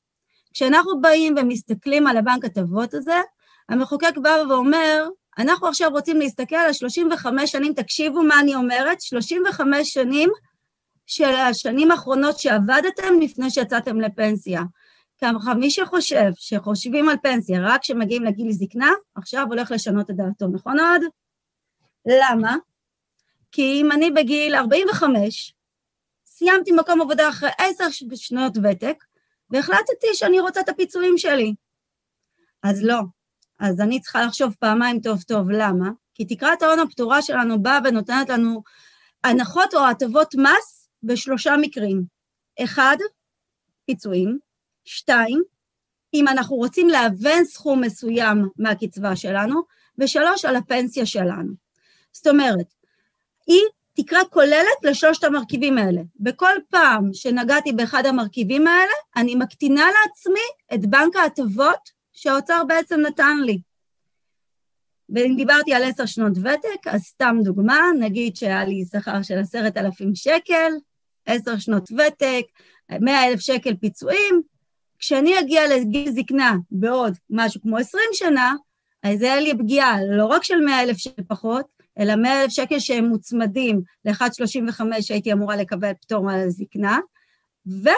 כשאנחנו 0.52 1.00
באים 1.00 1.34
ומסתכלים 1.38 2.06
על 2.06 2.16
הבנק 2.16 2.44
הטבות 2.44 2.94
הזה, 2.94 3.20
המחוקק 3.68 4.18
בא 4.22 4.36
ואומר, 4.48 5.08
אנחנו 5.38 5.68
עכשיו 5.68 5.90
רוצים 5.90 6.18
להסתכל 6.18 6.56
על 6.56 6.72
35 6.72 7.52
שנים, 7.52 7.74
תקשיבו 7.74 8.22
מה 8.22 8.40
אני 8.40 8.54
אומרת, 8.54 9.00
35 9.00 9.92
שנים 9.92 10.30
של 11.06 11.34
השנים 11.34 11.90
האחרונות 11.90 12.38
שעבדתם 12.38 13.20
לפני 13.20 13.50
שיצאתם 13.50 14.00
לפנסיה. 14.00 14.62
ככה 15.22 15.54
מי 15.54 15.70
שחושב 15.70 16.30
שחושבים 16.36 17.08
על 17.08 17.16
פנסיה 17.22 17.60
רק 17.62 17.80
כשמגיעים 17.80 18.24
לגיל 18.24 18.52
זקנה, 18.52 18.90
עכשיו 19.14 19.46
הולך 19.48 19.70
לשנות 19.70 20.10
את 20.10 20.16
דעתו, 20.16 20.46
נכון 20.52 20.80
עוד? 20.80 21.02
למה? 22.06 22.56
כי 23.52 23.62
אם 23.62 23.92
אני 23.92 24.10
בגיל 24.10 24.54
45, 24.54 25.54
סיימתי 26.26 26.72
מקום 26.72 27.00
עבודה 27.00 27.28
אחרי 27.28 27.50
עשר 27.58 27.84
שנות 28.14 28.52
ותק, 28.62 29.04
והחלטתי 29.50 30.14
שאני 30.14 30.40
רוצה 30.40 30.60
את 30.60 30.68
הפיצויים 30.68 31.18
שלי. 31.18 31.54
אז 32.62 32.84
לא. 32.84 33.00
אז 33.60 33.80
אני 33.80 34.00
צריכה 34.00 34.22
לחשוב 34.22 34.54
פעמיים 34.58 35.00
טוב 35.00 35.22
טוב, 35.22 35.50
למה? 35.50 35.90
כי 36.14 36.24
תקרת 36.24 36.62
ההון 36.62 36.78
הפטורה 36.78 37.22
שלנו 37.22 37.62
באה 37.62 37.78
ונותנת 37.84 38.28
לנו 38.28 38.62
הנחות 39.24 39.74
או 39.74 39.86
הטבות 39.86 40.34
מס 40.34 40.88
בשלושה 41.02 41.54
מקרים. 41.60 42.02
אחד, 42.64 42.96
פיצויים. 43.86 44.51
שתיים, 44.84 45.42
אם 46.14 46.28
אנחנו 46.28 46.56
רוצים 46.56 46.88
להוון 46.88 47.44
סכום 47.44 47.80
מסוים 47.80 48.48
מהקצבה 48.56 49.16
שלנו, 49.16 49.62
ושלוש, 49.98 50.44
על 50.44 50.56
הפנסיה 50.56 51.06
שלנו. 51.06 51.52
זאת 52.12 52.26
אומרת, 52.26 52.66
היא 53.46 53.62
תקרה 53.94 54.24
כוללת 54.30 54.78
לשלושת 54.82 55.24
המרכיבים 55.24 55.78
האלה. 55.78 56.00
בכל 56.20 56.54
פעם 56.70 57.10
שנגעתי 57.12 57.72
באחד 57.72 58.06
המרכיבים 58.06 58.66
האלה, 58.66 58.92
אני 59.16 59.34
מקטינה 59.34 59.84
לעצמי 59.84 60.74
את 60.74 60.86
בנק 60.86 61.16
ההטבות 61.16 61.90
שהאוצר 62.12 62.62
בעצם 62.68 63.00
נתן 63.00 63.36
לי. 63.44 63.60
ואם 65.08 65.34
דיברתי 65.36 65.74
על 65.74 65.84
עשר 65.84 66.06
שנות 66.06 66.38
ותק, 66.38 66.86
אז 66.86 67.02
סתם 67.02 67.36
דוגמה, 67.44 67.80
נגיד 68.00 68.36
שהיה 68.36 68.64
לי 68.64 68.84
שכר 68.92 69.22
של 69.22 69.38
עשרת 69.38 69.76
אלפים 69.76 70.14
שקל, 70.14 70.72
עשר 71.26 71.58
שנות 71.58 71.90
ותק, 71.92 72.44
מאה 73.00 73.28
אלף 73.28 73.40
שקל 73.40 73.74
פיצויים, 73.80 74.42
כשאני 75.02 75.40
אגיע 75.40 75.62
לגיל 75.68 76.10
זקנה 76.12 76.56
בעוד 76.70 77.12
משהו 77.30 77.60
כמו 77.62 77.76
עשרים 77.76 78.08
שנה, 78.12 78.54
אז 79.02 79.18
זה 79.18 79.24
היה 79.24 79.40
לי 79.40 79.58
פגיעה 79.58 79.96
לא 80.04 80.26
רק 80.26 80.44
של 80.44 80.60
מאה 80.60 80.82
אלף 80.82 80.96
שקל 80.96 81.22
פחות, 81.28 81.66
אלא 81.98 82.16
100 82.16 82.42
אלף 82.42 82.50
שקל 82.50 82.78
שהם 82.78 83.04
מוצמדים 83.04 83.82
ל-1.35 84.04 84.82
שהייתי 85.00 85.32
אמורה 85.32 85.56
לקבל 85.56 85.92
פטור 86.00 86.30
על 86.30 86.40
הזקנה, 86.40 86.98
ו... 87.66 87.88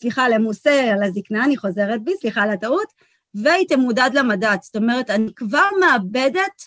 סליחה, 0.00 0.28
למוסה 0.28 0.92
על 0.92 1.02
הזקנה, 1.02 1.44
אני 1.44 1.56
חוזרת 1.56 2.04
בי, 2.04 2.12
סליחה 2.20 2.42
על 2.42 2.50
הטעות, 2.50 2.92
והיא 3.34 3.68
תמודד 3.68 4.10
למדד. 4.14 4.56
זאת 4.62 4.76
אומרת, 4.76 5.10
אני 5.10 5.34
כבר 5.36 5.68
מאבדת 5.80 6.62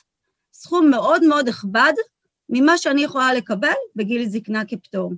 סכום 0.54 0.90
מאוד 0.90 1.24
מאוד 1.24 1.50
נכבד 1.50 1.94
ממה 2.50 2.78
שאני 2.78 3.04
יכולה 3.04 3.34
לקבל 3.34 3.74
בגיל 3.96 4.30
זקנה 4.30 4.66
כפטור. 4.66 5.12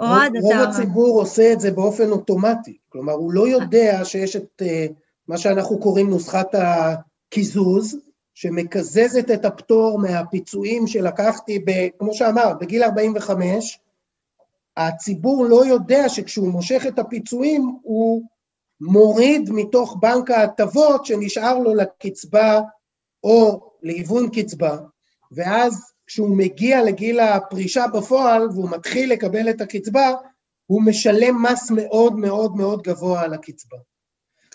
אוהד, 0.00 0.36
אתה... 0.36 0.46
רוב 0.46 0.56
הציבור 0.56 1.20
עושה 1.20 1.52
את 1.52 1.60
זה 1.60 1.70
באופן 1.70 2.10
אוטומטי. 2.10 2.76
כלומר, 2.88 3.12
הוא 3.12 3.32
לא 3.32 3.48
יודע 3.48 4.04
שיש 4.04 4.36
את 4.36 4.62
uh, 4.62 4.92
מה 5.28 5.38
שאנחנו 5.38 5.78
קוראים 5.78 6.10
נוסחת 6.10 6.54
הקיזוז, 6.54 7.96
שמקזזת 8.34 9.30
את 9.30 9.44
הפטור 9.44 9.98
מהפיצויים 9.98 10.86
שלקחתי, 10.86 11.58
ב, 11.58 11.88
כמו 11.98 12.14
שאמרת, 12.14 12.58
בגיל 12.58 12.82
45, 12.82 13.78
הציבור 14.76 15.44
לא 15.44 15.66
יודע 15.66 16.08
שכשהוא 16.08 16.48
מושך 16.48 16.84
את 16.88 16.98
הפיצויים, 16.98 17.76
הוא 17.82 18.22
מוריד 18.80 19.50
מתוך 19.50 19.96
בנק 20.00 20.30
ההטבות 20.30 21.06
שנשאר 21.06 21.58
לו 21.58 21.74
לקצבה 21.74 22.60
או 23.24 23.70
להיוון 23.82 24.28
קצבה, 24.30 24.78
ואז 25.32 25.92
כשהוא 26.08 26.36
מגיע 26.36 26.82
לגיל 26.82 27.20
הפרישה 27.20 27.86
בפועל 27.86 28.48
והוא 28.48 28.70
מתחיל 28.70 29.12
לקבל 29.12 29.50
את 29.50 29.60
הקצבה, 29.60 30.12
הוא 30.66 30.82
משלם 30.82 31.42
מס 31.42 31.70
מאוד 31.70 32.16
מאוד 32.16 32.56
מאוד 32.56 32.82
גבוה 32.82 33.22
על 33.22 33.34
הקצבה. 33.34 33.76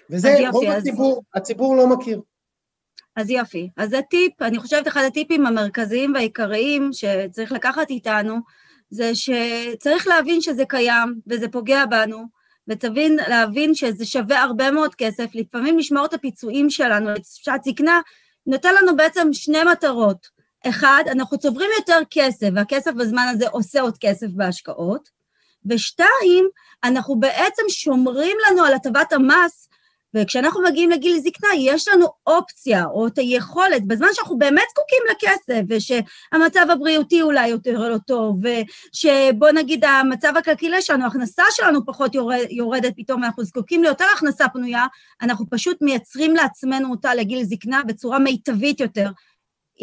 וזה 0.10 0.50
רוב 0.52 0.66
הציבור, 0.66 1.24
הציבור 1.34 1.76
לא 1.76 1.88
מכיר. 1.88 2.22
אז 3.16 3.30
יופי. 3.30 3.70
אז 3.78 3.90
זה 3.90 4.00
טיפ, 4.10 4.42
אני 4.42 4.60
חושבת 4.60 4.88
אחד 4.88 5.02
הטיפים 5.08 5.46
המרכזיים 5.46 6.14
והעיקריים 6.14 6.90
שצריך 6.92 7.52
לקחת 7.52 7.90
איתנו, 7.90 8.36
זה 8.90 9.12
שצריך 9.16 10.08
להבין 10.08 10.42
שזה 10.42 10.64
קיים 10.66 11.20
וזה 11.28 11.48
פוגע 11.50 11.86
בנו, 11.86 12.24
ותבין, 12.68 13.18
להבין 13.28 13.76
שזה 13.76 14.06
שווה 14.06 14.42
הרבה 14.42 14.72
מאוד 14.72 14.96
כסף, 14.96 15.30
לפעמים 15.34 15.78
לשמור 15.78 16.06
את 16.06 16.14
הפיצויים 16.14 16.70
שלנו 16.70 17.10
לשעת 17.10 17.64
זקנה, 17.64 18.02
נותן 18.48 18.70
לנו 18.82 18.96
בעצם 18.96 19.28
שני 19.34 19.64
מטרות. 19.72 20.28
אחד, 20.70 21.04
אנחנו 21.12 21.38
צוברים 21.38 21.70
יותר 21.80 22.00
כסף, 22.10 22.48
והכסף 22.56 22.92
בזמן 22.92 23.28
הזה 23.32 23.48
עושה 23.48 23.82
עוד 23.82 23.98
כסף 24.00 24.28
בהשקעות, 24.28 25.10
ושתיים, 25.66 26.48
אנחנו 26.84 27.20
בעצם 27.20 27.64
שומרים 27.70 28.38
לנו 28.48 28.64
על 28.64 28.74
הטבת 28.74 29.14
המס 29.14 29.70
וכשאנחנו 30.16 30.62
מגיעים 30.64 30.90
לגיל 30.90 31.20
זקנה, 31.20 31.50
יש 31.58 31.88
לנו 31.88 32.06
אופציה 32.28 32.86
או 32.86 33.08
את 33.08 33.18
היכולת, 33.18 33.88
בזמן 33.88 34.08
שאנחנו 34.14 34.38
באמת 34.38 34.64
זקוקים 34.70 35.04
לכסף, 35.12 35.62
ושהמצב 35.70 36.66
הבריאותי 36.70 37.22
אולי 37.22 37.48
יותר 37.48 37.90
לא 37.90 37.98
טוב, 37.98 38.40
ושבוא 38.42 39.52
נגיד 39.52 39.86
המצב 39.86 40.34
הכלכלי 40.38 40.82
שלנו, 40.82 41.04
ההכנסה 41.04 41.44
שלנו 41.52 41.86
פחות 41.86 42.16
יורד, 42.16 42.46
יורדת 42.50 42.94
פתאום, 42.96 43.22
ואנחנו 43.22 43.44
זקוקים 43.44 43.84
ליותר 43.84 44.06
הכנסה 44.16 44.50
פנויה, 44.50 44.86
אנחנו 45.22 45.46
פשוט 45.50 45.78
מייצרים 45.82 46.36
לעצמנו 46.36 46.92
אותה 46.92 47.16
לגיל 47.16 47.44
זקנה 47.44 47.82
בצורה 47.88 48.20
מיטבית 48.20 48.80
יותר. 48.80 49.10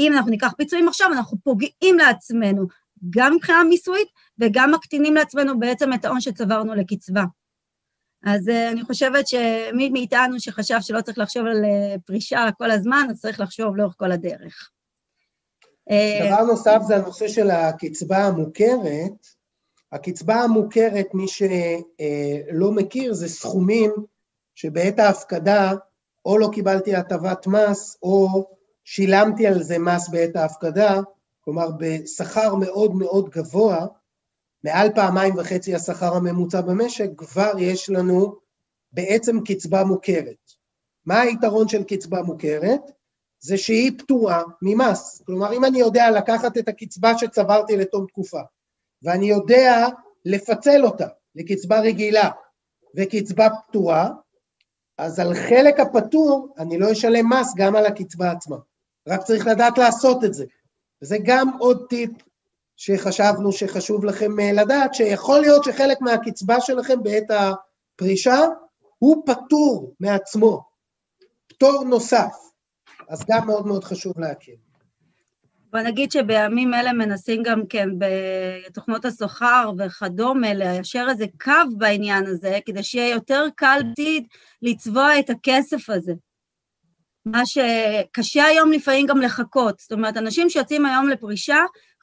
אם 0.00 0.12
אנחנו 0.12 0.30
ניקח 0.30 0.52
פיצויים 0.56 0.88
עכשיו, 0.88 1.12
אנחנו 1.12 1.38
פוגעים 1.44 1.98
לעצמנו, 1.98 2.66
גם 3.10 3.34
מבחינה 3.34 3.64
מיסויית 3.64 4.08
וגם 4.38 4.72
מקטינים 4.74 5.14
לעצמנו 5.14 5.58
בעצם 5.58 5.92
את 5.92 6.04
ההון 6.04 6.20
שצברנו 6.20 6.74
לקצבה. 6.74 7.24
אז 8.24 8.48
uh, 8.48 8.72
אני 8.72 8.82
חושבת 8.82 9.28
שמי 9.28 9.90
מאיתנו 9.90 10.40
שחשב 10.40 10.76
שלא 10.80 11.00
צריך 11.00 11.18
לחשוב 11.18 11.46
על 11.46 11.64
uh, 11.64 12.00
פרישה 12.06 12.46
כל 12.58 12.70
הזמן, 12.70 13.06
אז 13.10 13.20
צריך 13.20 13.40
לחשוב 13.40 13.76
לאורך 13.76 13.94
כל 13.96 14.12
הדרך. 14.12 14.70
אה, 15.90 16.26
דבר 16.26 16.44
נוסף 16.44 16.78
זה 16.86 16.96
הנושא 16.96 17.28
של 17.28 17.50
הקצבה 17.50 18.18
המוכרת, 18.18 19.26
הקצבה 19.92 20.34
המוכרת, 20.34 21.14
מי 21.14 21.28
שלא 21.28 22.72
מכיר, 22.72 23.12
זה 23.12 23.28
סכומים 23.28 23.90
שבעת 24.54 24.98
ההפקדה 24.98 25.72
או 26.24 26.38
לא 26.38 26.48
קיבלתי 26.52 26.94
הטבת 26.94 27.46
מס 27.46 27.96
או 28.02 28.46
שילמתי 28.84 29.46
על 29.46 29.62
זה 29.62 29.78
מס 29.78 30.08
בעת 30.08 30.36
ההפקדה, 30.36 31.00
כלומר 31.40 31.68
בשכר 31.78 32.54
מאוד 32.54 32.94
מאוד 32.94 33.28
גבוה, 33.28 33.86
מעל 34.64 34.88
פעמיים 34.94 35.34
וחצי 35.36 35.74
השכר 35.74 36.14
הממוצע 36.14 36.60
במשק, 36.60 37.08
כבר 37.16 37.52
יש 37.58 37.90
לנו 37.90 38.34
בעצם 38.92 39.40
קצבה 39.44 39.84
מוכרת. 39.84 40.52
מה 41.06 41.20
היתרון 41.20 41.68
של 41.68 41.82
קצבה 41.82 42.22
מוכרת? 42.22 42.80
זה 43.40 43.56
שהיא 43.56 43.98
פטורה 43.98 44.42
ממס. 44.62 45.22
כלומר, 45.26 45.52
אם 45.52 45.64
אני 45.64 45.78
יודע 45.78 46.10
לקחת 46.10 46.58
את 46.58 46.68
הקצבה 46.68 47.18
שצברתי 47.18 47.76
לתום 47.76 48.06
תקופה, 48.06 48.40
ואני 49.02 49.26
יודע 49.26 49.86
לפצל 50.24 50.84
אותה 50.84 51.06
לקצבה 51.34 51.80
רגילה 51.80 52.30
וקצבה 52.96 53.48
פטורה, 53.68 54.10
אז 54.98 55.18
על 55.18 55.34
חלק 55.34 55.80
הפטור 55.80 56.54
אני 56.58 56.78
לא 56.78 56.92
אשלם 56.92 57.32
מס 57.32 57.54
גם 57.56 57.76
על 57.76 57.86
הקצבה 57.86 58.30
עצמה. 58.30 58.56
רק 59.10 59.22
צריך 59.22 59.46
לדעת 59.46 59.78
לעשות 59.78 60.24
את 60.24 60.34
זה. 60.34 60.44
וזה 61.02 61.16
גם 61.24 61.50
עוד 61.58 61.86
טיפ 61.88 62.10
שחשבנו 62.76 63.52
שחשוב 63.52 64.04
לכם 64.04 64.40
אה, 64.40 64.52
לדעת, 64.52 64.94
שיכול 64.94 65.40
להיות 65.40 65.64
שחלק 65.64 66.00
מהקצבה 66.00 66.60
שלכם 66.60 67.02
בעת 67.02 67.30
הפרישה 67.30 68.38
הוא 68.98 69.22
פטור 69.26 69.94
מעצמו, 70.00 70.62
פטור 71.48 71.84
נוסף, 71.84 72.34
אז 73.08 73.24
גם 73.28 73.46
מאוד 73.46 73.66
מאוד 73.66 73.84
חשוב 73.84 74.20
להכיר. 74.20 74.56
בוא 75.72 75.80
נגיד 75.80 76.12
שבימים 76.12 76.74
אלה 76.74 76.92
מנסים 76.92 77.42
גם 77.42 77.66
כן 77.66 77.88
בתוכנות 77.98 79.04
השכר 79.04 79.70
וכדומה 79.78 80.54
ליישר 80.54 81.06
איזה 81.10 81.24
קו 81.40 81.76
בעניין 81.78 82.26
הזה, 82.26 82.58
כדי 82.66 82.82
שיהיה 82.82 83.14
יותר 83.14 83.46
קל 83.56 83.80
עתיד 83.92 84.26
לצבוע 84.62 85.18
את 85.18 85.30
הכסף 85.30 85.90
הזה. 85.90 86.12
מה 87.26 87.42
שקשה 87.46 88.44
היום 88.44 88.72
לפעמים 88.72 89.06
גם 89.06 89.20
לחכות. 89.20 89.78
זאת 89.78 89.92
אומרת, 89.92 90.16
אנשים 90.16 90.50
שיוצאים 90.50 90.86
היום 90.86 91.08
לפרישה, 91.08 91.58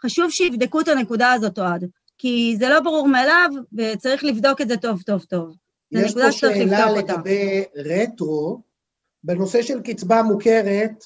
חשוב 0.06 0.32
שיבדקו 0.32 0.82
את 0.82 0.88
הנקודה 0.88 1.32
הזאת, 1.32 1.60
אוהד. 1.60 1.86
כי 2.18 2.56
זה 2.60 2.70
לא 2.70 2.80
ברור 2.80 3.08
מאליו, 3.08 3.50
וצריך 3.78 4.24
לבדוק 4.24 4.62
את 4.62 4.68
זה 4.68 4.78
טוב 4.78 5.02
טוב 5.02 5.24
טוב. 5.24 5.56
יש 5.92 6.14
פה 6.14 6.32
שאלה 6.32 6.92
לגבי 6.92 7.64
רטרו, 7.76 8.62
בנושא 9.24 9.62
של 9.62 9.82
קצבה 9.82 10.24
מוכרת, 10.24 11.06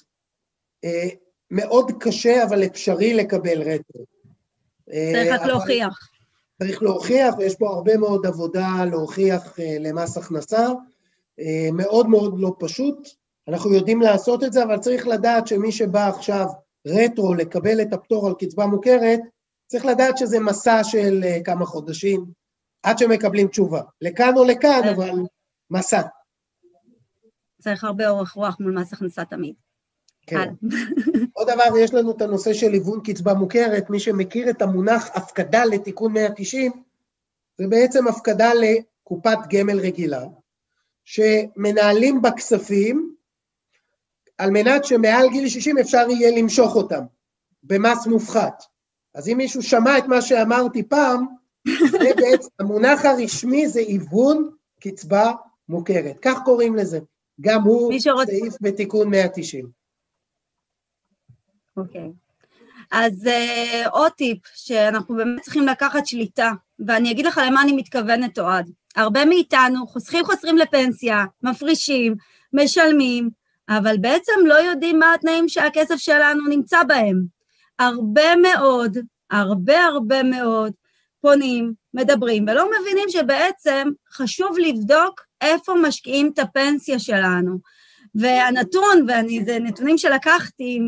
אה, 0.84 1.07
מאוד 1.51 1.91
קשה, 1.99 2.43
אבל 2.43 2.66
אפשרי 2.66 3.14
לקבל 3.14 3.62
רטרו. 3.62 4.05
צריך 4.86 5.34
רק 5.34 5.45
להוכיח. 5.45 6.09
צריך 6.59 6.84
להוכיח, 6.84 7.36
ויש 7.38 7.55
פה 7.55 7.70
הרבה 7.70 7.97
מאוד 7.97 8.26
עבודה 8.26 8.86
להוכיח 8.91 9.59
אה, 9.59 9.78
למס 9.80 10.18
הכנסה. 10.18 10.68
אה, 11.39 11.70
מאוד 11.74 12.07
מאוד 12.07 12.39
לא 12.39 12.55
פשוט. 12.59 13.21
אנחנו 13.48 13.74
יודעים 13.74 14.02
לעשות 14.02 14.44
את 14.44 14.54
זה, 14.54 14.64
אבל 14.64 14.78
צריך 14.78 15.08
לדעת 15.08 15.48
שמי 15.48 15.72
שבא 15.72 16.08
עכשיו 16.08 16.46
רטרו 16.88 17.34
לקבל 17.34 17.82
את 17.82 17.94
הפטור 17.94 18.28
על 18.28 18.34
קצבה 18.39 18.66
מוכרת, 18.66 19.20
צריך 19.68 19.86
לדעת 19.86 20.18
שזה 20.18 20.39
מסע 20.39 20.84
של 20.84 21.24
כמה 21.46 21.66
חודשים, 21.66 22.26
עד 22.84 22.98
שמקבלים 22.98 23.48
תשובה. 23.48 23.82
לכאן 24.02 24.34
או 24.38 24.44
לכאן, 24.44 24.82
אבל 24.96 25.20
מסע. 25.72 26.02
צריך 27.62 27.84
הרבה 27.84 28.10
אורך 28.10 28.32
רוח 28.32 28.58
מול 28.60 28.80
מס 28.80 28.94
הכנסה 28.94 29.26
תמיד. 29.26 29.56
כן. 30.28 30.54
עוד 31.34 31.48
דבר, 31.50 31.78
יש 31.78 31.94
לנו 31.94 32.12
את 32.12 32.22
הנושא 32.22 32.54
של 32.54 32.74
היוון 32.74 33.00
קצבה 33.04 33.34
מוכרת, 33.34 33.89
מי 33.89 34.00
שמכיר 34.00 34.50
את 34.50 34.62
המונח 34.62 35.10
הפקדה 35.14 35.66
לתיקון 35.66 36.14
190, 36.14 36.72
זה 37.58 37.68
בעצם 37.70 38.08
הפקדה 38.08 38.52
לקופת 38.54 39.38
גמל 39.50 39.80
רגילה, 39.80 40.24
שמנהלים 41.06 42.22
בה 42.22 42.32
כספים 42.32 43.16
על 44.42 44.52
מנת 44.52 44.86
שמעל 44.86 45.30
גיל 45.30 45.50
60 45.50 45.78
אפשר 45.78 46.06
יהיה 46.10 46.42
למשוך 46.42 46.76
אותם 46.76 47.04
במס 47.64 48.08
מופחת. 48.08 48.64
אז 49.16 49.30
אם 49.30 49.38
מישהו 49.38 49.64
שמע 49.64 49.98
את 49.98 50.06
מה 50.08 50.22
שאמרתי 50.22 50.84
פעם, 50.84 51.26
זה 51.92 52.10
בעצם, 52.22 52.50
המונח 52.60 53.06
הרשמי 53.06 53.68
זה 53.68 53.80
היוון 53.80 54.50
קצבה 54.80 55.32
מוכרת, 55.70 56.20
כך 56.22 56.38
קוראים 56.46 56.76
לזה. 56.76 57.00
גם 57.42 57.62
הוא. 57.62 57.94
סעיף 58.26 58.54
בתיקון 58.62 59.10
190. 59.10 59.70
אוקיי. 61.78 62.02
Okay. 62.02 62.32
אז 62.92 63.28
uh, 63.28 63.89
עוד 63.89 64.12
טיפ, 64.12 64.38
שאנחנו 64.56 65.16
באמת 65.16 65.42
צריכים 65.42 65.68
לקחת 65.68 66.06
שליטה, 66.06 66.52
ואני 66.88 67.12
אגיד 67.12 67.26
לך 67.26 67.42
למה 67.48 67.62
אני 67.62 67.74
מתכוונת, 67.74 68.39
אוהד. 68.39 68.72
הרבה 68.96 69.26
מאיתנו 69.26 69.88
חוסכים 69.88 70.26
חוסרים 70.26 70.58
לפנסיה, 70.58 71.26
מפרישים, 71.44 72.16
משלמים, 72.54 73.41
אבל 73.78 73.98
בעצם 73.98 74.34
לא 74.46 74.54
יודעים 74.54 75.00
מה 75.00 75.14
התנאים 75.14 75.50
שהכסף 75.50 75.96
שלנו 75.96 76.48
נמצא 76.48 76.84
בהם. 76.84 77.24
הרבה 77.80 78.36
מאוד, 78.36 78.98
הרבה 79.32 79.84
הרבה 79.84 80.24
מאוד, 80.24 80.74
פונים, 81.22 81.74
מדברים, 81.94 82.46
ולא 82.48 82.70
מבינים 82.82 83.10
שבעצם 83.10 83.90
חשוב 84.12 84.58
לבדוק 84.60 85.22
איפה 85.42 85.74
משקיעים 85.82 86.32
את 86.34 86.40
הפנסיה 86.40 87.00
שלנו. 87.00 87.60
והנתון, 88.16 89.06
ואני, 89.08 89.46
זה 89.46 89.60
נתונים 89.60 89.98
שלקחתי 89.98 90.80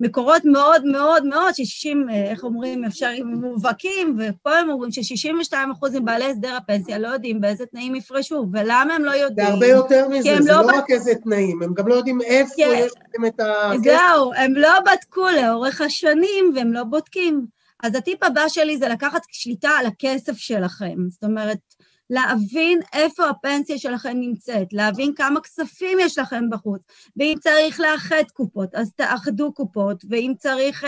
ממקורות 0.00 0.44
מאוד 0.44 0.84
מאוד 0.84 1.26
מאוד, 1.26 1.54
ש-60, 1.54 2.12
איך 2.12 2.44
אומרים, 2.44 2.84
אפשר, 2.84 3.10
מובהקים, 3.24 4.16
ופה 4.18 4.58
הם 4.58 4.70
אומרים 4.70 4.92
ש-62 4.92 5.52
אחוז 5.72 5.94
מבעלי 5.94 6.24
הסדר 6.24 6.56
הפנסיה 6.56 6.98
לא 6.98 7.08
יודעים 7.08 7.40
באיזה 7.40 7.66
תנאים 7.66 7.94
יפרשו, 7.94 8.46
ולמה 8.52 8.94
הם 8.94 9.04
לא 9.04 9.10
יודעים? 9.10 9.46
זה 9.46 9.52
הרבה 9.52 9.66
יותר 9.66 10.08
מזה, 10.08 10.42
זה 10.42 10.52
לא, 10.52 10.62
לא 10.62 10.76
רק 10.76 10.90
איזה 10.90 11.14
תנאים, 11.14 11.62
הם 11.62 11.74
גם 11.74 11.88
לא 11.88 11.94
יודעים 11.94 12.20
איפה 12.20 12.54
כן. 12.56 12.70
יש 12.74 12.92
להם 13.14 13.26
את 13.26 13.40
ה... 13.40 13.70
זהו, 13.84 14.32
הם 14.36 14.54
לא 14.54 14.80
בדקו 14.80 15.26
לאורך 15.42 15.80
השנים, 15.80 16.52
והם 16.54 16.72
לא 16.72 16.84
בודקים. 16.84 17.46
אז 17.82 17.94
הטיפ 17.94 18.22
הבא 18.22 18.48
שלי 18.48 18.78
זה 18.78 18.88
לקחת 18.88 19.20
שליטה 19.32 19.70
על 19.70 19.86
הכסף 19.86 20.36
שלכם. 20.36 20.94
זאת 21.08 21.24
אומרת, 21.24 21.58
להבין 22.10 22.80
איפה 22.92 23.28
הפנסיה 23.28 23.78
שלכם 23.78 24.12
נמצאת, 24.14 24.72
להבין 24.72 25.14
כמה 25.14 25.40
כספים 25.40 25.98
יש 26.00 26.18
לכם 26.18 26.50
בחוץ, 26.50 26.80
ואם 27.16 27.34
צריך 27.40 27.80
לאחד 27.80 28.22
קופות, 28.32 28.74
אז 28.74 28.92
תאחדו 28.96 29.52
קופות, 29.52 30.04
ואם 30.10 30.32
צריך 30.38 30.84
uh, 30.84 30.86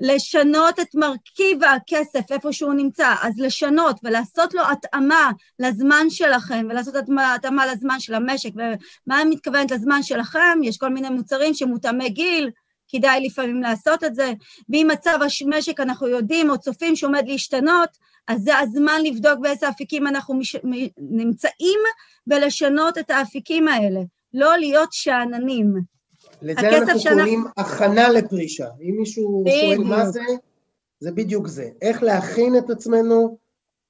לשנות 0.00 0.80
את 0.80 0.94
מרכיב 0.94 1.64
הכסף 1.64 2.32
איפה 2.32 2.52
שהוא 2.52 2.74
נמצא, 2.74 3.14
אז 3.22 3.34
לשנות 3.38 4.00
ולעשות 4.04 4.54
לו 4.54 4.62
התאמה 4.70 5.30
לזמן 5.58 6.10
שלכם, 6.10 6.66
ולעשות 6.70 6.94
התאמה 7.34 7.66
לזמן 7.66 8.00
של 8.00 8.14
המשק, 8.14 8.50
ומה 8.54 9.22
אני 9.22 9.30
מתכוונת 9.30 9.70
לזמן 9.70 10.02
שלכם? 10.02 10.58
יש 10.62 10.76
כל 10.76 10.88
מיני 10.88 11.10
מוצרים 11.10 11.54
שמותאמי 11.54 12.10
גיל, 12.10 12.50
כדאי 12.88 13.26
לפעמים 13.26 13.62
לעשות 13.62 14.04
את 14.04 14.14
זה, 14.14 14.32
ואם 14.68 14.88
מצב 14.92 15.18
המשק 15.42 15.80
אנחנו 15.80 16.08
יודעים 16.08 16.50
או 16.50 16.58
צופים 16.58 16.96
שעומד 16.96 17.22
להשתנות, 17.26 17.88
אז 18.28 18.42
זה 18.42 18.58
הזמן 18.58 19.00
לבדוק 19.04 19.38
באיזה 19.40 19.68
אפיקים 19.68 20.06
אנחנו 20.06 20.34
מש... 20.34 20.56
נמצאים 20.98 21.80
ולשנות 22.26 22.98
את 22.98 23.10
האפיקים 23.10 23.68
האלה, 23.68 24.00
לא 24.34 24.56
להיות 24.56 24.92
שאננים. 24.92 25.74
לזה 26.42 26.60
אנחנו 26.60 27.00
שאנחנו... 27.00 27.18
קוראים 27.18 27.44
הכנה 27.56 28.08
לפרישה. 28.08 28.68
אם 28.80 28.94
מישהו 28.98 29.44
שואל 29.46 29.88
מה 29.88 30.06
זה, 30.06 30.20
זה 31.00 31.12
בדיוק 31.12 31.46
זה. 31.46 31.70
איך 31.82 32.02
להכין 32.02 32.58
את 32.58 32.70
עצמנו 32.70 33.38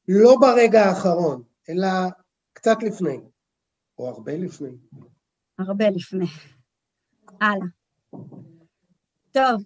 לא 0.08 0.36
ברגע 0.40 0.84
האחרון, 0.84 1.42
אלא 1.68 1.88
קצת 2.52 2.82
לפני, 2.82 3.20
או 3.98 4.08
הרבה 4.08 4.36
לפני. 4.36 4.70
הרבה 5.58 5.90
לפני. 5.90 6.26
הלאה. 7.40 7.66
טוב, 9.32 9.62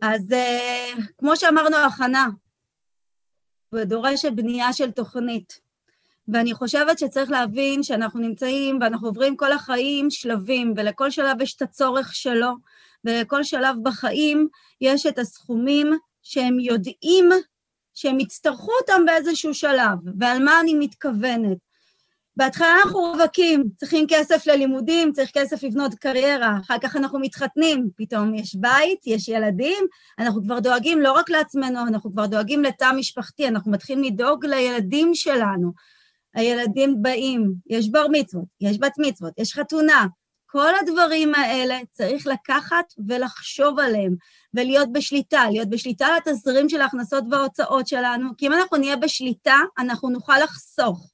אז 0.00 0.30
uh, 0.30 1.02
כמו 1.18 1.36
שאמרנו, 1.36 1.76
הכנה, 1.76 2.28
ודורשת 3.74 4.32
בנייה 4.32 4.72
של 4.72 4.90
תוכנית. 4.90 5.60
ואני 6.28 6.54
חושבת 6.54 6.98
שצריך 6.98 7.30
להבין 7.30 7.82
שאנחנו 7.82 8.20
נמצאים 8.20 8.78
ואנחנו 8.80 9.08
עוברים 9.08 9.36
כל 9.36 9.52
החיים 9.52 10.10
שלבים, 10.10 10.74
ולכל 10.76 11.10
שלב 11.10 11.40
יש 11.40 11.54
את 11.56 11.62
הצורך 11.62 12.14
שלו, 12.14 12.50
ולכל 13.04 13.44
שלב 13.44 13.76
בחיים 13.82 14.48
יש 14.80 15.06
את 15.06 15.18
הסכומים 15.18 15.92
שהם 16.22 16.60
יודעים 16.60 17.28
שהם 17.94 18.20
יצטרכו 18.20 18.70
אותם 18.80 19.02
באיזשהו 19.06 19.54
שלב. 19.54 19.98
ועל 20.18 20.44
מה 20.44 20.60
אני 20.60 20.74
מתכוונת? 20.74 21.58
בהתחלה 22.36 22.76
אנחנו 22.84 23.00
רווקים, 23.00 23.64
צריכים 23.76 24.06
כסף 24.08 24.46
ללימודים, 24.46 25.12
צריך 25.12 25.30
כסף 25.34 25.62
לבנות 25.62 25.94
קריירה, 25.94 26.58
אחר 26.62 26.76
כך 26.82 26.96
אנחנו 26.96 27.18
מתחתנים, 27.18 27.88
פתאום 27.96 28.34
יש 28.34 28.54
בית, 28.54 29.06
יש 29.06 29.28
ילדים, 29.28 29.84
אנחנו 30.18 30.42
כבר 30.42 30.58
דואגים 30.58 31.00
לא 31.00 31.12
רק 31.12 31.30
לעצמנו, 31.30 31.80
אנחנו 31.88 32.12
כבר 32.12 32.26
דואגים 32.26 32.62
לתא 32.62 32.92
משפחתי, 32.96 33.48
אנחנו 33.48 33.72
מתחילים 33.72 34.04
לדאוג 34.04 34.46
לילדים 34.46 35.14
שלנו. 35.14 35.72
הילדים 36.34 37.02
באים, 37.02 37.54
יש 37.66 37.88
בר 37.88 38.06
מצוות, 38.12 38.44
יש 38.60 38.78
בת 38.78 38.94
מצוות, 38.98 39.32
יש 39.38 39.54
חתונה, 39.54 40.06
כל 40.46 40.72
הדברים 40.80 41.34
האלה 41.34 41.78
צריך 41.90 42.26
לקחת 42.26 42.84
ולחשוב 43.08 43.78
עליהם, 43.78 44.14
ולהיות 44.54 44.92
בשליטה, 44.92 45.44
להיות 45.50 45.68
בשליטה 45.68 46.06
על 46.06 46.14
התזרים 46.16 46.68
של 46.68 46.80
ההכנסות 46.80 47.24
וההוצאות 47.30 47.86
שלנו, 47.86 48.30
כי 48.38 48.46
אם 48.46 48.52
אנחנו 48.52 48.76
נהיה 48.76 48.96
בשליטה, 48.96 49.56
אנחנו 49.78 50.10
נוכל 50.10 50.38
לחסוך. 50.42 51.13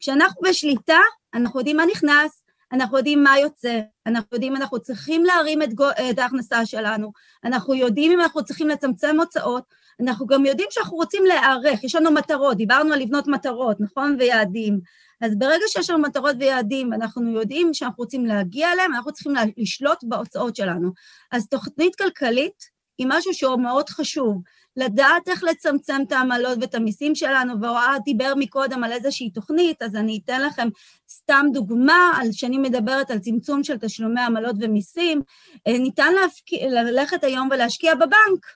כשאנחנו 0.00 0.42
בשליטה, 0.42 0.98
אנחנו 1.34 1.60
יודעים 1.60 1.76
מה 1.76 1.86
נכנס, 1.86 2.42
אנחנו 2.72 2.96
יודעים 2.96 3.22
מה 3.22 3.38
יוצא, 3.38 3.80
אנחנו 4.06 4.28
יודעים 4.32 4.56
אנחנו 4.56 4.80
צריכים 4.80 5.24
להרים 5.24 5.62
את, 5.62 5.74
גו, 5.74 5.86
את 6.10 6.18
ההכנסה 6.18 6.66
שלנו, 6.66 7.12
אנחנו 7.44 7.74
יודעים 7.74 8.12
אם 8.12 8.20
אנחנו 8.20 8.44
צריכים 8.44 8.68
לצמצם 8.68 9.20
הוצאות, 9.20 9.64
אנחנו 10.00 10.26
גם 10.26 10.46
יודעים 10.46 10.68
שאנחנו 10.70 10.96
רוצים 10.96 11.24
להיערך, 11.26 11.84
יש 11.84 11.94
לנו 11.94 12.10
מטרות, 12.10 12.56
דיברנו 12.56 12.92
על 12.92 13.00
לבנות 13.00 13.26
מטרות, 13.26 13.80
נכון? 13.80 14.16
ויעדים. 14.18 14.80
אז 15.20 15.38
ברגע 15.38 15.64
שיש 15.68 15.90
לנו 15.90 16.02
מטרות 16.02 16.36
ויעדים, 16.38 16.92
אנחנו 16.92 17.30
יודעים 17.30 17.74
שאנחנו 17.74 18.02
רוצים 18.02 18.26
להגיע 18.26 18.72
אליהם, 18.72 18.94
אנחנו 18.94 19.12
צריכים 19.12 19.32
לשלוט 19.56 19.98
בהוצאות 20.02 20.56
שלנו. 20.56 20.90
אז 21.32 21.48
תוכנית 21.48 21.96
כלכלית 21.96 22.76
היא 22.98 23.06
משהו 23.10 23.34
שהוא 23.34 23.60
מאוד 23.60 23.88
חשוב. 23.88 24.42
לדעת 24.76 25.28
איך 25.28 25.44
לצמצם 25.44 26.02
את 26.06 26.12
העמלות 26.12 26.58
ואת 26.60 26.74
המיסים 26.74 27.14
שלנו, 27.14 27.60
ואוהד 27.62 28.02
דיבר 28.04 28.32
מקודם 28.36 28.84
על 28.84 28.92
איזושהי 28.92 29.30
תוכנית, 29.30 29.82
אז 29.82 29.96
אני 29.96 30.20
אתן 30.24 30.42
לכם 30.42 30.68
סתם 31.10 31.46
דוגמה, 31.52 32.12
על 32.20 32.32
שאני 32.32 32.58
מדברת 32.58 33.10
על 33.10 33.18
צמצום 33.18 33.64
של 33.64 33.78
תשלומי 33.78 34.20
עמלות 34.20 34.56
ומיסים. 34.60 35.22
אה, 35.66 35.78
ניתן 35.78 36.12
להפק... 36.12 36.52
ללכת 36.70 37.24
היום 37.24 37.48
ולהשקיע 37.50 37.94
בבנק. 37.94 38.46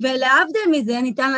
ולהבדיל 0.00 0.62
מזה, 0.70 1.00
ניתן 1.00 1.32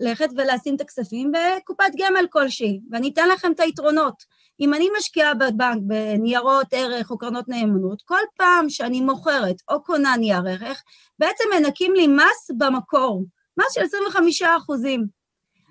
ללכת 0.00 0.28
ולשים 0.36 0.74
את 0.74 0.80
הכספים 0.80 1.32
בקופת 1.32 1.90
גמל 1.98 2.26
כלשהי, 2.30 2.80
ואני 2.90 3.10
אתן 3.10 3.28
לכם 3.28 3.52
את 3.52 3.60
היתרונות. 3.60 4.24
אם 4.60 4.74
אני 4.74 4.88
משקיעה 4.98 5.34
בבנק 5.34 5.82
בניירות 5.86 6.66
ערך 6.70 7.10
או 7.10 7.18
קרנות 7.18 7.48
נאמנות, 7.48 8.02
כל 8.02 8.20
פעם 8.36 8.70
שאני 8.70 9.00
מוכרת 9.00 9.56
או 9.70 9.82
קונה 9.82 10.16
נייר 10.16 10.42
ערך, 10.48 10.82
בעצם 11.18 11.44
מנקים 11.54 11.94
לי 11.94 12.06
מס 12.06 12.50
במקור, 12.58 13.24
מס 13.58 13.72
של 13.72 13.80
25 13.80 14.42
אחוזים. 14.42 15.06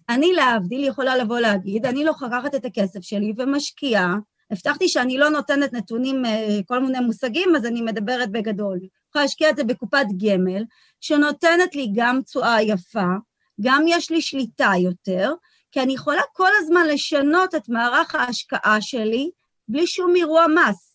אני 0.09 0.33
להבדיל 0.33 0.83
יכולה 0.83 1.17
לבוא 1.17 1.39
להגיד, 1.39 1.85
אני 1.85 2.03
לא 2.03 2.13
לקחת 2.21 2.55
את 2.55 2.65
הכסף 2.65 3.01
שלי 3.01 3.33
ומשקיעה, 3.37 4.15
הבטחתי 4.51 4.87
שאני 4.87 5.17
לא 5.17 5.29
נותנת 5.29 5.73
נתונים, 5.73 6.25
אה, 6.25 6.59
כל 6.65 6.79
מיני 6.79 6.99
מושגים, 6.99 7.55
אז 7.55 7.65
אני 7.65 7.81
מדברת 7.81 8.31
בגדול. 8.31 8.79
יכולה 9.09 9.25
להשקיע 9.25 9.49
את 9.49 9.55
זה 9.55 9.63
בקופת 9.63 10.05
גמל, 10.17 10.63
שנותנת 11.01 11.75
לי 11.75 11.91
גם 11.95 12.21
תשואה 12.21 12.61
יפה, 12.61 13.13
גם 13.61 13.83
יש 13.87 14.11
לי 14.11 14.21
שליטה 14.21 14.71
יותר, 14.79 15.33
כי 15.71 15.81
אני 15.81 15.93
יכולה 15.93 16.21
כל 16.33 16.49
הזמן 16.57 16.87
לשנות 16.87 17.55
את 17.55 17.69
מערך 17.69 18.15
ההשקעה 18.15 18.81
שלי 18.81 19.31
בלי 19.67 19.87
שום 19.87 20.15
אירוע 20.15 20.45
מס. 20.47 20.94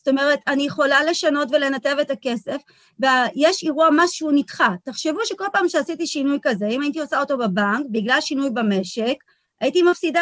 זאת 0.00 0.08
אומרת, 0.08 0.40
אני 0.46 0.66
יכולה 0.66 1.04
לשנות 1.04 1.48
ולנתב 1.52 1.96
את 2.00 2.10
הכסף, 2.10 2.56
ויש 3.00 3.64
אירוע 3.64 3.90
מס 3.90 4.10
שהוא 4.10 4.32
נדחה. 4.34 4.68
תחשבו 4.84 5.18
שכל 5.24 5.44
פעם 5.52 5.68
שעשיתי 5.68 6.06
שינוי 6.06 6.38
כזה, 6.42 6.66
אם 6.66 6.82
הייתי 6.82 7.00
עושה 7.00 7.20
אותו 7.20 7.38
בבנק, 7.38 7.86
בגלל 7.90 8.20
שינוי 8.20 8.50
במשק, 8.50 9.14
הייתי 9.60 9.82
מפסידה 9.82 10.20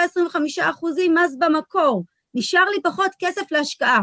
25% 0.59 0.61
מס 1.14 1.37
במקור. 1.39 2.05
נשאר 2.35 2.64
לי 2.64 2.83
פחות 2.83 3.11
כסף 3.18 3.53
להשקעה. 3.53 4.01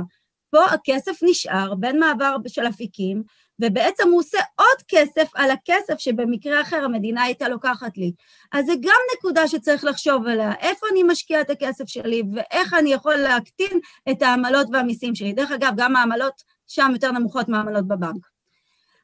פה 0.49 0.65
הכסף 0.65 1.23
נשאר 1.23 1.75
בין 1.75 1.99
מעבר 1.99 2.35
של 2.47 2.67
אפיקים, 2.67 3.23
ובעצם 3.59 4.03
הוא 4.11 4.19
עושה 4.19 4.37
עוד 4.55 4.81
כסף 4.87 5.27
על 5.35 5.51
הכסף 5.51 5.97
שבמקרה 5.97 6.61
אחר 6.61 6.83
המדינה 6.85 7.23
הייתה 7.23 7.49
לוקחת 7.49 7.97
לי. 7.97 8.11
אז 8.51 8.65
זה 8.65 8.73
גם 8.81 8.99
נקודה 9.17 9.47
שצריך 9.47 9.83
לחשוב 9.83 10.27
עליה, 10.27 10.51
איפה 10.61 10.87
אני 10.91 11.03
משקיע 11.03 11.41
את 11.41 11.49
הכסף 11.49 11.87
שלי 11.87 12.23
ואיך 12.35 12.73
אני 12.73 12.93
יכול 12.93 13.15
להקטין 13.15 13.79
את 14.11 14.21
העמלות 14.21 14.67
והמיסים 14.73 15.15
שלי. 15.15 15.33
דרך 15.33 15.51
אגב, 15.51 15.73
גם 15.77 15.95
העמלות 15.95 16.43
שם 16.67 16.89
יותר 16.93 17.11
נמוכות 17.11 17.49
מהעמלות 17.49 17.87
בבנק. 17.87 18.27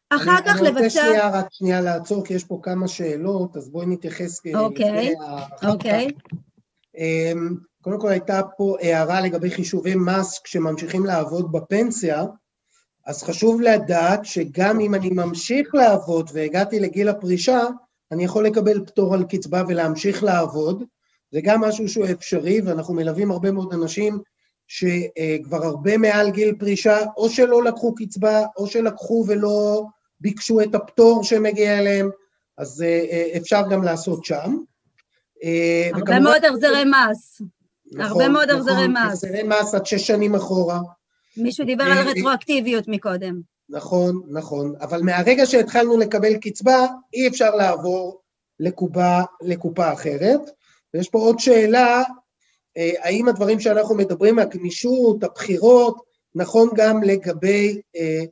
אחר 0.10 0.38
אני, 0.38 0.46
כך 0.46 0.60
אני 0.60 0.68
לבצע... 0.68 0.80
אני 0.80 0.86
רוצה 0.86 0.90
שנייה, 0.90 1.30
רק 1.30 1.48
שנייה 1.52 1.82
לעצור, 1.82 2.26
כי 2.26 2.34
יש 2.34 2.44
פה 2.44 2.60
כמה 2.64 2.88
שאלות, 2.88 3.58
אז 3.58 3.70
בואי 3.70 3.86
נתייחס 3.86 4.42
אוקיי, 4.56 5.14
אוקיי. 5.68 6.08
אמ, 6.98 7.56
קודם 7.82 8.00
כל 8.00 8.10
הייתה 8.10 8.42
פה 8.58 8.76
הערה 8.82 9.22
לגבי 9.22 9.52
חישובי 9.52 9.96
מס 9.96 10.40
כשממשיכים 10.44 11.06
לעבוד 11.06 11.52
בפנסיה, 11.52 12.26
אז 13.06 13.24
חשוב 13.24 13.62
לדעת 13.62 14.26
שגם 14.26 14.80
אם 14.80 14.96
אני 14.96 15.10
ממשיך 15.10 15.76
לעבוד 15.76 16.30
והגעתי 16.34 16.80
לגיל 16.80 17.10
הפרישה, 17.10 17.62
אני 18.12 18.24
יכול 18.24 18.46
לקבל 18.46 18.86
פטור 18.86 19.14
על 19.14 19.24
קצבה 19.24 19.64
ולהמשיך 19.68 20.24
לעבוד. 20.24 20.84
זה 21.32 21.40
גם 21.44 21.62
משהו 21.62 21.90
שהוא 21.90 22.06
אפשרי, 22.12 22.62
ואנחנו 22.62 22.94
מלווים 22.94 23.32
הרבה 23.32 23.52
מאוד 23.52 23.74
אנשים 23.74 24.20
שכבר 24.68 25.66
הרבה 25.66 25.98
מעל 25.98 26.32
גיל 26.32 26.56
פרישה, 26.60 26.98
או 27.18 27.30
שלא 27.30 27.64
לקחו 27.64 27.96
קצבה, 27.96 28.46
או 28.58 28.68
שלקחו 28.68 29.26
ולא 29.28 29.86
ביקשו 30.20 30.62
את 30.62 30.76
הפטור 30.76 31.24
שמגיע 31.24 31.80
אליהם, 31.80 32.10
אז 32.58 32.82
אה, 32.82 33.38
אפשר 33.38 33.62
גם 33.72 33.84
לעשות 33.84 34.26
שם. 34.26 34.58
אה, 35.44 35.90
הרבה 35.94 36.04
וכמובן, 36.04 36.24
מאוד 36.24 36.46
החזרי 36.46 36.84
מס. 36.84 37.42
נכון, 37.92 38.22
הרבה 38.22 38.30
מאוד 38.30 38.50
החזרי 38.50 38.88
נכון, 38.88 38.92
מס. 38.92 39.08
החזרי 39.08 39.44
מס 39.44 39.76
עד 39.76 39.86
שש 39.86 40.08
שנים 40.08 40.36
אחורה. 40.36 40.80
מישהו 41.38 41.66
דיבר 41.66 41.84
על 41.84 41.98
אה, 41.98 42.12
רטרואקטיביות 42.12 42.88
מקודם. 42.88 43.42
נכון, 43.70 44.22
נכון, 44.30 44.74
אבל 44.82 45.02
מהרגע 45.02 45.46
שהתחלנו 45.46 45.98
לקבל 45.98 46.38
קצבה, 46.38 46.88
אי 47.14 47.28
אפשר 47.28 47.56
לעבור 47.56 48.22
לקופה, 48.60 49.20
לקופה 49.42 49.94
אחרת. 49.94 50.42
ויש 50.94 51.10
פה 51.10 51.20
עוד 51.20 51.40
שאלה, 51.40 52.04
אה, 52.78 52.92
האם 53.00 53.28
הדברים 53.28 53.60
שאנחנו 53.60 53.96
מדברים, 53.96 54.40
הגמישות, 54.40 55.24
הבחירות, 55.24 55.98
נכון 56.36 56.70
גם 56.76 57.04
לגבי, 57.04 57.82
אה, 57.96 58.24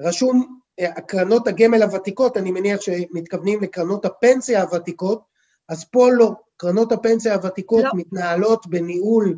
רשום 0.00 0.58
קרנות 1.06 1.48
הגמל 1.48 1.82
הוותיקות, 1.82 2.36
אני 2.36 2.50
מניח 2.50 2.80
שמתכוונים 2.80 3.60
לקרנות 3.60 4.04
הפנסיה 4.04 4.62
הוותיקות, 4.62 5.22
אז 5.68 5.84
פה 5.84 6.10
לא, 6.10 6.32
קרנות 6.56 6.92
הפנסיה 6.92 7.34
הוותיקות 7.34 7.84
לא. 7.84 7.90
מתנהלות 7.94 8.66
בניהול 8.66 9.36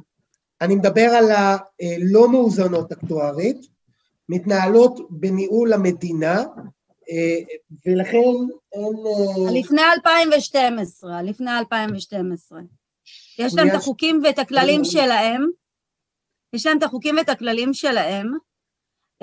אני 0.61 0.75
מדבר 0.75 1.11
על 1.11 1.31
הלא 1.31 2.29
מאוזנות 2.29 2.93
אקטוארית, 2.93 3.67
מתנהלות 4.29 5.01
בניהול 5.11 5.73
המדינה, 5.73 6.45
ולכן 7.87 8.19
אין... 8.73 8.97
אה, 9.07 9.61
לפני 9.61 9.83
2012, 9.83 11.23
לפני 11.23 11.59
2012. 11.59 12.61
יש 13.39 13.55
להם 13.55 13.69
את 13.69 13.75
החוקים 13.75 14.21
ואת 14.25 14.39
הכללים 14.39 14.85
שלהם, 14.85 15.47
יש 16.53 16.67
להם 16.67 16.79
את 16.79 16.83
החוקים 16.83 17.17
ואת 17.17 17.29
הכללים 17.29 17.75
שלהם, 17.75 18.33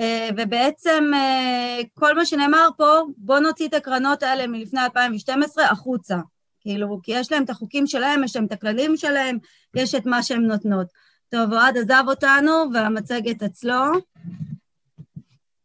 אה, 0.00 0.28
ובעצם 0.36 1.04
אה, 1.14 1.80
כל 1.94 2.14
מה 2.14 2.26
שנאמר 2.26 2.68
פה, 2.76 3.00
בואו 3.16 3.40
נוציא 3.40 3.68
את 3.68 3.74
הקרנות 3.74 4.22
האלה 4.22 4.46
מלפני 4.46 4.80
2012 4.80 5.64
החוצה. 5.64 6.16
כאילו, 6.60 7.00
כי 7.02 7.12
יש 7.14 7.32
להם 7.32 7.44
את 7.44 7.50
החוקים 7.50 7.86
שלהם, 7.86 8.24
יש 8.24 8.36
להם 8.36 8.46
את 8.46 8.52
הכללים 8.52 8.96
שלהם, 8.96 9.38
יש 9.76 9.94
את 9.94 10.06
מה 10.06 10.22
שהן 10.22 10.40
נותנות. 10.40 10.86
טוב, 11.28 11.52
אוהד 11.52 11.76
עזב 11.76 12.04
אותנו 12.08 12.52
והמצגת 12.74 13.42
אצלו. 13.42 13.84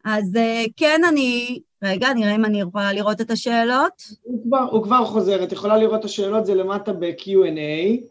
אז 0.05 0.35
אה, 0.35 0.63
כן, 0.77 1.01
אני... 1.09 1.59
רגע, 1.83 2.13
נראה 2.13 2.35
אם 2.35 2.45
אני 2.45 2.61
יכולה 2.61 2.93
לראות 2.93 3.21
את 3.21 3.31
השאלות. 3.31 4.03
הוא 4.21 4.43
כבר, 4.43 4.67
הוא 4.71 4.83
כבר 4.83 5.05
חוזר, 5.05 5.43
את 5.43 5.51
יכולה 5.51 5.77
לראות 5.77 5.99
את 5.99 6.05
השאלות, 6.05 6.45
זה 6.45 6.55
למטה 6.55 6.93
ב-Q&A. 6.93 8.01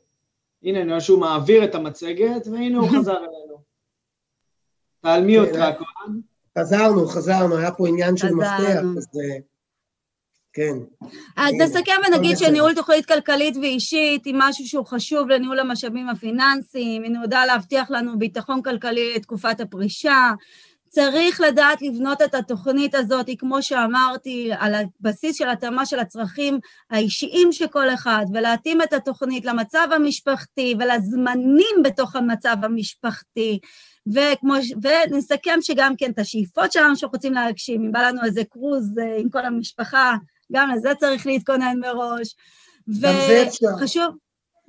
הנה, 0.62 0.82
אני 0.82 0.88
רואה 0.88 1.00
שהוא 1.00 1.20
מעביר 1.20 1.64
את 1.64 1.74
המצגת, 1.74 2.46
והנה 2.46 2.78
הוא 2.78 2.88
חזר 2.98 3.16
אלינו. 3.16 3.58
תעלמי 5.00 5.38
אותה, 5.38 5.70
כהן. 5.78 6.20
חזרנו, 6.58 7.06
חזרנו, 7.06 7.56
היה 7.56 7.70
פה 7.70 7.88
עניין 7.88 8.16
של 8.16 8.34
מפתח, 8.34 8.82
אז... 8.98 9.08
כן. 10.58 11.06
אז 11.36 11.54
נסכם 11.58 11.92
ונגיד 12.06 12.38
שניהול 12.38 12.74
תוכנית 12.74 13.06
כלכלית 13.06 13.56
ואישית 13.56 14.24
היא 14.24 14.34
משהו 14.36 14.66
שהוא 14.66 14.86
חשוב 14.86 15.28
לניהול 15.28 15.58
המשאבים 15.58 16.08
הפיננסיים, 16.08 17.02
היא 17.02 17.10
נועדה 17.10 17.46
להבטיח 17.46 17.90
לנו 17.90 18.18
ביטחון 18.18 18.62
כלכלי 18.62 19.14
לתקופת 19.14 19.60
הפרישה. 19.60 20.32
צריך 20.88 21.40
לדעת 21.40 21.82
לבנות 21.82 22.22
את 22.22 22.34
התוכנית 22.34 22.94
הזאת, 22.94 23.26
כמו 23.38 23.62
שאמרתי, 23.62 24.50
על 24.58 24.74
הבסיס 24.74 25.36
של 25.36 25.48
התאמה 25.48 25.86
של 25.86 25.98
הצרכים 25.98 26.58
האישיים 26.90 27.52
של 27.52 27.66
כל 27.66 27.94
אחד, 27.94 28.24
ולהתאים 28.34 28.82
את 28.82 28.92
התוכנית 28.92 29.44
למצב 29.44 29.88
המשפחתי 29.92 30.74
ולזמנים 30.78 31.82
בתוך 31.84 32.16
המצב 32.16 32.56
המשפחתי. 32.62 33.58
וכמו, 34.06 34.54
ונסכם 34.82 35.58
שגם 35.60 35.96
כן 35.96 36.10
את 36.10 36.18
השאיפות 36.18 36.72
שלנו 36.72 36.96
שאנחנו 36.96 37.16
רוצים 37.16 37.32
להגשים, 37.32 37.84
אם 37.84 37.92
בא 37.92 38.02
לנו 38.02 38.24
איזה 38.24 38.44
קרוז 38.44 38.98
אה, 38.98 39.16
עם 39.18 39.28
כל 39.30 39.44
המשפחה, 39.44 40.14
גם 40.52 40.70
לזה 40.70 40.94
צריך 41.00 41.26
להתכונן 41.26 41.78
מראש. 41.80 42.34
גם 43.00 43.12
זה 43.28 43.44
אפשר. 43.48 43.66
וחשוב, 43.76 44.16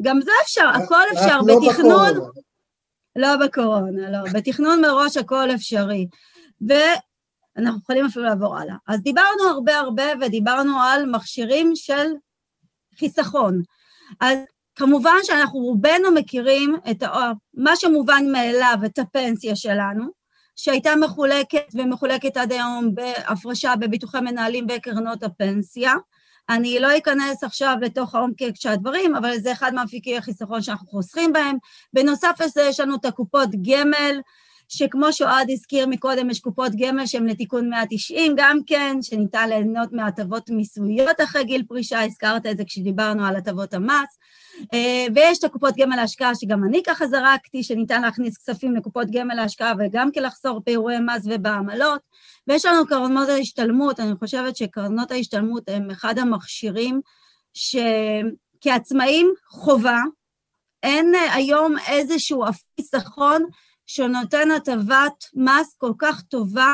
גם 0.01 0.21
זה 0.21 0.31
אפשר, 0.43 0.67
הכל 0.67 1.03
אפשר, 1.13 1.39
לא 1.47 1.55
בתכנון... 1.55 2.11
בקורונה. 2.11 2.31
לא 3.15 3.35
בקורונה, 3.35 4.11
לא. 4.11 4.31
בתכנון 4.33 4.81
מראש 4.81 5.17
הכל 5.17 5.51
אפשרי. 5.51 6.07
ואנחנו 6.61 7.79
יכולים 7.81 8.05
אפילו 8.05 8.25
לעבור 8.25 8.57
הלאה. 8.57 8.75
אז 8.87 9.01
דיברנו 9.01 9.43
הרבה 9.49 9.79
הרבה 9.79 10.03
ודיברנו 10.21 10.81
על 10.81 11.05
מכשירים 11.05 11.71
של 11.75 12.07
חיסכון. 12.99 13.61
אז 14.21 14.37
כמובן 14.75 15.15
שאנחנו 15.23 15.59
רובנו 15.59 16.11
מכירים 16.11 16.77
את 16.91 17.03
מה 17.53 17.75
שמובן 17.75 18.23
מאליו, 18.31 18.77
את 18.85 18.99
הפנסיה 18.99 19.55
שלנו, 19.55 20.18
שהייתה 20.63 20.95
מחולקת 20.95 21.63
ומחולקת 21.73 22.37
עד 22.37 22.51
היום 22.51 22.95
בהפרשה 22.95 23.75
בביטוחי 23.75 24.19
מנהלים 24.19 24.67
בקרנות 24.67 25.23
הפנסיה. 25.23 25.93
אני 26.49 26.79
לא 26.79 26.97
אכנס 26.97 27.43
עכשיו 27.43 27.75
לתוך 27.81 28.15
העומק 28.15 28.35
של 28.55 28.69
הדברים, 28.69 29.15
אבל 29.15 29.37
זה 29.37 29.51
אחד 29.51 29.73
מאפיקי 29.73 30.17
החיסכון 30.17 30.61
שאנחנו 30.61 30.87
חוסכים 30.87 31.33
בהם. 31.33 31.57
בנוסף 31.93 32.41
לזה 32.43 32.61
יש 32.61 32.79
לנו 32.79 32.95
את 32.95 33.05
הקופות 33.05 33.49
גמל, 33.61 34.19
שכמו 34.71 35.13
שאוהד 35.13 35.49
הזכיר 35.49 35.87
מקודם, 35.87 36.29
יש 36.29 36.39
קופות 36.39 36.71
גמל 36.75 37.05
שהן 37.05 37.25
לתיקון 37.25 37.69
190 37.69 38.33
גם 38.37 38.59
כן, 38.67 38.97
שניתן 39.01 39.49
ליהנות 39.49 39.91
מהטבות 39.91 40.49
מיסויות 40.49 41.21
אחרי 41.23 41.43
גיל 41.43 41.63
פרישה, 41.67 42.03
הזכרת 42.03 42.45
את 42.45 42.57
זה 42.57 42.63
כשדיברנו 42.65 43.25
על 43.25 43.35
הטבות 43.35 43.73
המס. 43.73 44.17
אה, 44.73 45.05
ויש 45.15 45.39
את 45.39 45.43
הקופות 45.43 45.75
גמל 45.77 45.95
להשקעה, 45.95 46.35
שגם 46.35 46.63
אני 46.63 46.83
ככה 46.83 47.07
זרקתי, 47.07 47.63
שניתן 47.63 48.01
להכניס 48.01 48.37
כספים 48.37 48.75
לקופות 48.75 49.07
גמל 49.11 49.35
להשקעה 49.35 49.73
וגם 49.79 50.11
כן 50.11 50.23
לחסור 50.23 50.61
באירועי 50.65 50.99
מס 50.99 51.21
ובעמלות. 51.25 52.01
ויש 52.47 52.65
לנו 52.65 52.87
קרנות 52.87 53.29
ההשתלמות, 53.29 53.99
אני 53.99 54.15
חושבת 54.15 54.55
שקרנות 54.55 55.11
ההשתלמות 55.11 55.63
הם 55.69 55.91
אחד 55.91 56.19
המכשירים 56.19 57.01
שכעצמאים 57.53 59.33
חובה, 59.49 59.99
אין 60.83 61.13
היום 61.33 61.75
איזשהו 61.87 62.43
חיסכון 62.75 63.45
שנותן 63.91 64.51
הטבת 64.51 65.23
מס 65.33 65.75
כל 65.77 65.91
כך 65.97 66.21
טובה 66.21 66.73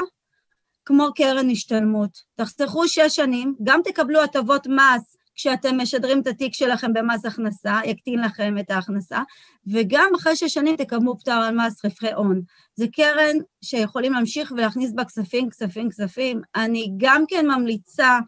כמו 0.85 1.13
קרן 1.15 1.49
השתלמות. 1.49 2.09
תחסכו 2.35 2.87
שש 2.87 3.15
שנים, 3.15 3.55
גם 3.63 3.81
תקבלו 3.83 4.21
הטבות 4.21 4.67
מס 4.67 5.17
כשאתם 5.35 5.81
משדרים 5.81 6.21
את 6.21 6.27
התיק 6.27 6.53
שלכם 6.53 6.93
במס 6.93 7.25
הכנסה, 7.25 7.79
יקטין 7.85 8.19
לכם 8.19 8.57
את 8.59 8.71
ההכנסה, 8.71 9.19
וגם 9.67 10.11
אחרי 10.15 10.35
שש 10.35 10.53
שנים 10.53 10.75
תקבלו 10.75 11.17
פטר 11.19 11.31
על 11.31 11.55
מס 11.55 11.85
רווחי 11.85 12.13
הון. 12.13 12.41
זה 12.75 12.85
קרן 12.93 13.35
שיכולים 13.61 14.13
להמשיך 14.13 14.51
ולהכניס 14.51 14.91
בה 14.91 15.05
כספים, 15.05 15.49
כספים, 15.49 15.89
כספים. 15.89 16.41
אני 16.55 16.91
גם 16.97 17.23
כן 17.27 17.47
ממליצה 17.47 18.19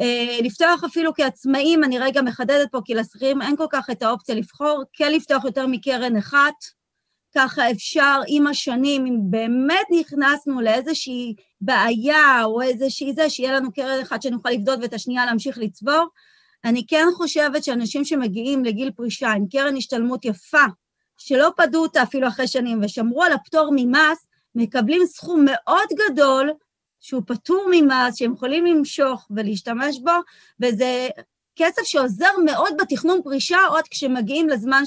אה, 0.00 0.38
לפתוח 0.42 0.84
אפילו 0.84 1.14
כעצמאים, 1.14 1.84
אני 1.84 1.98
רגע 1.98 2.22
מחדדת 2.22 2.70
פה, 2.70 2.80
כי 2.84 2.94
לשכירים 2.94 3.42
אין 3.42 3.56
כל 3.56 3.66
כך 3.70 3.90
את 3.90 4.02
האופציה 4.02 4.34
לבחור, 4.34 4.82
כן 4.92 5.12
לפתוח 5.12 5.44
יותר 5.44 5.66
מקרן 5.66 6.16
אחת, 6.16 6.75
ככה 7.36 7.70
אפשר 7.70 8.20
עם 8.28 8.46
השנים, 8.46 9.06
אם 9.06 9.16
באמת 9.30 9.86
נכנסנו 10.00 10.60
לאיזושהי 10.60 11.34
בעיה 11.60 12.44
או 12.44 12.62
איזושהי 12.62 13.12
זה, 13.14 13.30
שיהיה 13.30 13.52
לנו 13.52 13.72
קרן 13.72 14.00
אחת 14.02 14.22
שנוכל 14.22 14.50
לבדות 14.50 14.78
ואת 14.82 14.92
השנייה 14.92 15.26
להמשיך 15.26 15.58
לצבור. 15.58 16.06
אני 16.64 16.86
כן 16.86 17.06
חושבת 17.16 17.64
שאנשים 17.64 18.04
שמגיעים 18.04 18.64
לגיל 18.64 18.90
פרישה 18.90 19.32
עם 19.32 19.46
קרן 19.48 19.76
השתלמות 19.76 20.24
יפה, 20.24 20.64
שלא 21.18 21.50
פדו 21.56 21.82
אותה 21.82 22.02
אפילו 22.02 22.28
אחרי 22.28 22.46
שנים 22.48 22.80
ושמרו 22.82 23.22
על 23.22 23.32
הפטור 23.32 23.70
ממס, 23.76 24.26
מקבלים 24.54 25.06
סכום 25.06 25.44
מאוד 25.44 25.88
גדול 26.08 26.52
שהוא 27.00 27.22
פטור 27.26 27.66
ממס, 27.70 28.16
שהם 28.16 28.32
יכולים 28.32 28.66
למשוך 28.66 29.26
ולהשתמש 29.30 29.98
בו, 29.98 30.12
וזה 30.60 31.08
כסף 31.56 31.82
שעוזר 31.82 32.30
מאוד 32.44 32.72
בתכנון 32.78 33.22
פרישה 33.22 33.58
עוד 33.68 33.84
כשמגיעים 33.90 34.48
לזמן 34.48 34.82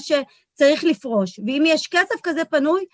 שצריך 0.60 0.84
לפרוש. 0.84 1.40
ואם 1.46 1.62
יש 1.66 1.86
כסף 1.86 2.20
כזה 2.22 2.44
פנוי, 2.44 2.84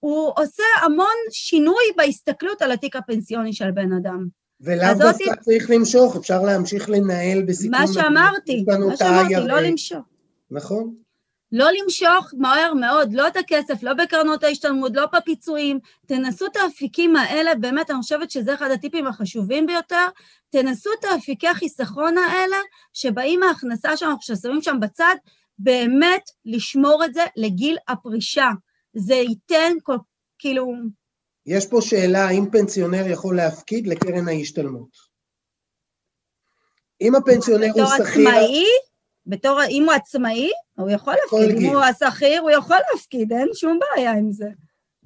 הוא 0.00 0.32
עושה 0.36 0.62
המון 0.82 1.16
שינוי 1.30 1.84
בהסתכלות 1.96 2.62
על 2.62 2.72
התיק 2.72 2.96
הפנסיוני 2.96 3.52
של 3.52 3.70
בן 3.70 3.92
אדם. 3.92 4.26
ולאו 4.60 4.88
דווקא 4.98 5.08
אותי... 5.08 5.24
צריך 5.40 5.70
למשוך, 5.70 6.16
אפשר 6.16 6.42
להמשיך 6.42 6.90
לנהל 6.90 7.42
בסיכון. 7.42 7.80
מה 7.80 7.86
שאמרתי, 7.86 8.64
מה 8.88 8.96
שאמרתי, 8.96 9.34
לא 9.34 9.60
למשוך. 9.60 10.04
נכון. 10.50 10.94
לא 11.52 11.68
למשוך 11.82 12.34
מהר 12.38 12.74
מאוד, 12.74 13.12
לא 13.12 13.28
את 13.28 13.36
הכסף, 13.36 13.82
לא 13.82 13.94
בקרנות 13.94 14.44
ההשתלמות, 14.44 14.92
לא 14.94 15.06
בפיצויים. 15.12 15.78
תנסו 16.06 16.46
את 16.46 16.56
האפיקים 16.56 17.16
האלה, 17.16 17.54
באמת, 17.54 17.90
אני 17.90 17.98
חושבת 17.98 18.30
שזה 18.30 18.54
אחד 18.54 18.70
הטיפים 18.70 19.06
החשובים 19.06 19.66
ביותר. 19.66 20.06
תנסו 20.50 20.90
את 21.00 21.04
האפיקי 21.04 21.48
החיסכון 21.48 22.18
האלה, 22.18 22.56
שבאים 22.92 23.40
מההכנסה 23.40 23.96
שאנחנו 23.96 24.36
שמים 24.36 24.62
שם 24.62 24.76
בצד, 24.80 25.14
באמת 25.58 26.22
לשמור 26.44 27.04
את 27.04 27.14
זה 27.14 27.22
לגיל 27.36 27.76
הפרישה. 27.88 28.48
זה 28.94 29.14
ייתן 29.14 29.72
כל, 29.82 29.96
כאילו... 30.38 30.72
יש 31.46 31.66
פה 31.66 31.80
שאלה, 31.80 32.28
האם 32.28 32.50
פנסיונר 32.50 33.06
יכול 33.06 33.36
להפקיד 33.36 33.86
לקרן 33.86 34.28
ההשתלמות? 34.28 35.12
אם 37.00 37.14
הפנסיונר 37.14 37.66
הוא 37.74 37.86
שכיר... 37.86 38.04
בתור 38.04 38.08
עצמאי? 38.08 38.64
בתור, 39.26 39.60
אם 39.70 39.84
הוא 39.84 39.92
עצמאי, 39.92 40.50
הוא 40.74 40.90
יכול 40.90 41.14
להפקיד, 41.14 41.56
אם 41.58 41.66
הוא 41.66 41.82
השכיר, 41.82 42.40
הוא 42.40 42.50
יכול 42.50 42.76
להפקיד, 42.92 43.32
אין 43.32 43.48
שום 43.54 43.78
בעיה 43.78 44.12
עם 44.12 44.32
זה. 44.32 44.46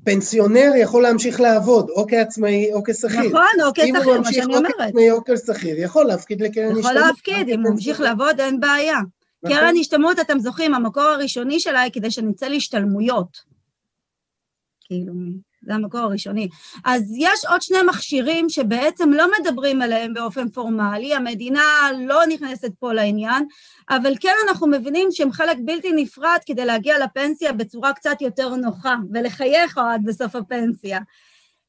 פנסיונר 0.05 0.73
יכול 0.77 1.03
להמשיך 1.03 1.41
לעבוד, 1.41 1.91
או 1.91 2.07
כעצמאי 2.09 2.73
או 2.73 2.83
כשכיר. 2.87 3.21
נכון, 3.21 3.65
או 3.67 3.73
כשכיר, 3.75 4.21
מה 4.21 4.33
שאני 4.33 4.57
אומרת. 4.57 4.73
אם 4.81 4.99
הוא 4.99 5.11
ממשיך 5.11 5.13
או 5.13 5.25
כעצמאי 5.25 5.51
או 5.51 5.55
כשכיר, 5.55 5.79
יכול 5.79 6.05
להפקיד 6.05 6.41
לקרן 6.41 6.65
השתלמות. 6.65 6.81
יכול 6.81 6.95
להפקיד, 6.95 7.49
אם 7.49 7.61
הוא 7.61 7.73
ממשיך 7.73 8.01
לעבוד, 8.01 8.41
אין 8.41 8.61
בעיה. 8.61 8.99
נכון. 9.47 9.59
קרן 9.59 9.75
השתלמות, 9.81 10.21
אתם 10.21 10.39
זוכרים, 10.39 10.75
המקור 10.75 11.03
הראשוני 11.03 11.61
שלה 11.61 11.81
היא 11.81 11.93
כדי 11.93 12.11
שנצא 12.11 12.49
להשתלמויות. 12.49 13.57
כאילו, 14.81 15.13
זה 15.63 15.75
המקור 15.75 16.01
הראשוני. 16.01 16.49
אז 16.85 17.15
יש 17.19 17.45
עוד 17.49 17.63
שני 17.63 17.79
מכשירים 17.89 18.49
שבעצם 18.49 19.13
לא 19.13 19.27
מדברים 19.41 19.83
עליהם 19.83 20.15
באופן 20.15 20.49
פורמלי, 20.49 21.15
המדינה 21.15 21.63
לא 21.99 22.27
נכנסת 22.29 22.71
פה 22.79 22.93
לעניין, 22.93 23.47
אבל 23.91 24.13
כן 24.21 24.35
אנחנו 24.49 24.67
מבינים 24.67 25.09
שהם 25.11 25.33
חלק 25.33 25.57
בלתי 25.65 25.93
נפרד 25.93 26.39
כדי 26.47 26.65
להגיע 26.65 26.99
לפנסיה 26.99 27.53
בצורה 27.53 27.93
קצת 27.93 28.17
יותר 28.21 28.49
נוחה, 28.49 28.97
ולחייך 29.13 29.79
עד 29.79 30.01
בסוף 30.05 30.37
הפנסיה. 30.37 31.01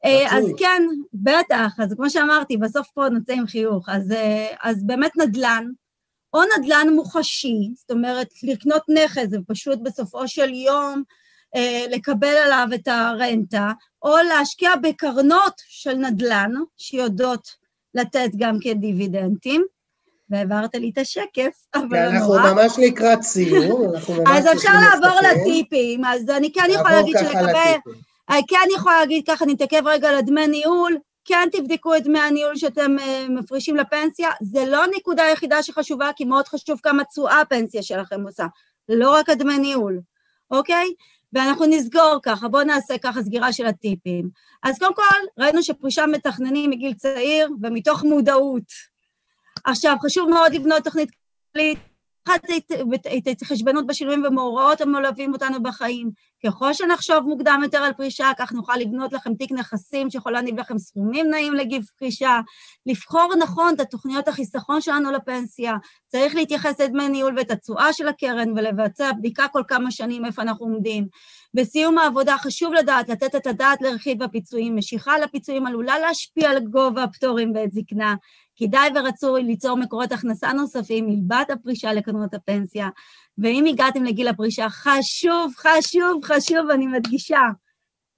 אה, 0.05 0.37
אז 0.37 0.45
כן, 0.57 0.83
בטח, 1.13 1.79
אז 1.79 1.93
כמו 1.95 2.09
שאמרתי, 2.09 2.57
בסוף 2.57 2.87
פה 2.93 3.09
נצא 3.09 3.33
עם 3.33 3.47
חיוך. 3.47 3.89
אז, 3.89 4.11
אה, 4.11 4.47
אז 4.63 4.83
באמת 4.83 5.11
נדל"ן, 5.17 5.65
או 6.33 6.41
נדל"ן 6.57 6.87
מוחשי, 6.95 7.69
זאת 7.75 7.91
אומרת, 7.91 8.27
לקנות 8.43 8.83
נכס, 8.89 9.29
זה 9.29 9.37
פשוט 9.47 9.79
בסופו 9.83 10.27
של 10.27 10.53
יום 10.53 11.03
אה, 11.55 11.85
לקבל 11.89 12.37
עליו 12.45 12.67
את 12.75 12.87
הרנטה, 12.87 13.71
או 14.01 14.15
להשקיע 14.29 14.75
בקרנות 14.75 15.53
של 15.67 15.93
נדל"ן, 15.93 16.51
שיודעות 16.77 17.47
לתת 17.93 18.29
גם 18.37 18.57
כדיבידנדים. 18.61 19.65
והעברת 20.29 20.75
לי 20.75 20.89
את 20.93 20.97
השקף, 20.97 21.65
אבל 21.75 22.05
לא 22.05 22.19
נורא. 22.19 22.39
אנחנו 22.39 22.55
ממש 22.55 22.73
לקראת 22.77 23.21
סיום, 23.21 23.91
אז 24.27 24.45
אפשר 24.53 24.71
לעבור 24.73 25.19
לטיפים, 25.21 26.05
אז 26.05 26.29
אני 26.29 26.51
כן 26.53 26.67
יכולה 26.69 26.95
להגיד 26.95 27.15
שלגבי... 27.19 27.91
אני 28.29 28.41
כן 28.47 28.67
יכולה 28.75 28.99
להגיד 28.99 29.23
ככה, 29.27 29.45
נתעכב 29.45 29.81
רגע 29.85 30.09
על 30.09 30.15
הדמי 30.15 30.47
ניהול, 30.47 30.97
כן 31.27 31.49
תבדקו 31.51 31.95
את 31.95 32.03
דמי 32.03 32.19
הניהול 32.19 32.55
שאתם 32.55 32.95
uh, 32.99 33.31
מפרישים 33.31 33.75
לפנסיה, 33.75 34.29
זה 34.41 34.65
לא 34.65 34.83
הנקודה 34.83 35.23
היחידה 35.23 35.63
שחשובה, 35.63 36.09
כי 36.15 36.25
מאוד 36.25 36.47
חשוב 36.47 36.79
כמה 36.83 37.03
תשואה 37.03 37.41
הפנסיה 37.41 37.83
שלכם 37.83 38.21
עושה, 38.23 38.45
לא 38.89 39.13
רק 39.13 39.29
הדמי 39.29 39.57
ניהול, 39.57 39.99
אוקיי? 40.51 40.87
ואנחנו 41.33 41.65
נסגור 41.65 42.19
ככה, 42.23 42.47
בואו 42.47 42.63
נעשה 42.63 42.97
ככה 42.97 43.23
סגירה 43.23 43.53
של 43.53 43.65
הטיפים. 43.65 44.29
אז 44.63 44.79
קודם 44.79 44.93
כל, 44.95 45.43
ראינו 45.43 45.63
שפרישה 45.63 46.05
מתכננים 46.05 46.69
מגיל 46.69 46.93
צעיר 46.93 47.49
ומתוך 47.61 48.03
מודעות. 48.03 48.63
עכשיו, 49.65 49.95
חשוב 50.05 50.29
מאוד 50.29 50.53
לבנות 50.53 50.83
תוכנית 50.83 51.09
כללית, 51.53 51.79
אחת 52.27 52.45
את 53.17 53.27
ההתחשבנות 53.27 53.87
בשינויים 53.87 54.23
ומאורעות 54.25 54.81
המלווים 54.81 55.33
אותנו 55.33 55.63
בחיים. 55.63 56.11
ככל 56.45 56.73
שנחשוב 56.73 57.19
מוקדם 57.19 57.59
יותר 57.63 57.77
על 57.77 57.93
פרישה, 57.93 58.31
כך 58.37 58.51
נוכל 58.51 58.75
לבנות 58.75 59.13
לכם 59.13 59.33
תיק 59.33 59.51
נכסים 59.51 60.09
שיכול 60.09 60.31
להניב 60.31 60.59
לכם 60.59 60.77
סכומים 60.77 61.29
נעים 61.29 61.53
לגיל 61.53 61.81
פרישה, 61.99 62.39
לבחור 62.85 63.33
נכון 63.39 63.73
את 63.75 63.79
התוכניות 63.79 64.27
החיסכון 64.27 64.81
שלנו 64.81 65.11
לפנסיה, 65.11 65.73
צריך 66.07 66.35
להתייחס 66.35 66.81
לדמי 66.81 67.09
ניהול 67.09 67.33
ואת 67.37 67.51
התשואה 67.51 67.93
של 67.93 68.07
הקרן 68.07 68.51
ולבצע 68.51 69.11
בדיקה 69.11 69.47
כל 69.47 69.61
כמה 69.67 69.91
שנים 69.91 70.25
איפה 70.25 70.41
אנחנו 70.41 70.65
עומדים. 70.65 71.07
בסיום 71.57 71.97
העבודה 71.97 72.37
חשוב 72.37 72.73
לדעת, 72.73 73.09
לתת 73.09 73.35
את 73.35 73.47
הדעת 73.47 73.81
לרכיב 73.81 74.23
הפיצויים. 74.23 74.75
משיכה 74.75 75.19
לפיצויים 75.19 75.65
עלולה 75.65 75.99
להשפיע 75.99 76.49
על 76.49 76.59
גובה 76.59 77.03
הפטורים 77.03 77.53
בעת 77.53 77.71
זקנה. 77.71 78.15
כדאי 78.55 78.89
ורצוי 78.95 79.43
ליצור 79.43 79.77
מקורות 79.77 80.11
הכנסה 80.11 80.53
נוספים 80.53 81.05
מלבד 81.07 81.43
הפרישה 81.53 81.93
לקרנות 81.93 82.33
הפנסיה. 82.33 82.89
ואם 83.37 83.65
הגעתם 83.65 84.03
לגיל 84.03 84.27
הפרישה, 84.27 84.69
חשוב, 84.69 85.53
חשוב, 85.57 86.23
חשוב, 86.23 86.69
אני 86.69 86.87
מדגישה, 86.87 87.41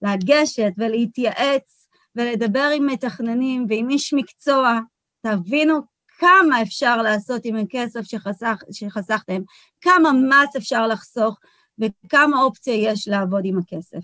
לגשת 0.02 0.72
ולהתייעץ 0.78 1.88
ולדבר 2.16 2.70
עם 2.76 2.86
מתכננים 2.86 3.66
ועם 3.70 3.90
איש 3.90 4.14
מקצוע. 4.14 4.80
תבינו 5.22 5.80
כמה 6.20 6.62
אפשר 6.62 7.02
לעשות 7.02 7.42
עם 7.44 7.56
הכסף 7.56 8.02
שחסך, 8.04 8.62
שחסכתם, 8.72 9.42
כמה 9.82 10.12
מס 10.14 10.56
אפשר 10.56 10.88
לחסוך 10.88 11.40
וכמה 11.80 12.44
אופציה 12.44 12.74
יש 12.74 13.08
לעבוד 13.08 13.42
עם 13.46 13.58
הכסף. 13.58 14.04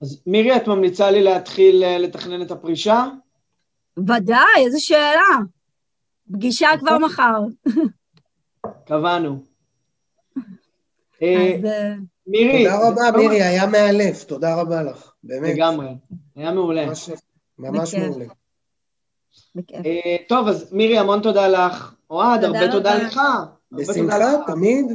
אז 0.00 0.22
מירי, 0.26 0.56
את 0.56 0.66
ממליצה 0.68 1.10
לי 1.10 1.22
להתחיל 1.22 1.84
אה, 1.84 1.98
לתכנן 1.98 2.42
את 2.42 2.50
הפרישה? 2.50 3.06
ודאי, 3.98 4.64
איזו 4.64 4.84
שאלה. 4.84 5.38
פגישה 6.32 6.68
כבר 6.78 6.98
מחר. 6.98 7.40
קבענו. 8.86 9.38
אז, 11.22 11.64
אה, 11.64 11.94
מירי. 12.26 12.64
תודה 12.64 12.88
רבה, 12.88 13.18
מירי, 13.18 13.42
היה 13.42 13.66
מאלף, 13.66 14.24
תודה 14.24 14.54
רבה 14.60 14.82
לך, 14.82 15.12
באמת. 15.24 15.54
לגמרי, 15.54 15.88
היה 16.36 16.52
מעולה. 16.52 16.86
ממש-. 17.58 17.94
מעולה. 17.94 18.24
אה, 19.74 20.16
טוב, 20.28 20.48
אז 20.48 20.72
מירי, 20.72 20.98
המון 20.98 21.22
תודה 21.22 21.48
לך. 21.48 21.94
אוהד, 22.10 22.46
תודה 22.46 22.58
הרבה 22.60 22.72
תודה. 22.72 22.94
לך. 22.94 23.20
בשמחה. 23.72 24.16
תמיד. 24.46 24.86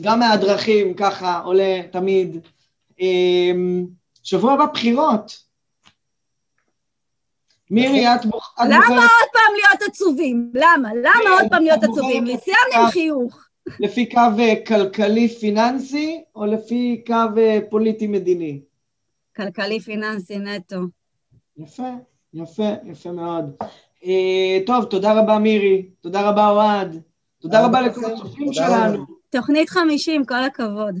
גם 0.00 0.18
מהדרכים, 0.20 0.94
ככה, 0.94 1.38
עולה 1.38 1.80
תמיד. 1.92 2.36
אה, 3.00 3.50
שבוע 4.22 4.52
הבא 4.52 4.66
בחירות. 4.66 5.50
מירי, 7.70 8.14
את 8.14 8.26
בוח- 8.26 8.54
את 8.60 8.64
למה 8.66 8.78
בוחרת 8.78 8.98
עוד 8.98 9.28
פעם 9.32 9.52
להיות 9.56 9.82
עצובים? 9.92 10.50
למה? 10.54 10.88
למה 10.94 11.30
עוד 11.40 11.50
פעם 11.50 11.62
להיות 11.62 11.82
עצובים? 11.84 12.24
סיימנו 12.26 12.84
עם 12.84 12.90
חיוך. 12.90 13.46
לפי 13.80 14.08
קו 14.10 14.20
אה, 14.38 14.54
כלכלי-פיננסי, 14.66 16.22
או 16.36 16.46
לפי 16.46 17.02
קו 17.06 17.14
אה, 17.38 17.58
פוליטי-מדיני? 17.70 18.60
כלכלי 19.36 19.80
פיננסי 19.80 20.38
נטו. 20.38 20.76
יפה, 21.56 21.88
יפה, 22.34 22.68
יפה 22.84 23.12
מאוד. 23.12 23.44
אה, 24.04 24.58
טוב, 24.66 24.84
תודה 24.84 25.12
רבה 25.12 25.38
מירי, 25.38 25.82
תודה 26.00 26.28
רבה 26.28 26.48
אוהד, 26.48 27.00
תודה 27.40 27.64
רבה 27.66 27.80
לכל 27.80 28.04
הצופים 28.04 28.52
שלנו. 28.52 29.19
תוכנית 29.30 29.70
50, 29.70 30.24
כל 30.24 30.44
הכבוד. 30.44 30.94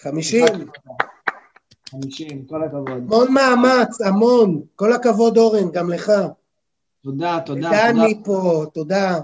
חמישים. 0.00 0.46
50, 1.90 2.46
כל 2.46 2.64
הכבוד. 2.64 2.88
המון 2.88 3.34
מאמץ, 3.34 4.00
המון. 4.00 4.62
כל 4.76 4.92
הכבוד, 4.92 5.38
אורן, 5.38 5.70
גם 5.72 5.90
לך. 5.90 6.12
תודה, 7.02 7.38
תודה, 7.46 7.60
תודה. 7.60 7.92
דני 7.92 8.22
פה, 8.24 8.64
תודה. 8.74 9.20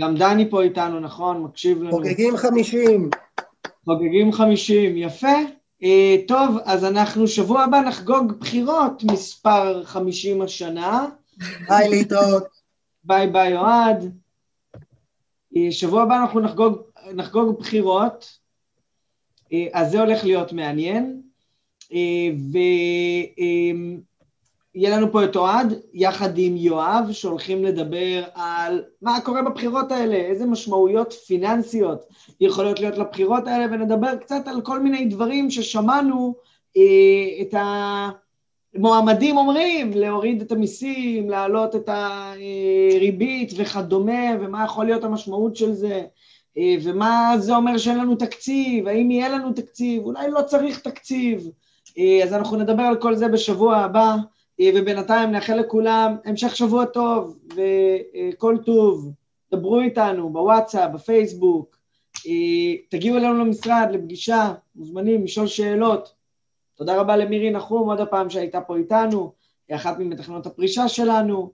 גם 0.00 0.16
דני 0.16 0.50
פה 0.50 0.62
איתנו, 0.62 1.00
נכון? 1.00 1.42
מקשיב 1.42 1.82
לנו. 1.82 1.90
חוגגים 1.90 2.36
חמישים. 2.36 3.10
חוגגים 3.84 4.32
50, 4.32 4.96
יפה. 4.96 5.36
אה, 5.82 6.16
טוב, 6.28 6.58
אז 6.64 6.84
אנחנו 6.84 7.26
שבוע 7.26 7.62
הבא 7.62 7.80
נחגוג 7.80 8.32
בחירות 8.32 9.04
מספר 9.04 9.84
50 9.84 10.42
השנה. 10.42 11.06
ביי, 11.68 11.88
להתראות. 11.88 12.44
bye 13.04 13.26
bye 13.26 13.56
אוהד. 13.56 14.12
אה, 15.56 15.72
שבוע 15.72 16.02
הבא 16.02 16.16
אנחנו 16.16 16.40
נחגוג, 16.40 16.78
נחגוג 17.14 17.58
בחירות, 17.58 18.38
אה, 19.52 19.66
אז 19.72 19.90
זה 19.90 20.00
הולך 20.00 20.24
להיות 20.24 20.52
מעניין. 20.52 21.22
ויהיה 24.74 24.96
לנו 24.96 25.12
פה 25.12 25.24
את 25.24 25.36
אוהד, 25.36 25.74
יחד 25.92 26.38
עם 26.38 26.56
יואב, 26.56 27.12
שהולכים 27.12 27.64
לדבר 27.64 28.22
על 28.34 28.84
מה 29.02 29.20
קורה 29.20 29.42
בבחירות 29.42 29.92
האלה, 29.92 30.14
איזה 30.14 30.46
משמעויות 30.46 31.12
פיננסיות 31.12 32.04
יכולות 32.40 32.80
להיות 32.80 32.98
לבחירות 32.98 33.46
האלה, 33.46 33.64
ונדבר 33.64 34.16
קצת 34.16 34.48
על 34.48 34.60
כל 34.60 34.80
מיני 34.80 35.04
דברים 35.04 35.50
ששמענו 35.50 36.34
אה, 36.76 37.42
את 37.42 37.54
המועמדים 38.74 39.36
אומרים, 39.36 39.90
להוריד 39.94 40.42
את 40.42 40.52
המיסים, 40.52 41.30
להעלות 41.30 41.76
את 41.76 41.88
הריבית 41.88 43.52
וכדומה, 43.56 44.36
ומה 44.40 44.64
יכול 44.64 44.84
להיות 44.86 45.04
המשמעות 45.04 45.56
של 45.56 45.72
זה. 45.72 46.02
אה, 46.58 46.74
ומה 46.82 47.34
זה 47.38 47.56
אומר 47.56 47.78
שאין 47.78 47.98
לנו 47.98 48.16
תקציב, 48.16 48.88
האם 48.88 49.10
יהיה 49.10 49.28
לנו 49.28 49.52
תקציב, 49.52 50.04
אולי 50.04 50.30
לא 50.30 50.42
צריך 50.42 50.80
תקציב. 50.80 51.50
אה, 51.98 52.20
אז 52.24 52.32
אנחנו 52.32 52.56
נדבר 52.56 52.82
על 52.82 52.96
כל 52.96 53.14
זה 53.14 53.28
בשבוע 53.28 53.76
הבא, 53.76 54.16
אה, 54.60 54.70
ובינתיים 54.74 55.30
נאחל 55.30 55.54
לכולם 55.54 56.16
המשך 56.24 56.56
שבוע 56.56 56.84
טוב 56.84 57.38
וכל 57.54 58.58
טוב. 58.66 59.12
דברו 59.52 59.80
איתנו 59.80 60.30
בוואטסאפ, 60.30 60.90
בפייסבוק, 60.90 61.78
תגיעו 62.88 63.16
אלינו 63.16 63.34
למשרד 63.34 63.88
לפגישה, 63.92 64.52
מוזמנים 64.76 65.24
לשאול 65.24 65.46
שאלות. 65.46 66.14
תודה 66.74 67.00
רבה 67.00 67.16
למירי 67.16 67.50
נחום 67.50 67.90
עוד 67.90 68.00
הפעם 68.00 68.30
שהייתה 68.30 68.60
פה 68.60 68.76
איתנו, 68.76 69.32
היא 69.68 69.76
אחת 69.76 69.98
ממתכננות 69.98 70.46
הפרישה 70.46 70.88
שלנו. 70.88 71.50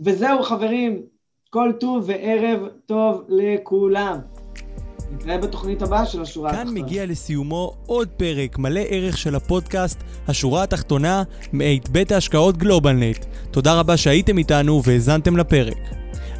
וזהו 0.00 0.42
חברים, 0.42 1.02
כל 1.50 1.72
טוב 1.80 2.04
וערב 2.06 2.60
טוב 2.86 3.22
לכולם. 3.28 4.18
נתראה 5.12 5.38
בתוכנית 5.38 5.82
הבאה 5.82 6.06
של 6.06 6.22
השורה 6.22 6.50
כאן 6.50 6.58
התחתונה. 6.60 6.80
מגיע 6.80 7.06
לסיומו 7.06 7.74
עוד 7.86 8.08
פרק 8.08 8.58
מלא 8.58 8.80
ערך 8.88 9.18
של 9.18 9.34
הפודקאסט 9.34 9.98
השורה 10.28 10.62
התחתונה 10.62 11.22
מאת 11.52 11.88
בית 11.88 12.12
ההשקעות 12.12 12.56
גלובלנט. 12.56 13.24
תודה 13.50 13.74
רבה 13.80 13.96
שהייתם 13.96 14.38
איתנו 14.38 14.82
והאזנתם 14.84 15.36
לפרק. 15.36 15.78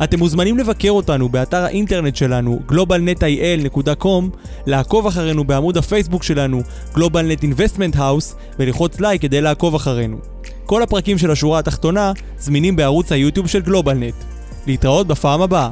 אתם 0.04 0.18
מוזמנים 0.18 0.58
לבקר 0.58 0.90
אותנו 0.90 1.28
באתר 1.28 1.62
האינטרנט 1.64 2.16
שלנו 2.16 2.60
globalnetil.com, 2.68 4.36
לעקוב 4.66 5.06
אחרינו 5.06 5.44
בעמוד 5.44 5.76
הפייסבוק 5.76 6.22
שלנו 6.22 6.60
GlobalNet 6.94 7.42
Investment 7.42 7.96
House 7.96 8.34
וללחוץ 8.58 9.00
לייק 9.00 9.22
כדי 9.22 9.40
לעקוב 9.40 9.74
אחרינו. 9.74 10.18
כל 10.66 10.82
הפרקים 10.82 11.18
של 11.18 11.30
השורה 11.30 11.58
התחתונה 11.58 12.12
זמינים 12.38 12.76
בערוץ 12.76 13.12
היוטיוב 13.12 13.46
של 13.46 13.60
גלובלנט. 13.60 14.37
להתראות 14.68 15.06
בפעם 15.06 15.42
הבאה. 15.42 15.70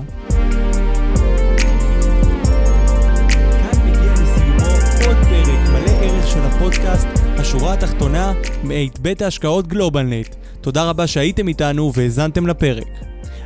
הפודקאסט 6.66 7.08
השורה 7.38 7.72
התחתונה 7.72 8.32
מאת 8.64 8.98
בית 8.98 9.22
ההשקעות 9.22 9.66
גלובלנט. 9.66 10.34
תודה 10.60 10.84
רבה 10.84 11.06
שהייתם 11.06 11.48
איתנו 11.48 11.92
והאזנתם 11.94 12.46
לפרק. 12.46 12.86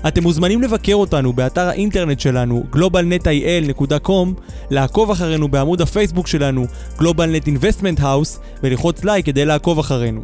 אתם 0.09 0.22
מוזמנים 0.22 0.62
לבקר 0.62 0.94
אותנו 0.94 1.32
באתר 1.32 1.68
האינטרנט 1.68 2.20
שלנו 2.20 2.64
globalnetil.com, 2.74 4.40
לעקוב 4.70 5.11
אחרינו 5.11 5.48
בעמוד 5.48 5.80
הפייסבוק 5.80 6.26
שלנו 6.26 6.66
GlobalNet 6.98 7.46
Investment 7.46 8.01
House 8.01 8.38
וללחוץ 8.62 9.05
לייק 9.05 9.26
כדי 9.26 9.44
לעקוב 9.44 9.78
אחרינו. 9.78 10.20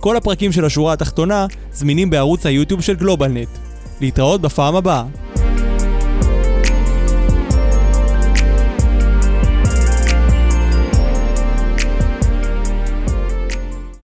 כל 0.00 0.16
הפרקים 0.16 0.52
של 0.52 0.64
השורה 0.64 0.92
התחתונה 0.92 1.46
זמינים 1.72 2.10
בערוץ 2.10 2.46
היוטיוב 2.46 2.80
של 2.80 2.94
גלובלנט. 2.94 3.69
להתראות 4.00 4.40
בפעם 4.40 4.76
הבאה. 4.76 5.04